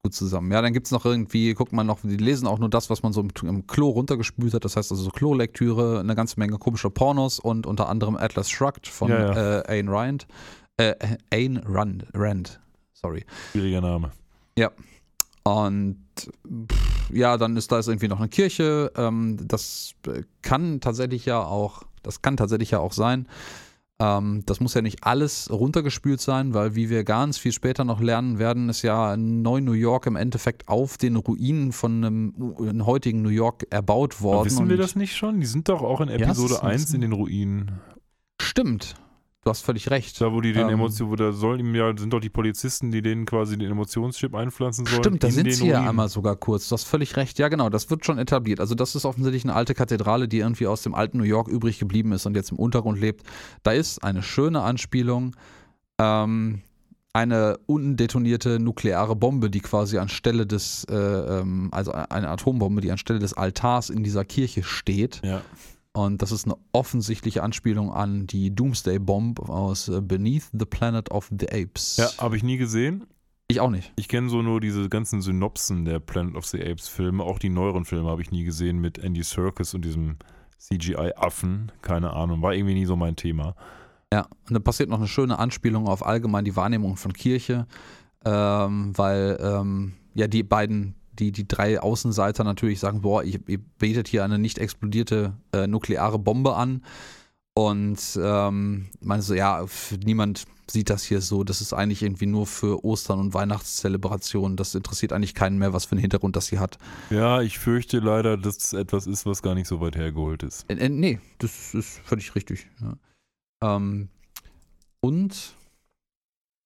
[0.02, 0.52] gut zusammen.
[0.52, 3.04] Ja, dann gibt es noch irgendwie, guckt man noch, die lesen auch nur das, was
[3.04, 4.66] man so im, im Klo runtergespült hat.
[4.66, 8.88] Das heißt also so Klolektüre, eine ganze Menge komischer Pornos und unter anderem Atlas Shrugged
[8.88, 10.26] von Ja, Äh, Ayn Rand.
[10.78, 10.96] Äh,
[11.32, 12.60] Ayn Rand, Rand,
[12.94, 13.26] sorry.
[13.52, 14.12] Schwieriger Name.
[15.48, 15.98] Und
[16.46, 18.92] pff, ja, dann ist da ist irgendwie noch eine Kirche.
[18.98, 23.28] Ähm, das äh, kann tatsächlich ja auch, das kann tatsächlich ja auch sein.
[24.00, 28.02] Ähm, das muss ja nicht alles runtergespült sein, weil wie wir ganz viel später noch
[28.02, 33.22] lernen werden, ist ja Neu-New York im Endeffekt auf den Ruinen von einem, einem heutigen
[33.22, 34.36] New York erbaut worden.
[34.36, 35.40] Aber wissen wir das nicht schon?
[35.40, 37.80] Die sind doch auch in Episode ja, 1 in den Ruinen.
[38.42, 38.96] Stimmt.
[39.48, 40.20] Du hast völlig recht.
[40.20, 42.92] Da, wo die den ähm, Emotionen, wo da sollen ihm ja, sind doch die Polizisten,
[42.92, 45.02] die denen quasi den Emotionschip einpflanzen sollen.
[45.02, 46.68] Stimmt, da sind sie ja einmal sogar kurz.
[46.68, 47.40] Du hast völlig recht.
[47.40, 48.60] Ja, genau, das wird schon etabliert.
[48.60, 51.80] Also, das ist offensichtlich eine alte Kathedrale, die irgendwie aus dem alten New York übrig
[51.80, 53.26] geblieben ist und jetzt im Untergrund lebt.
[53.64, 55.34] Da ist eine schöne Anspielung.
[55.98, 56.62] Ähm,
[57.14, 63.20] eine undetonierte nukleare Bombe, die quasi anstelle des, äh, ähm, also eine Atombombe, die anstelle
[63.20, 65.22] des Altars in dieser Kirche steht.
[65.24, 65.42] Ja.
[65.98, 71.10] Und das ist eine offensichtliche Anspielung an die Doomsday Bomb aus äh, Beneath the Planet
[71.10, 71.98] of the Apes.
[71.98, 73.08] Ja, habe ich nie gesehen.
[73.48, 73.92] Ich auch nicht.
[73.96, 77.24] Ich kenne so nur diese ganzen Synopsen der Planet of the Apes Filme.
[77.24, 80.18] Auch die neueren Filme habe ich nie gesehen mit Andy Serkis und diesem
[80.60, 81.72] CGI-Affen.
[81.82, 83.56] Keine Ahnung, war irgendwie nie so mein Thema.
[84.14, 87.66] Ja, und dann passiert noch eine schöne Anspielung auf allgemein die Wahrnehmung von Kirche,
[88.24, 93.60] ähm, weil ähm, ja die beiden die, die drei Außenseiter natürlich sagen, boah, ihr, ihr
[93.80, 96.84] betet hier eine nicht explodierte äh, nukleare Bombe an.
[97.54, 99.66] Und ähm, meinst du, ja,
[100.06, 101.44] niemand sieht das hier so.
[101.44, 104.58] Das ist eigentlich irgendwie nur für Ostern und Weihnachtszelebrationen.
[104.58, 106.78] Das interessiert eigentlich keinen mehr, was für einen Hintergrund das hier hat.
[107.10, 110.70] Ja, ich fürchte leider, dass es etwas ist, was gar nicht so weit hergeholt ist.
[110.70, 112.68] Äh, äh, nee, das ist völlig richtig.
[112.80, 113.76] Ja.
[113.76, 114.10] Ähm,
[115.00, 115.57] und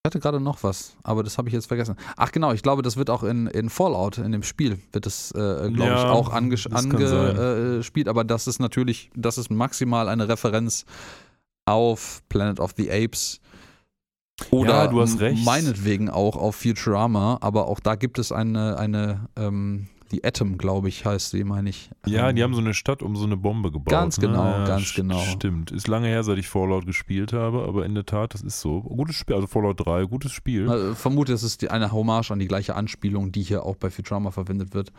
[0.03, 1.95] ich hatte gerade noch was, aber das habe ich jetzt vergessen.
[2.17, 5.29] Ach genau, ich glaube, das wird auch in, in Fallout, in dem Spiel, wird das,
[5.29, 6.75] äh, glaube ja, ich, auch angespielt.
[6.75, 10.85] Ange, äh, aber das ist natürlich, das ist maximal eine Referenz
[11.65, 13.41] auf Planet of the Apes.
[14.49, 15.45] Oder ja, du hast recht.
[15.45, 20.89] meinetwegen auch auf Futurama, aber auch da gibt es eine, eine ähm, die Atom, glaube
[20.89, 21.89] ich, heißt sie, meine ich.
[22.05, 23.91] Ja, ähm, die haben so eine Stadt um so eine Bombe gebaut.
[23.91, 24.27] Ganz ne?
[24.27, 25.19] genau, ja, ganz genau.
[25.19, 25.71] Stimmt.
[25.71, 28.81] Ist lange her, seit ich Fallout gespielt habe, aber in der Tat, das ist so.
[28.81, 30.69] Gutes Spiel, also Fallout 3, gutes Spiel.
[30.69, 34.31] Also, vermute, es ist eine Hommage an die gleiche Anspielung, die hier auch bei Futurama
[34.31, 34.91] verwendet wird.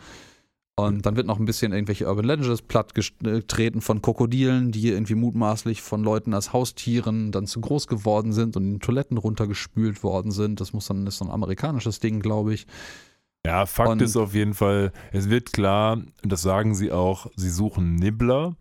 [0.75, 5.83] Und dann wird noch ein bisschen irgendwelche Urban Legends plattgetreten von Krokodilen, die irgendwie mutmaßlich
[5.83, 10.59] von Leuten als Haustieren dann zu groß geworden sind und in Toiletten runtergespült worden sind.
[10.59, 12.65] Das muss dann, ist so ein amerikanisches Ding, glaube ich.
[13.45, 17.49] Ja, Fakt und ist auf jeden Fall, es wird klar, das sagen sie auch, sie
[17.49, 18.55] suchen Nibbler.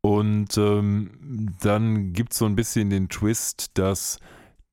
[0.00, 4.18] Und ähm, dann gibt es so ein bisschen den Twist, dass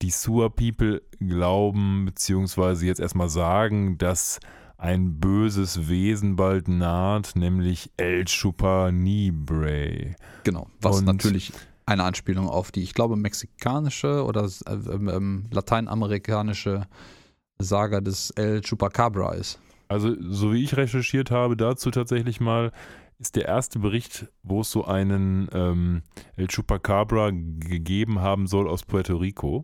[0.02, 4.40] die Sewer People glauben, beziehungsweise jetzt erstmal sagen, dass
[4.78, 10.16] ein böses Wesen bald naht, nämlich El Chupanibre.
[10.44, 11.54] Genau, was Und natürlich
[11.86, 16.88] eine Anspielung auf die, ich glaube, mexikanische oder äh, ähm, lateinamerikanische
[17.60, 19.60] Saga des El Chupacabra ist.
[19.88, 22.72] Also, so wie ich recherchiert habe, dazu tatsächlich mal,
[23.20, 26.02] ist der erste Bericht, wo es so einen ähm,
[26.36, 29.62] El Chupacabra gegeben haben soll aus Puerto Rico.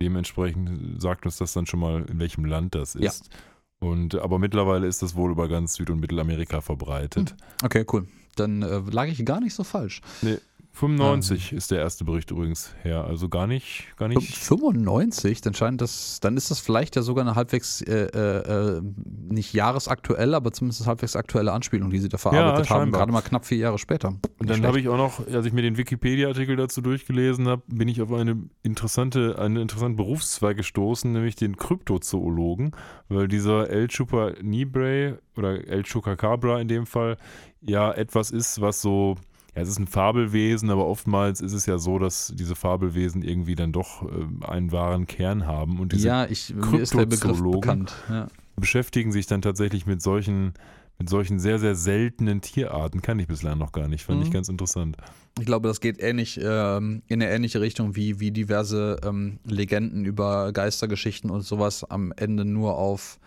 [0.00, 3.28] Dementsprechend sagt uns das dann schon mal, in welchem Land das ist.
[3.30, 3.88] Ja.
[3.88, 7.30] Und, aber mittlerweile ist das wohl über ganz Süd- und Mittelamerika verbreitet.
[7.30, 7.36] Hm.
[7.64, 8.06] Okay, cool.
[8.36, 10.00] Dann äh, lag ich gar nicht so falsch.
[10.22, 10.38] Nee,
[10.74, 12.74] 95 ähm, ist der erste Bericht übrigens.
[12.82, 14.36] Her, also gar nicht, gar nicht.
[14.36, 18.82] 95, dann scheint das, dann ist das vielleicht ja sogar eine halbwegs äh, äh,
[19.28, 23.22] nicht jahresaktuelle, aber zumindest halbwegs aktuelle Anspielung, die sie da verarbeitet ja, haben, gerade mal
[23.22, 24.10] knapp vier Jahre später.
[24.10, 27.62] Nicht Und dann habe ich auch noch, als ich mir den Wikipedia-Artikel dazu durchgelesen habe,
[27.68, 32.72] bin ich auf eine interessante, einen interessanten Berufszweig gestoßen, nämlich den Kryptozoologen,
[33.08, 37.16] weil dieser El Chupa Nibre oder El Chupacabra in dem Fall
[37.60, 39.16] ja etwas ist, was so
[39.54, 43.54] ja, es ist ein Fabelwesen, aber oftmals ist es ja so, dass diese Fabelwesen irgendwie
[43.54, 45.78] dann doch äh, einen wahren Kern haben.
[45.78, 47.94] Und diese ja, ich, bekannt.
[48.08, 48.26] Ja.
[48.56, 50.54] beschäftigen sich dann tatsächlich mit solchen,
[50.98, 53.00] mit solchen sehr, sehr seltenen Tierarten.
[53.00, 54.04] Kann ich bislang noch gar nicht.
[54.04, 54.26] Fand mhm.
[54.26, 54.96] ich ganz interessant.
[55.38, 60.04] Ich glaube, das geht ähnlich ähm, in eine ähnliche Richtung wie, wie diverse ähm, Legenden
[60.04, 63.20] über Geistergeschichten und sowas am Ende nur auf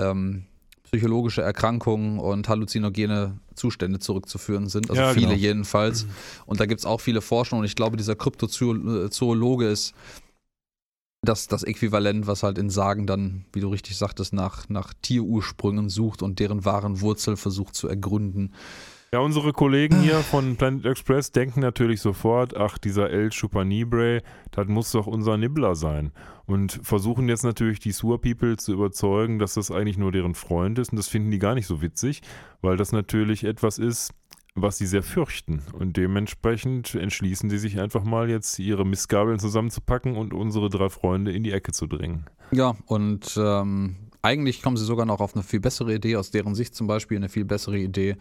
[0.00, 0.46] ähm,
[0.82, 4.90] psychologische Erkrankungen und halluzinogene Zustände zurückzuführen sind.
[4.90, 5.38] Also ja, viele genau.
[5.38, 6.06] jedenfalls.
[6.46, 9.94] Und da gibt es auch viele Forschungen und ich glaube, dieser Kryptozoologe ist
[11.22, 15.90] das, das Äquivalent, was halt in Sagen dann, wie du richtig sagtest, nach, nach Tierursprüngen
[15.90, 18.54] sucht und deren wahren Wurzel versucht zu ergründen.
[19.12, 24.22] Ja, unsere Kollegen hier von Planet Express denken natürlich sofort, ach, dieser El Chupanibre,
[24.52, 26.12] das muss doch unser Nibbler sein.
[26.46, 30.78] Und versuchen jetzt natürlich die Sewer People zu überzeugen, dass das eigentlich nur deren Freund
[30.78, 30.92] ist.
[30.92, 32.22] Und das finden die gar nicht so witzig,
[32.62, 34.14] weil das natürlich etwas ist,
[34.54, 35.64] was sie sehr fürchten.
[35.72, 41.32] Und dementsprechend entschließen sie sich einfach mal jetzt ihre Missgabeln zusammenzupacken und unsere drei Freunde
[41.32, 42.26] in die Ecke zu drängen.
[42.52, 46.54] Ja, und ähm, eigentlich kommen sie sogar noch auf eine viel bessere Idee, aus deren
[46.54, 48.16] Sicht zum Beispiel eine viel bessere Idee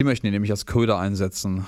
[0.00, 1.66] die möchten die nämlich als Köder einsetzen.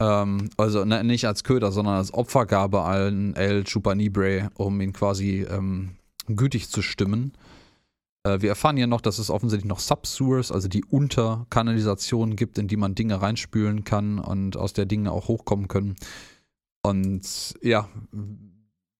[0.00, 5.46] Ähm, also ne, nicht als Köder, sondern als Opfergabe an El Chupanibre, um ihn quasi
[5.48, 5.96] ähm,
[6.26, 7.32] gütig zu stimmen.
[8.24, 12.68] Äh, wir erfahren hier noch, dass es offensichtlich noch Subsewers, also die Unterkanalisationen gibt, in
[12.68, 15.96] die man Dinge reinspülen kann und aus der Dinge auch hochkommen können.
[16.82, 17.88] Und ja,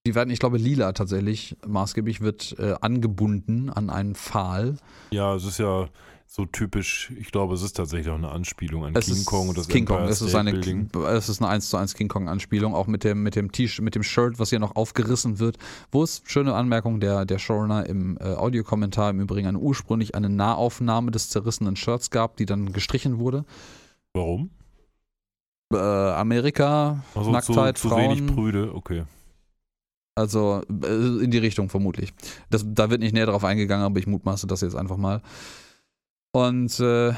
[0.07, 4.77] die werden, ich glaube, lila tatsächlich maßgeblich wird äh, angebunden an einen Pfahl.
[5.11, 5.87] Ja, es ist ja
[6.27, 9.49] so typisch, ich glaube, es ist tatsächlich auch eine Anspielung an Es King ist Kong
[9.49, 10.03] und das King Kong.
[10.03, 10.89] Es ist, eine, Building.
[11.07, 13.83] es ist eine 1 zu 1 King Kong Anspielung, auch mit dem, mit dem T-Shirt,
[13.83, 15.57] mit dem Shirt, was hier noch aufgerissen wird.
[15.91, 20.29] Wo es, schöne Anmerkung, der, der Showrunner im äh, Audiokommentar im Übrigen eine, ursprünglich eine
[20.29, 23.45] Nahaufnahme des zerrissenen Shirts gab, die dann gestrichen wurde.
[24.13, 24.49] Warum?
[25.71, 28.35] Äh, Amerika, Also Nacktheit, zu, zu wenig Frauen.
[28.35, 29.03] Brüde, okay.
[30.15, 32.13] Also äh, in die Richtung vermutlich.
[32.49, 35.21] Das, da wird nicht näher drauf eingegangen, aber ich mutmaße das jetzt einfach mal.
[36.35, 37.11] Und äh,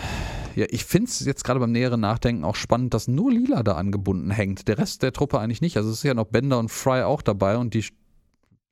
[0.55, 3.73] ja, ich finde es jetzt gerade beim näheren Nachdenken auch spannend, dass nur Lila da
[3.73, 4.67] angebunden hängt.
[4.67, 5.75] Der Rest der Truppe eigentlich nicht.
[5.75, 7.83] Also es ist ja noch Bender und Fry auch dabei und die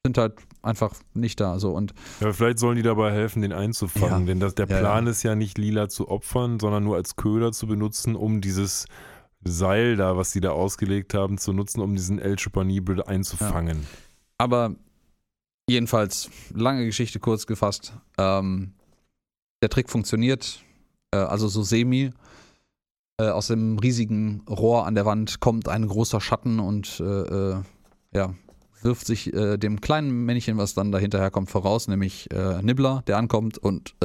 [0.05, 1.57] sind halt einfach nicht da.
[1.57, 4.25] So und Ja, vielleicht sollen die dabei helfen, den einzufangen, Ja.
[4.27, 7.51] denn das, der Ja, Plan ist ja nicht Lila zu opfern, sondern nur als Köder
[7.51, 8.85] zu benutzen, um dieses
[9.43, 13.87] Seil da, was sie da ausgelegt haben, zu nutzen, um diesen El Chupanibre einzufangen.
[14.37, 14.75] aber
[15.67, 17.93] jedenfalls lange Geschichte kurz gefasst.
[18.19, 18.73] Ähm,
[19.65, 20.61] der Trick funktioniert,
[21.11, 22.11] äh, also so semi.
[23.17, 27.55] Äh, aus dem riesigen Rohr an der Wand kommt ein großer Schatten und äh, äh,
[28.13, 28.35] ja,
[28.83, 32.29] wirft sich äh, dem kleinen Männchen, was dann dahinterher kommt, voraus, nämlich
[32.61, 33.95] Nibbler, der ankommt und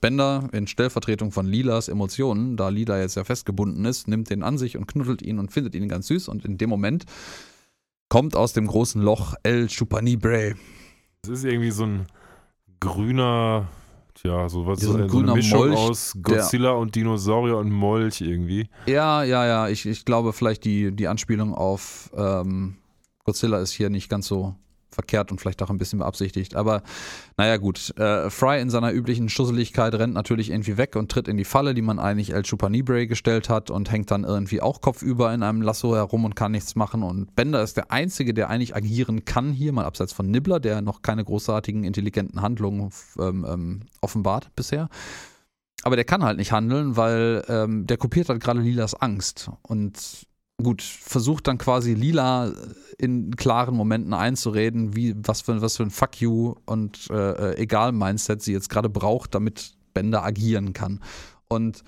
[0.00, 4.56] Bender in Stellvertretung von Lilas Emotionen, da Lila jetzt ja festgebunden ist, nimmt den an
[4.56, 7.04] sich und knuddelt ihn und findet ihn ganz süß und in dem Moment
[8.08, 10.54] kommt aus dem großen Loch El Chupanibre.
[11.22, 12.06] Es ist irgendwie so ein
[12.78, 13.66] grüner,
[14.20, 18.20] tja, so was Ja, so so eine Mischung Molch, aus Godzilla und Dinosaurier und Molch
[18.20, 18.68] irgendwie.
[18.86, 22.76] Ja, ja, ja, ich, ich glaube vielleicht die, die Anspielung auf ähm,
[23.24, 24.54] Godzilla ist hier nicht ganz so
[24.90, 26.56] verkehrt und vielleicht auch ein bisschen beabsichtigt.
[26.56, 26.82] Aber
[27.36, 27.96] naja, gut.
[27.98, 31.74] Äh, Fry in seiner üblichen Schusseligkeit rennt natürlich irgendwie weg und tritt in die Falle,
[31.74, 35.62] die man eigentlich El Chupanibre gestellt hat und hängt dann irgendwie auch kopfüber in einem
[35.62, 37.02] Lasso herum und kann nichts machen.
[37.02, 40.82] Und Bender ist der Einzige, der eigentlich agieren kann hier, mal abseits von Nibbler, der
[40.82, 44.88] noch keine großartigen, intelligenten Handlungen ähm, ähm, offenbart bisher.
[45.84, 49.50] Aber der kann halt nicht handeln, weil ähm, der kopiert halt gerade Lilas Angst.
[49.62, 50.26] Und
[50.62, 52.52] gut, versucht dann quasi Lila
[52.98, 57.56] in klaren Momenten einzureden, wie was für, was für ein Fuck you und äh, äh,
[57.58, 61.00] egal Mindset sie jetzt gerade braucht, damit Bender agieren kann.
[61.48, 61.84] Und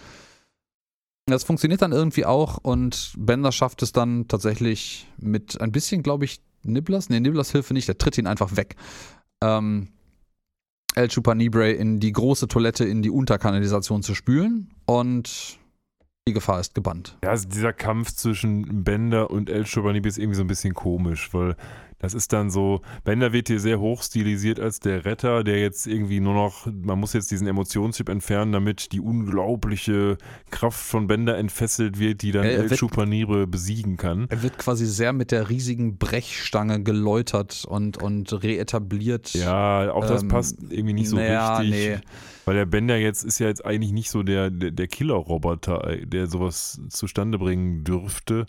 [1.27, 6.25] das funktioniert dann irgendwie auch und Bender schafft es dann tatsächlich mit ein bisschen, glaube
[6.25, 8.77] ich, Nibblers, nee, Nibblers Hilfe nicht, der tritt ihn einfach weg.
[9.43, 9.89] Ähm,
[10.95, 15.60] El Chupanibre in die große Toilette in die Unterkanalisation zu spülen und
[16.31, 17.19] die Gefahr ist gebannt.
[17.23, 21.33] Ja, also dieser Kampf zwischen Bender und El Chupanibre ist irgendwie so ein bisschen komisch,
[21.33, 21.57] weil
[22.01, 25.87] das ist dann so, Bender wird hier sehr hoch stilisiert als der Retter, der jetzt
[25.87, 30.17] irgendwie nur noch, man muss jetzt diesen Emotionschip entfernen, damit die unglaubliche
[30.51, 34.27] Kraft von Bender entfesselt wird, die dann Er El Chupanibre besiegen kann.
[34.31, 39.35] Er wird quasi sehr mit der riesigen Brechstange geläutert und, und reetabliert.
[39.35, 41.79] Ja, auch das Ähm, passt irgendwie nicht so naja, richtig.
[41.79, 41.99] nee.
[42.47, 46.27] Weil der Bender jetzt ist ja jetzt eigentlich nicht so der, der, der Killer-Roboter, der
[46.27, 48.47] sowas zustande bringen dürfte.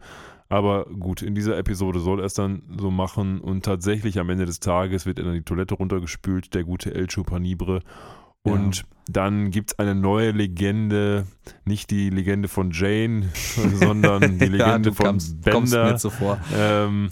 [0.52, 4.46] Aber gut, in dieser Episode soll er es dann so machen und tatsächlich am Ende
[4.46, 7.80] des Tages wird er dann die Toilette runtergespült, der gute El Chupanibre.
[8.44, 11.26] Und dann gibt es eine neue Legende,
[11.64, 13.30] nicht die Legende von Jane,
[13.76, 15.92] sondern die ja, Legende du von kommst, kommst Bender.
[15.94, 16.38] mir so vor.
[16.54, 17.12] Ähm,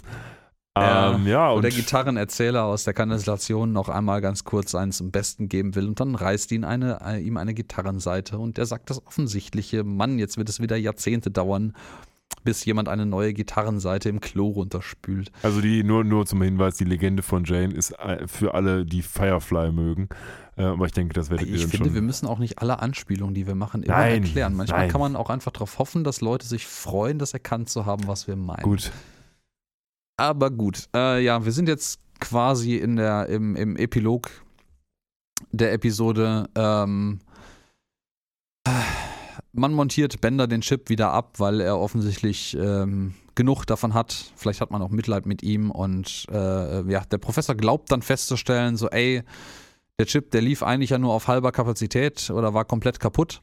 [0.76, 4.92] Ja, ähm, ja, Wo und der Gitarrenerzähler aus der Kanalisation noch einmal ganz kurz einen
[4.92, 8.66] zum Besten geben will und dann reißt ihn eine, äh, ihm eine Gitarrenseite und er
[8.66, 11.74] sagt das Offensichtliche, Mann, jetzt wird es wieder Jahrzehnte dauern,
[12.44, 15.30] bis jemand eine neue Gitarrenseite im Klo runterspült.
[15.42, 19.02] Also die, nur, nur zum Hinweis, die Legende von Jane ist äh, für alle, die
[19.02, 20.08] Firefly mögen.
[20.56, 21.94] Äh, aber ich denke, das werdet ihr Ich dann finde, schon.
[21.94, 24.54] wir müssen auch nicht alle Anspielungen, die wir machen, immer Nein, erklären.
[24.54, 24.90] Manchmal nein.
[24.90, 28.26] kann man auch einfach darauf hoffen, dass Leute sich freuen, das erkannt zu haben, was
[28.26, 28.62] wir meinen.
[28.62, 28.90] Gut.
[30.16, 34.30] Aber gut, äh, ja, wir sind jetzt quasi in der, im, im Epilog
[35.50, 36.48] der Episode.
[36.54, 37.20] Ähm,
[38.64, 38.70] äh,
[39.52, 44.32] man montiert Bender den Chip wieder ab, weil er offensichtlich ähm, genug davon hat.
[44.36, 48.76] Vielleicht hat man auch Mitleid mit ihm und äh, ja, der Professor glaubt dann festzustellen,
[48.76, 49.22] so, ey,
[49.98, 53.42] der Chip, der lief eigentlich ja nur auf halber Kapazität oder war komplett kaputt.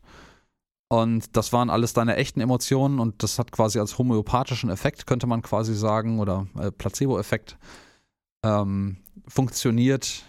[0.90, 5.28] Und das waren alles deine echten Emotionen und das hat quasi als homöopathischen Effekt, könnte
[5.28, 7.58] man quasi sagen, oder äh, Placebo-Effekt,
[8.44, 8.98] ähm,
[9.28, 10.24] funktioniert.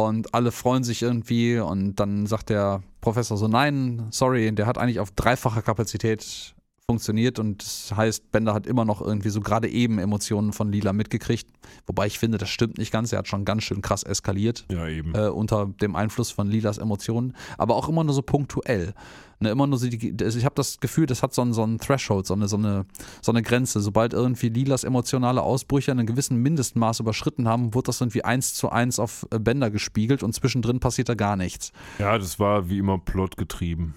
[0.00, 4.78] Und alle freuen sich irgendwie und dann sagt der Professor so, nein, sorry, der hat
[4.78, 6.54] eigentlich auf dreifacher Kapazität
[6.90, 10.94] funktioniert und das heißt, Bender hat immer noch irgendwie so gerade eben Emotionen von Lila
[10.94, 11.46] mitgekriegt.
[11.86, 13.12] Wobei ich finde, das stimmt nicht ganz.
[13.12, 14.64] Er hat schon ganz schön krass eskaliert.
[14.70, 15.14] Ja, eben.
[15.14, 17.36] Äh, unter dem Einfluss von Lilas Emotionen.
[17.58, 18.94] Aber auch immer nur so punktuell.
[19.38, 21.78] Ne, immer nur so die, ich habe das Gefühl, das hat so einen, so einen
[21.78, 22.86] Threshold, so eine, so, eine,
[23.20, 23.80] so eine Grenze.
[23.80, 28.70] Sobald irgendwie Lilas emotionale Ausbrüche einen gewissen Mindestmaß überschritten haben, wird das irgendwie eins zu
[28.70, 31.70] eins auf äh, Bender gespiegelt und zwischendrin passiert da gar nichts.
[31.98, 33.92] Ja, das war wie immer plotgetrieben.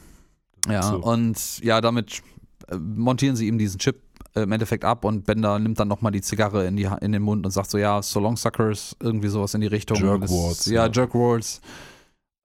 [0.67, 0.97] Ja, so.
[0.97, 2.21] und ja, damit
[2.77, 4.01] montieren sie ihm diesen Chip
[4.35, 7.21] äh, im Endeffekt ab und Bender nimmt dann nochmal die Zigarre in, die, in den
[7.21, 9.97] Mund und sagt so, ja, so long suckers, irgendwie sowas in die Richtung.
[9.97, 10.65] Jerkwards.
[10.65, 10.91] Ja, ja.
[10.91, 11.61] Jerkwards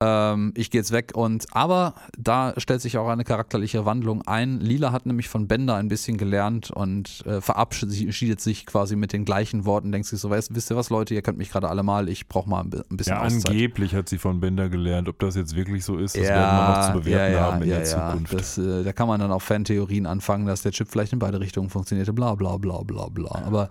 [0.02, 4.60] ähm, ich gehe jetzt weg und aber da stellt sich auch eine charakterliche Wandlung ein.
[4.60, 9.24] Lila hat nämlich von Bender ein bisschen gelernt und äh, verabschiedet sich quasi mit den
[9.24, 11.82] gleichen Worten, denkt sich so, weißt, wisst ihr was, Leute, ihr könnt mich gerade alle
[11.82, 13.50] mal, ich brauche mal ein bisschen Ja, Auszeit.
[13.52, 16.56] angeblich hat sie von Bender gelernt, ob das jetzt wirklich so ist, das ja, werden
[16.56, 18.34] wir noch zu bewerten ja, ja, haben in der Zukunft.
[18.34, 21.40] Das, äh, da kann man dann auch Fantheorien anfangen, dass der Chip vielleicht in beide
[21.40, 23.42] Richtungen funktionierte, bla bla bla bla bla.
[23.46, 23.70] Aber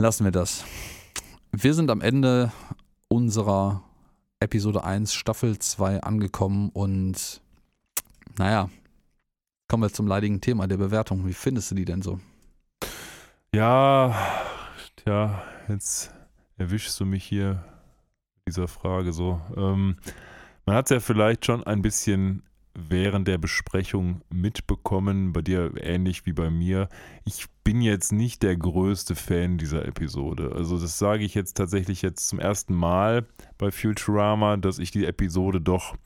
[0.00, 0.64] lassen wir das.
[1.52, 2.50] Wir sind am Ende
[3.06, 3.84] unserer
[4.44, 7.40] Episode 1, Staffel 2 angekommen und
[8.36, 8.68] naja,
[9.68, 11.26] kommen wir zum leidigen Thema der Bewertung.
[11.26, 12.20] Wie findest du die denn so?
[13.54, 14.14] Ja,
[14.96, 16.12] tja, jetzt
[16.58, 17.64] erwischst du mich hier
[18.46, 19.40] dieser Frage so.
[19.56, 19.96] Ähm,
[20.66, 22.42] man hat es ja vielleicht schon ein bisschen
[22.74, 26.88] während der Besprechung mitbekommen, bei dir ähnlich wie bei mir.
[27.24, 30.52] Ich bin jetzt nicht der größte Fan dieser Episode.
[30.54, 33.26] Also das sage ich jetzt tatsächlich jetzt zum ersten Mal
[33.58, 35.96] bei Futurama, dass ich die Episode doch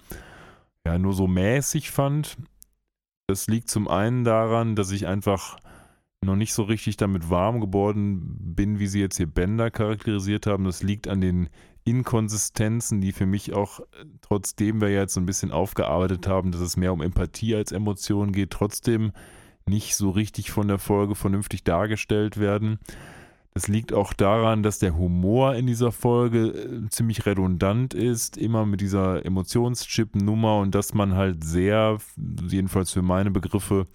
[0.86, 2.36] ja nur so mäßig fand.
[3.26, 5.58] Das liegt zum einen daran, dass ich einfach
[6.24, 10.64] noch nicht so richtig damit warm geworden bin, wie sie jetzt hier Bender charakterisiert haben.
[10.64, 11.48] Das liegt an den
[11.90, 13.80] Inkonsistenzen, die für mich auch,
[14.20, 18.32] trotzdem wir jetzt so ein bisschen aufgearbeitet haben, dass es mehr um Empathie als Emotion
[18.32, 19.12] geht, trotzdem
[19.66, 22.78] nicht so richtig von der Folge vernünftig dargestellt werden.
[23.54, 28.64] Das liegt auch daran, dass der Humor in dieser Folge äh, ziemlich redundant ist, immer
[28.66, 31.98] mit dieser Emotionschip-Nummer und dass man halt sehr,
[32.46, 33.86] jedenfalls für meine Begriffe,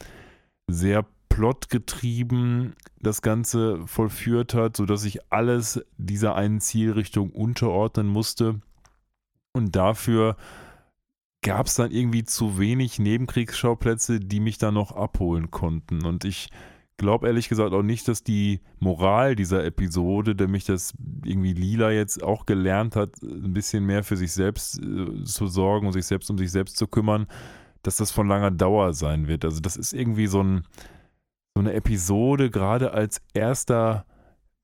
[0.67, 8.61] sehr plotgetrieben das Ganze vollführt hat, sodass sich alles dieser einen Zielrichtung unterordnen musste.
[9.51, 10.37] Und dafür
[11.41, 16.05] gab es dann irgendwie zu wenig Nebenkriegsschauplätze, die mich dann noch abholen konnten.
[16.05, 16.49] Und ich
[16.97, 20.93] glaube ehrlich gesagt auch nicht, dass die Moral dieser Episode, der mich das
[21.25, 25.87] irgendwie lila jetzt auch gelernt hat, ein bisschen mehr für sich selbst äh, zu sorgen
[25.87, 27.25] und sich selbst um sich selbst zu kümmern,
[27.81, 29.43] dass das von langer Dauer sein wird.
[29.43, 30.63] Also das ist irgendwie so ein
[31.55, 34.05] so eine Episode, gerade als erster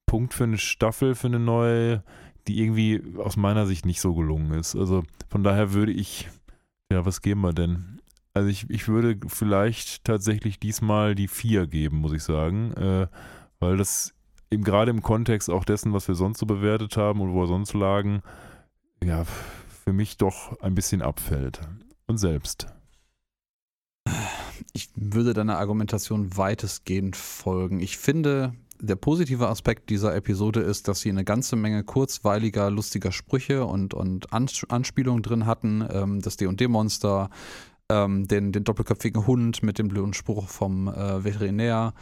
[0.06, 2.04] Punkt für eine Staffel, für eine neue,
[2.48, 4.76] die irgendwie aus meiner Sicht nicht so gelungen ist.
[4.76, 6.28] Also von daher würde ich,
[6.92, 8.00] ja, was geben wir denn?
[8.34, 13.08] Also ich, ich würde vielleicht tatsächlich diesmal die vier geben, muss ich sagen, äh,
[13.60, 14.14] weil das
[14.50, 17.48] eben gerade im Kontext auch dessen, was wir sonst so bewertet haben und wo wir
[17.48, 18.22] sonst lagen,
[19.04, 19.26] ja,
[19.86, 21.62] für mich doch ein bisschen abfällt.
[22.08, 22.68] Und selbst
[24.74, 27.80] ich würde deiner Argumentation weitestgehend folgen.
[27.80, 33.12] Ich finde, der positive Aspekt dieser Episode ist, dass sie eine ganze Menge kurzweiliger, lustiger
[33.12, 35.86] Sprüche und, und Anspielungen drin hatten.
[35.92, 37.30] Ähm, das D&D-Monster,
[37.90, 41.94] ähm, den, den doppelköpfigen Hund mit dem blöden Spruch vom äh, Veterinär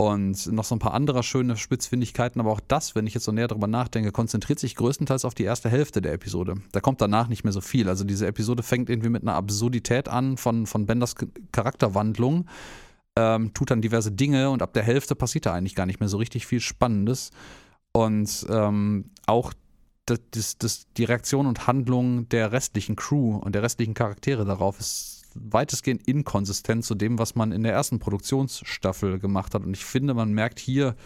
[0.00, 3.32] und noch so ein paar andere schöne Spitzfindigkeiten, aber auch das, wenn ich jetzt so
[3.32, 6.54] näher drüber nachdenke, konzentriert sich größtenteils auf die erste Hälfte der Episode.
[6.70, 7.88] Da kommt danach nicht mehr so viel.
[7.88, 11.16] Also diese Episode fängt irgendwie mit einer Absurdität an von, von Benders
[11.50, 12.46] Charakterwandlung,
[13.16, 16.08] ähm, tut dann diverse Dinge und ab der Hälfte passiert da eigentlich gar nicht mehr
[16.08, 17.32] so richtig viel Spannendes.
[17.90, 19.52] Und ähm, auch
[20.06, 25.17] das, das, die Reaktion und Handlung der restlichen Crew und der restlichen Charaktere darauf ist
[25.42, 29.64] weitestgehend inkonsistent zu dem, was man in der ersten Produktionsstaffel gemacht hat.
[29.64, 30.96] Und ich finde, man merkt hier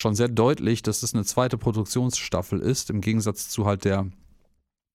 [0.00, 4.06] schon sehr deutlich, dass es eine zweite Produktionsstaffel ist, im Gegensatz zu halt der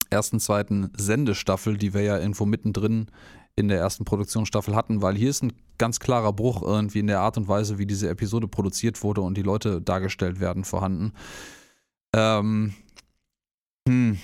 [0.10, 3.08] ersten, zweiten Sendestaffel, die wir ja irgendwo mittendrin
[3.56, 7.20] in der ersten Produktionsstaffel hatten, weil hier ist ein ganz klarer Bruch irgendwie in der
[7.20, 11.14] Art und Weise, wie diese Episode produziert wurde und die Leute dargestellt werden, vorhanden.
[12.16, 12.74] Ähm,
[13.88, 14.18] hm,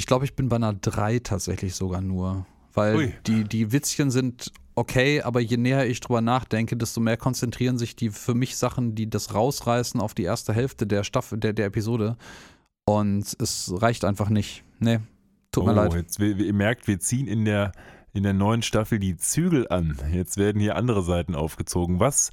[0.00, 2.46] ich glaube, ich bin bei einer 3 tatsächlich sogar nur.
[2.72, 7.76] Weil die, die Witzchen sind okay, aber je näher ich drüber nachdenke, desto mehr konzentrieren
[7.76, 11.52] sich die für mich Sachen, die das rausreißen, auf die erste Hälfte der Staffel, der,
[11.52, 12.16] der Episode.
[12.86, 14.64] Und es reicht einfach nicht.
[14.78, 15.00] Nee,
[15.52, 15.92] tut mir oh, leid.
[15.92, 17.72] Jetzt, ihr merkt, wir ziehen in der,
[18.14, 19.98] in der neuen Staffel die Zügel an.
[20.10, 22.00] Jetzt werden hier andere Seiten aufgezogen.
[22.00, 22.30] Was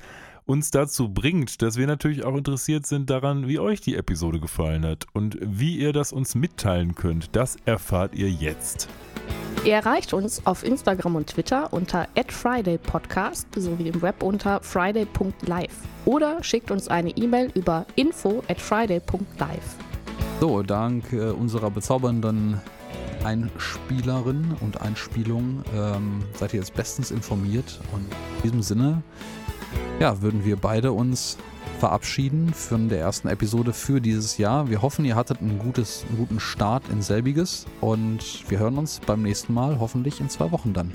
[0.48, 4.86] uns dazu bringt, dass wir natürlich auch interessiert sind daran, wie euch die Episode gefallen
[4.86, 7.36] hat und wie ihr das uns mitteilen könnt.
[7.36, 8.88] Das erfahrt ihr jetzt.
[9.65, 15.76] Ihr erreicht uns auf Instagram und Twitter unter @fridaypodcast sowie im Web unter friday.live
[16.06, 19.76] oder schickt uns eine E-Mail über info at friday.live.
[20.40, 22.61] So, dank äh, unserer bezaubernden
[23.26, 27.80] Einspielerin und Einspielung ähm, seid ihr jetzt bestens informiert.
[27.91, 28.06] Und
[28.38, 29.03] in diesem Sinne,
[29.99, 31.37] ja, würden wir beide uns
[31.79, 34.69] verabschieden von der ersten Episode für dieses Jahr.
[34.69, 38.99] Wir hoffen, ihr hattet ein gutes, einen guten Start in selbiges und wir hören uns
[39.05, 40.91] beim nächsten Mal, hoffentlich in zwei Wochen dann.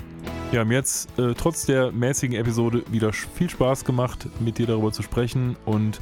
[0.51, 4.91] Ja, mir jetzt äh, trotz der mäßigen Episode wieder viel Spaß gemacht, mit dir darüber
[4.91, 5.99] zu sprechen und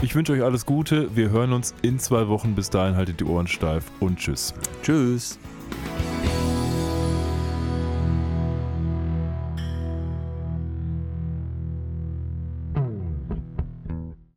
[0.00, 1.16] ich wünsche euch alles Gute.
[1.16, 2.54] Wir hören uns in zwei Wochen.
[2.54, 4.54] Bis dahin haltet die Ohren steif und tschüss.
[4.82, 5.40] Tschüss.